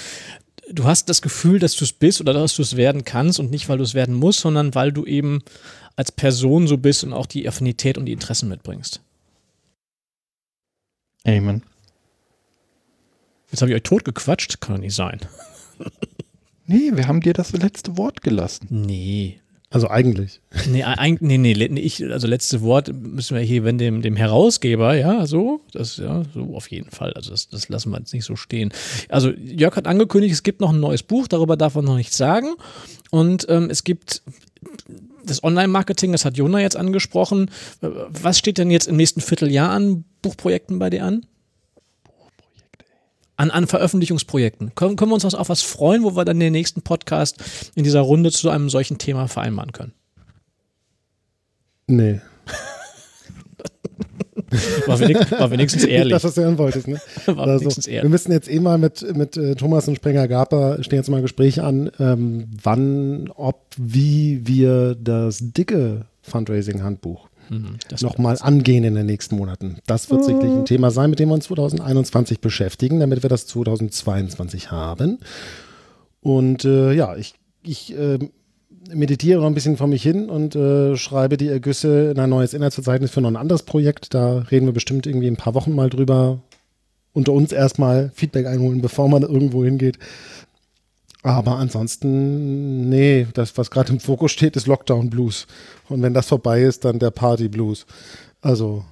Du 0.70 0.84
hast 0.84 1.08
das 1.08 1.22
Gefühl, 1.22 1.58
dass 1.58 1.74
du 1.76 1.84
es 1.84 1.92
bist 1.92 2.20
oder 2.20 2.32
dass 2.32 2.56
du 2.56 2.62
es 2.62 2.76
werden 2.76 3.04
kannst 3.04 3.38
und 3.40 3.50
nicht, 3.50 3.68
weil 3.68 3.78
du 3.78 3.84
es 3.84 3.94
werden 3.94 4.14
musst, 4.14 4.40
sondern 4.40 4.74
weil 4.74 4.92
du 4.92 5.04
eben 5.04 5.42
als 5.96 6.12
Person 6.12 6.66
so 6.66 6.78
bist 6.78 7.04
und 7.04 7.12
auch 7.12 7.26
die 7.26 7.46
Affinität 7.46 7.98
und 7.98 8.06
die 8.06 8.12
Interessen 8.12 8.48
mitbringst. 8.48 9.00
Amen. 11.24 11.62
Jetzt 13.50 13.60
habe 13.60 13.70
ich 13.70 13.76
euch 13.76 13.82
totgequatscht, 13.82 14.60
kann 14.60 14.76
doch 14.76 14.80
nicht 14.80 14.94
sein. 14.94 15.20
Nee, 16.66 16.92
wir 16.94 17.06
haben 17.06 17.20
dir 17.20 17.34
das 17.34 17.52
letzte 17.52 17.98
Wort 17.98 18.22
gelassen. 18.22 18.66
Nee. 18.70 19.41
Also 19.72 19.88
eigentlich. 19.88 20.40
Nee, 20.70 20.82
eigentlich, 20.84 21.38
nee, 21.38 21.38
nee, 21.38 21.68
nee, 21.68 21.80
ich, 21.80 22.04
also 22.04 22.26
letzte 22.26 22.60
Wort 22.60 22.92
müssen 22.92 23.36
wir 23.36 23.42
hier, 23.42 23.64
wenn 23.64 23.78
dem, 23.78 24.02
dem 24.02 24.16
Herausgeber, 24.16 24.94
ja, 24.94 25.26
so, 25.26 25.60
das, 25.72 25.96
ja, 25.96 26.24
so 26.34 26.54
auf 26.54 26.70
jeden 26.70 26.90
Fall. 26.90 27.14
Also 27.14 27.30
das, 27.30 27.48
das 27.48 27.70
lassen 27.70 27.90
wir 27.90 27.98
jetzt 27.98 28.12
nicht 28.12 28.26
so 28.26 28.36
stehen. 28.36 28.70
Also 29.08 29.30
Jörg 29.30 29.74
hat 29.74 29.86
angekündigt, 29.86 30.34
es 30.34 30.42
gibt 30.42 30.60
noch 30.60 30.74
ein 30.74 30.80
neues 30.80 31.02
Buch, 31.02 31.26
darüber 31.26 31.56
darf 31.56 31.74
man 31.74 31.86
noch 31.86 31.96
nichts 31.96 32.18
sagen. 32.18 32.54
Und 33.10 33.46
ähm, 33.48 33.70
es 33.70 33.82
gibt 33.82 34.22
das 35.24 35.42
Online-Marketing, 35.42 36.12
das 36.12 36.26
hat 36.26 36.36
Jona 36.36 36.60
jetzt 36.60 36.76
angesprochen. 36.76 37.50
Was 37.80 38.38
steht 38.38 38.58
denn 38.58 38.70
jetzt 38.70 38.88
im 38.88 38.96
nächsten 38.96 39.22
Vierteljahr 39.22 39.70
an 39.70 40.04
Buchprojekten 40.20 40.78
bei 40.78 40.90
dir 40.90 41.04
an? 41.04 41.24
An, 43.42 43.50
an 43.50 43.66
Veröffentlichungsprojekten. 43.66 44.72
Können, 44.76 44.94
können 44.94 45.10
wir 45.10 45.14
uns 45.14 45.34
auf 45.34 45.48
was 45.48 45.62
freuen, 45.62 46.04
wo 46.04 46.14
wir 46.14 46.24
dann 46.24 46.38
den 46.38 46.52
nächsten 46.52 46.82
Podcast 46.82 47.42
in 47.74 47.82
dieser 47.82 47.98
Runde 47.98 48.30
zu 48.30 48.50
einem 48.50 48.70
solchen 48.70 48.98
Thema 48.98 49.26
vereinbaren 49.26 49.72
können? 49.72 49.92
Nee. 51.88 52.20
War, 54.86 55.00
wenig, 55.00 55.28
war 55.32 55.50
wenigstens 55.50 55.82
ehrlich. 55.84 56.12
Das, 56.12 56.22
was 56.22 56.34
du 56.34 56.42
hören 56.42 56.56
wolltest, 56.56 56.86
ne? 56.86 57.00
War 57.26 57.48
Also, 57.48 57.62
wenigstens 57.62 57.86
wir 57.88 57.94
ehrlich. 57.94 58.10
müssen 58.12 58.30
jetzt 58.30 58.48
eh 58.48 58.60
mal 58.60 58.78
mit, 58.78 59.16
mit 59.16 59.36
äh, 59.36 59.56
Thomas 59.56 59.88
und 59.88 59.96
Sprenger 59.96 60.28
Gaper 60.28 60.80
stehen 60.84 60.98
jetzt 60.98 61.10
mal 61.10 61.16
ein 61.16 61.22
Gespräch 61.22 61.62
an, 61.62 61.90
ähm, 61.98 62.48
wann, 62.62 63.28
ob, 63.34 63.64
wie 63.76 64.46
wir 64.46 64.94
das 64.94 65.38
dicke 65.40 66.06
Fundraising-Handbuch 66.20 67.26
Mhm, 67.52 67.76
das 67.88 68.00
nochmal 68.00 68.38
angehen 68.40 68.82
in 68.82 68.94
den 68.94 69.04
nächsten 69.04 69.36
Monaten. 69.36 69.76
Das 69.86 70.10
wird 70.10 70.24
sicherlich 70.24 70.50
ein 70.50 70.64
Thema 70.64 70.90
sein, 70.90 71.10
mit 71.10 71.18
dem 71.18 71.28
wir 71.28 71.34
uns 71.34 71.44
2021 71.44 72.40
beschäftigen, 72.40 72.98
damit 73.00 73.22
wir 73.22 73.28
das 73.28 73.46
2022 73.46 74.70
haben. 74.70 75.18
Und 76.22 76.64
äh, 76.64 76.92
ja, 76.92 77.14
ich, 77.14 77.34
ich 77.62 77.94
äh, 77.94 78.18
meditiere 78.90 79.40
noch 79.40 79.46
ein 79.46 79.54
bisschen 79.54 79.76
vor 79.76 79.86
mich 79.86 80.02
hin 80.02 80.30
und 80.30 80.56
äh, 80.56 80.96
schreibe 80.96 81.36
die 81.36 81.48
Ergüsse 81.48 82.12
in 82.12 82.18
ein 82.18 82.30
neues 82.30 82.54
Inhaltsverzeichnis 82.54 83.10
für 83.10 83.20
noch 83.20 83.30
ein 83.30 83.36
anderes 83.36 83.64
Projekt. 83.64 84.14
Da 84.14 84.38
reden 84.50 84.66
wir 84.66 84.72
bestimmt 84.72 85.06
irgendwie 85.06 85.26
in 85.26 85.34
ein 85.34 85.38
paar 85.38 85.54
Wochen 85.54 85.74
mal 85.74 85.90
drüber. 85.90 86.40
Unter 87.12 87.32
uns 87.32 87.52
erstmal 87.52 88.10
Feedback 88.14 88.46
einholen, 88.46 88.80
bevor 88.80 89.10
man 89.10 89.20
irgendwo 89.20 89.62
hingeht. 89.62 89.98
Aber 91.22 91.56
ansonsten, 91.58 92.88
nee, 92.88 93.28
das, 93.32 93.56
was 93.56 93.70
gerade 93.70 93.92
im 93.92 94.00
Fokus 94.00 94.32
steht, 94.32 94.56
ist 94.56 94.66
Lockdown 94.66 95.08
Blues. 95.08 95.46
Und 95.88 96.02
wenn 96.02 96.14
das 96.14 96.26
vorbei 96.28 96.62
ist, 96.62 96.84
dann 96.84 96.98
der 96.98 97.12
Party 97.12 97.48
Blues. 97.48 97.86
Also, 98.40 98.84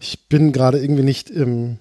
ich 0.00 0.28
bin 0.28 0.52
gerade 0.52 0.80
irgendwie 0.80 1.04
nicht 1.04 1.30
im, 1.30 1.78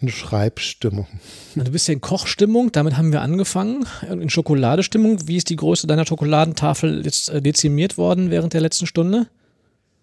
in 0.00 0.08
Schreibstimmung. 0.10 1.08
Na, 1.56 1.64
Du 1.64 1.72
bist 1.72 1.88
ja 1.88 1.94
in 1.94 2.00
Kochstimmung, 2.00 2.70
damit 2.70 2.96
haben 2.96 3.10
wir 3.10 3.20
angefangen. 3.20 3.84
In 4.08 4.30
Schokoladestimmung. 4.30 5.26
Wie 5.26 5.36
ist 5.36 5.50
die 5.50 5.56
Größe 5.56 5.88
deiner 5.88 6.06
Schokoladentafel 6.06 7.04
jetzt 7.04 7.28
äh, 7.28 7.42
dezimiert 7.42 7.98
worden 7.98 8.30
während 8.30 8.52
der 8.52 8.60
letzten 8.60 8.86
Stunde? 8.86 9.26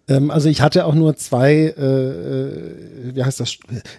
Ähm, 0.06 0.30
also 0.30 0.50
ich 0.50 0.60
hatte 0.60 0.84
auch 0.84 0.94
nur 0.94 1.16
zwei, 1.16 1.54
äh, 1.54 1.80
äh, 1.80 3.14
wie 3.14 3.24
heißt 3.24 3.40
das? 3.40 3.56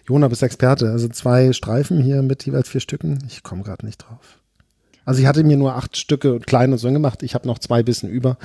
Jona 0.08 0.28
bist 0.28 0.44
Experte. 0.44 0.92
Also 0.92 1.08
zwei 1.08 1.52
Streifen 1.52 2.04
hier 2.04 2.22
mit 2.22 2.46
jeweils 2.46 2.70
vier 2.70 2.82
Stücken. 2.82 3.24
Ich 3.28 3.42
komme 3.42 3.64
gerade 3.64 3.84
nicht 3.84 3.98
drauf. 3.98 4.40
Also 5.06 5.22
ich 5.22 5.28
hatte 5.28 5.44
mir 5.44 5.58
nur 5.58 5.76
acht 5.76 5.96
Stücke 5.98 6.34
und 6.34 6.48
klein 6.48 6.72
und 6.72 6.80
so 6.80 6.92
gemacht. 6.92 7.24
Ich 7.24 7.36
habe 7.36 7.48
noch 7.48 7.60
zwei 7.60 7.84
Bissen 7.84 8.10
über. 8.10 8.38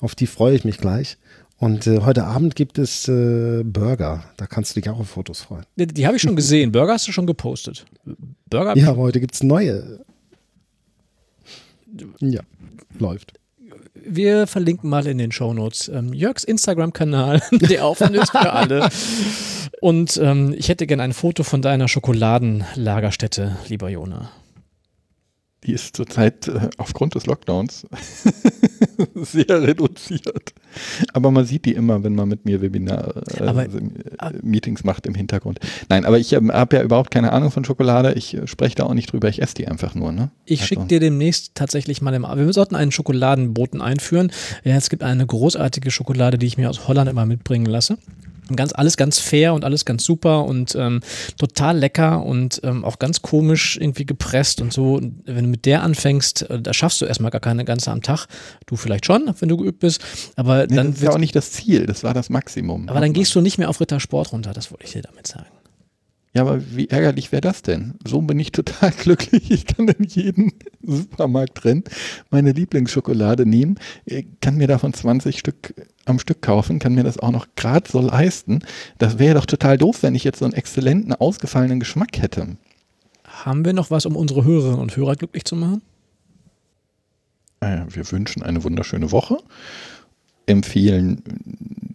Auf 0.00 0.14
die 0.14 0.26
freue 0.26 0.54
ich 0.54 0.64
mich 0.64 0.78
gleich. 0.78 1.16
Und 1.56 1.86
äh, 1.86 2.00
heute 2.00 2.24
Abend 2.24 2.56
gibt 2.56 2.78
es 2.78 3.06
äh, 3.06 3.62
Burger. 3.64 4.24
Da 4.38 4.46
kannst 4.46 4.74
du 4.74 4.80
dich 4.80 4.90
auch 4.90 4.98
auf 4.98 5.10
Fotos 5.10 5.42
freuen. 5.42 5.64
Die, 5.76 5.86
die 5.86 6.06
habe 6.06 6.16
ich 6.16 6.22
schon 6.22 6.34
gesehen. 6.34 6.72
Burger 6.72 6.94
hast 6.94 7.06
du 7.06 7.12
schon 7.12 7.26
gepostet. 7.26 7.84
Burger? 8.48 8.76
Ja, 8.76 8.88
aber 8.90 9.02
heute 9.02 9.20
gibt 9.20 9.34
es 9.34 9.42
neue. 9.42 10.00
Ja, 12.20 12.40
läuft. 12.98 13.34
Wir 13.94 14.46
verlinken 14.46 14.88
mal 14.88 15.06
in 15.06 15.18
den 15.18 15.32
Shownotes 15.32 15.88
ähm, 15.88 16.14
Jörgs 16.14 16.44
Instagram-Kanal, 16.44 17.42
der 17.52 17.86
offen 17.86 18.14
ist 18.14 18.30
für 18.30 18.52
alle. 18.52 18.88
Und 19.80 20.18
ähm, 20.22 20.54
ich 20.56 20.68
hätte 20.68 20.86
gerne 20.86 21.02
ein 21.02 21.12
Foto 21.12 21.42
von 21.42 21.62
deiner 21.62 21.88
Schokoladenlagerstätte, 21.88 23.56
lieber 23.68 23.88
Jona. 23.90 24.30
Die 25.64 25.72
ist 25.72 25.94
zurzeit 25.96 26.48
äh, 26.48 26.70
aufgrund 26.78 27.14
des 27.14 27.26
Lockdowns 27.26 27.86
sehr 29.14 29.62
reduziert. 29.62 30.54
Aber 31.12 31.30
man 31.30 31.44
sieht 31.44 31.64
die 31.66 31.72
immer, 31.74 32.02
wenn 32.02 32.14
man 32.14 32.28
mit 32.28 32.44
mir 32.44 32.62
Webinar 32.62 33.14
äh, 33.38 33.42
Aber- 33.42 33.60
also, 33.60 33.78
äh, 33.78 33.82
Meetings 34.42 34.84
macht 34.84 35.06
im 35.06 35.14
Hintergrund. 35.14 35.60
Nein, 35.88 36.04
aber 36.04 36.18
ich 36.18 36.32
ähm, 36.32 36.50
habe 36.52 36.76
ja 36.76 36.82
überhaupt 36.82 37.10
keine 37.10 37.32
Ahnung 37.32 37.50
von 37.50 37.64
Schokolade. 37.64 38.14
Ich 38.14 38.34
äh, 38.34 38.46
spreche 38.46 38.76
da 38.76 38.84
auch 38.84 38.94
nicht 38.94 39.12
drüber. 39.12 39.28
Ich 39.28 39.42
esse 39.42 39.54
die 39.54 39.68
einfach 39.68 39.94
nur. 39.94 40.12
Ne? 40.12 40.30
Ich 40.46 40.60
Also- 40.60 40.68
schicke 40.68 40.86
dir 40.86 41.00
demnächst 41.00 41.54
tatsächlich 41.54 42.00
mal 42.02 42.14
im. 42.14 42.22
Wir 42.22 42.52
sollten 42.52 42.74
einen 42.76 42.92
Schokoladenboten 42.92 43.80
einführen. 43.82 44.32
Ja, 44.64 44.76
es 44.76 44.88
gibt 44.90 45.02
eine 45.02 45.26
großartige 45.26 45.90
Schokolade, 45.90 46.38
die 46.38 46.46
ich 46.46 46.56
mir 46.56 46.70
aus 46.70 46.88
Holland 46.88 47.10
immer 47.10 47.26
mitbringen 47.26 47.66
lasse. 47.66 47.98
Und 48.50 48.56
Ganz, 48.56 48.72
alles 48.74 48.96
ganz 48.96 49.18
fair 49.18 49.54
und 49.54 49.64
alles 49.64 49.84
ganz 49.84 50.04
super 50.04 50.44
und 50.44 50.74
ähm, 50.74 51.00
total 51.38 51.78
lecker 51.78 52.24
und 52.24 52.60
ähm, 52.64 52.84
auch 52.84 52.98
ganz 52.98 53.22
komisch 53.22 53.78
irgendwie 53.80 54.04
gepresst 54.04 54.60
und 54.60 54.72
so. 54.72 54.94
Und 54.94 55.22
wenn 55.24 55.44
du 55.44 55.50
mit 55.50 55.64
der 55.66 55.82
anfängst, 55.82 56.50
äh, 56.50 56.60
da 56.60 56.74
schaffst 56.74 57.00
du 57.00 57.06
erstmal 57.06 57.30
gar 57.30 57.40
keine 57.40 57.64
ganze 57.64 57.90
am 57.90 58.02
Tag. 58.02 58.26
Du 58.66 58.76
vielleicht 58.76 59.06
schon, 59.06 59.32
wenn 59.38 59.48
du 59.48 59.56
geübt 59.56 59.78
bist. 59.78 60.02
Aber 60.36 60.66
Nee, 60.66 60.76
dann, 60.76 60.88
das 60.88 60.96
ist 60.96 61.04
ja 61.04 61.10
auch 61.12 61.18
nicht 61.18 61.34
das 61.36 61.52
Ziel. 61.52 61.86
Das 61.86 62.02
war 62.04 62.12
das 62.12 62.28
Maximum. 62.28 62.88
aber 62.88 63.00
dann 63.00 63.12
gehst 63.12 63.34
du 63.34 63.40
nicht 63.40 63.56
mehr 63.58 63.70
auf 63.70 63.80
Rittersport 63.80 64.32
runter. 64.32 64.52
Das 64.52 64.70
wollte 64.70 64.84
ich 64.84 64.92
dir 64.92 65.02
damit 65.02 65.26
sagen. 65.26 65.46
Ja, 66.32 66.42
aber 66.42 66.62
wie 66.76 66.88
ärgerlich 66.88 67.32
wäre 67.32 67.40
das 67.40 67.62
denn? 67.62 67.94
So 68.06 68.22
bin 68.22 68.38
ich 68.38 68.52
total 68.52 68.90
glücklich. 68.98 69.50
Ich 69.50 69.66
kann 69.66 69.88
in 69.88 70.04
jeden 70.04 70.52
Supermarkt 70.82 71.64
rennen, 71.64 71.82
meine 72.30 72.52
Lieblingsschokolade 72.52 73.46
nehmen, 73.46 73.78
äh, 74.04 74.24
kann 74.40 74.56
mir 74.56 74.68
davon 74.68 74.92
20 74.92 75.38
Stück 75.38 75.74
am 76.04 76.18
Stück 76.20 76.40
kaufen, 76.40 76.78
kann 76.78 76.94
mir 76.94 77.04
das 77.04 77.18
auch 77.18 77.30
noch 77.32 77.46
gerade 77.56 77.90
so 77.90 78.00
leisten. 78.00 78.60
Das 78.98 79.18
wäre 79.18 79.34
doch 79.34 79.46
total 79.46 79.76
doof, 79.76 80.02
wenn 80.02 80.14
ich 80.14 80.24
jetzt 80.24 80.38
so 80.38 80.44
einen 80.44 80.54
exzellenten, 80.54 81.12
ausgefallenen 81.14 81.80
Geschmack 81.80 82.20
hätte. 82.20 82.56
Haben 83.24 83.64
wir 83.64 83.72
noch 83.72 83.90
was, 83.90 84.06
um 84.06 84.16
unsere 84.16 84.44
Hörerinnen 84.44 84.80
und 84.80 84.96
Hörer 84.96 85.16
glücklich 85.16 85.44
zu 85.44 85.56
machen? 85.56 85.82
Äh, 87.60 87.82
Wir 87.88 88.10
wünschen 88.12 88.42
eine 88.42 88.62
wunderschöne 88.62 89.10
Woche, 89.10 89.38
empfehlen 90.46 91.22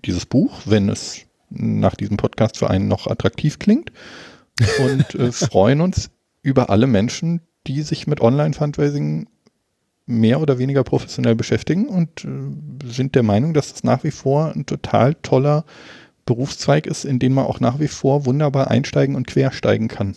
dieses 0.06 0.26
Buch, 0.26 0.62
wenn 0.66 0.90
es 0.90 1.22
nach 1.49 1.95
diesem 1.95 2.18
Podcast 2.18 2.57
für 2.57 2.70
einen 2.70 2.88
noch 2.88 3.07
attraktiv 3.07 3.60
klingt 3.60 3.91
und 4.80 5.15
äh, 5.15 5.32
freuen 5.32 5.82
uns 5.82 6.10
über 6.41 6.69
alle 6.69 6.88
Menschen, 6.88 7.41
die 7.68 7.82
sich 7.82 8.07
mit 8.07 8.22
Online-Fundraising 8.22 9.27
mehr 10.06 10.40
oder 10.40 10.60
weniger 10.60 10.84
professionell 10.84 11.36
beschäftigen 11.36 11.88
und 11.88 12.26
äh, 12.26 12.90
sind 12.90 13.15
der 13.15 13.23
Meinung, 13.23 13.53
dass 13.53 13.73
es 13.73 13.84
nach 13.84 14.03
wie 14.03 14.11
vor 14.11 14.53
ein 14.53 14.65
total 14.65 15.15
toller 15.15 15.65
Berufszweig 16.26 16.86
ist, 16.88 17.06
in 17.06 17.19
den 17.19 17.34
man 17.34 17.45
auch 17.45 17.60
nach 17.60 17.80
wie 17.80 17.88
vor 17.88 18.26
wunderbar 18.26 18.69
einsteigen 18.69 19.15
und 19.15 19.27
quersteigen 19.27 19.88
kann. 19.88 20.15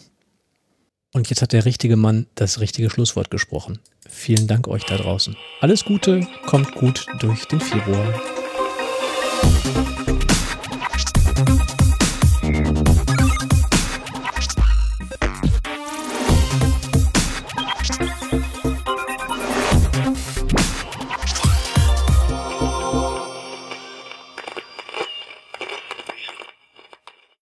Und 1.15 1.31
jetzt 1.31 1.43
hat 1.43 1.52
der 1.52 1.65
richtige 1.65 1.97
Mann 1.97 2.27
das 2.35 2.60
richtige 2.60 2.90
Schlusswort 2.90 3.31
gesprochen. 3.31 3.78
Vielen 4.09 4.47
Dank 4.47 4.69
euch 4.69 4.85
da 4.85 4.97
draußen. 4.97 5.36
Alles 5.60 5.85
Gute, 5.85 6.27
kommt 6.47 6.74
gut 6.74 7.06
durch 7.20 7.47
den 7.47 7.60
Februar. 7.60 8.15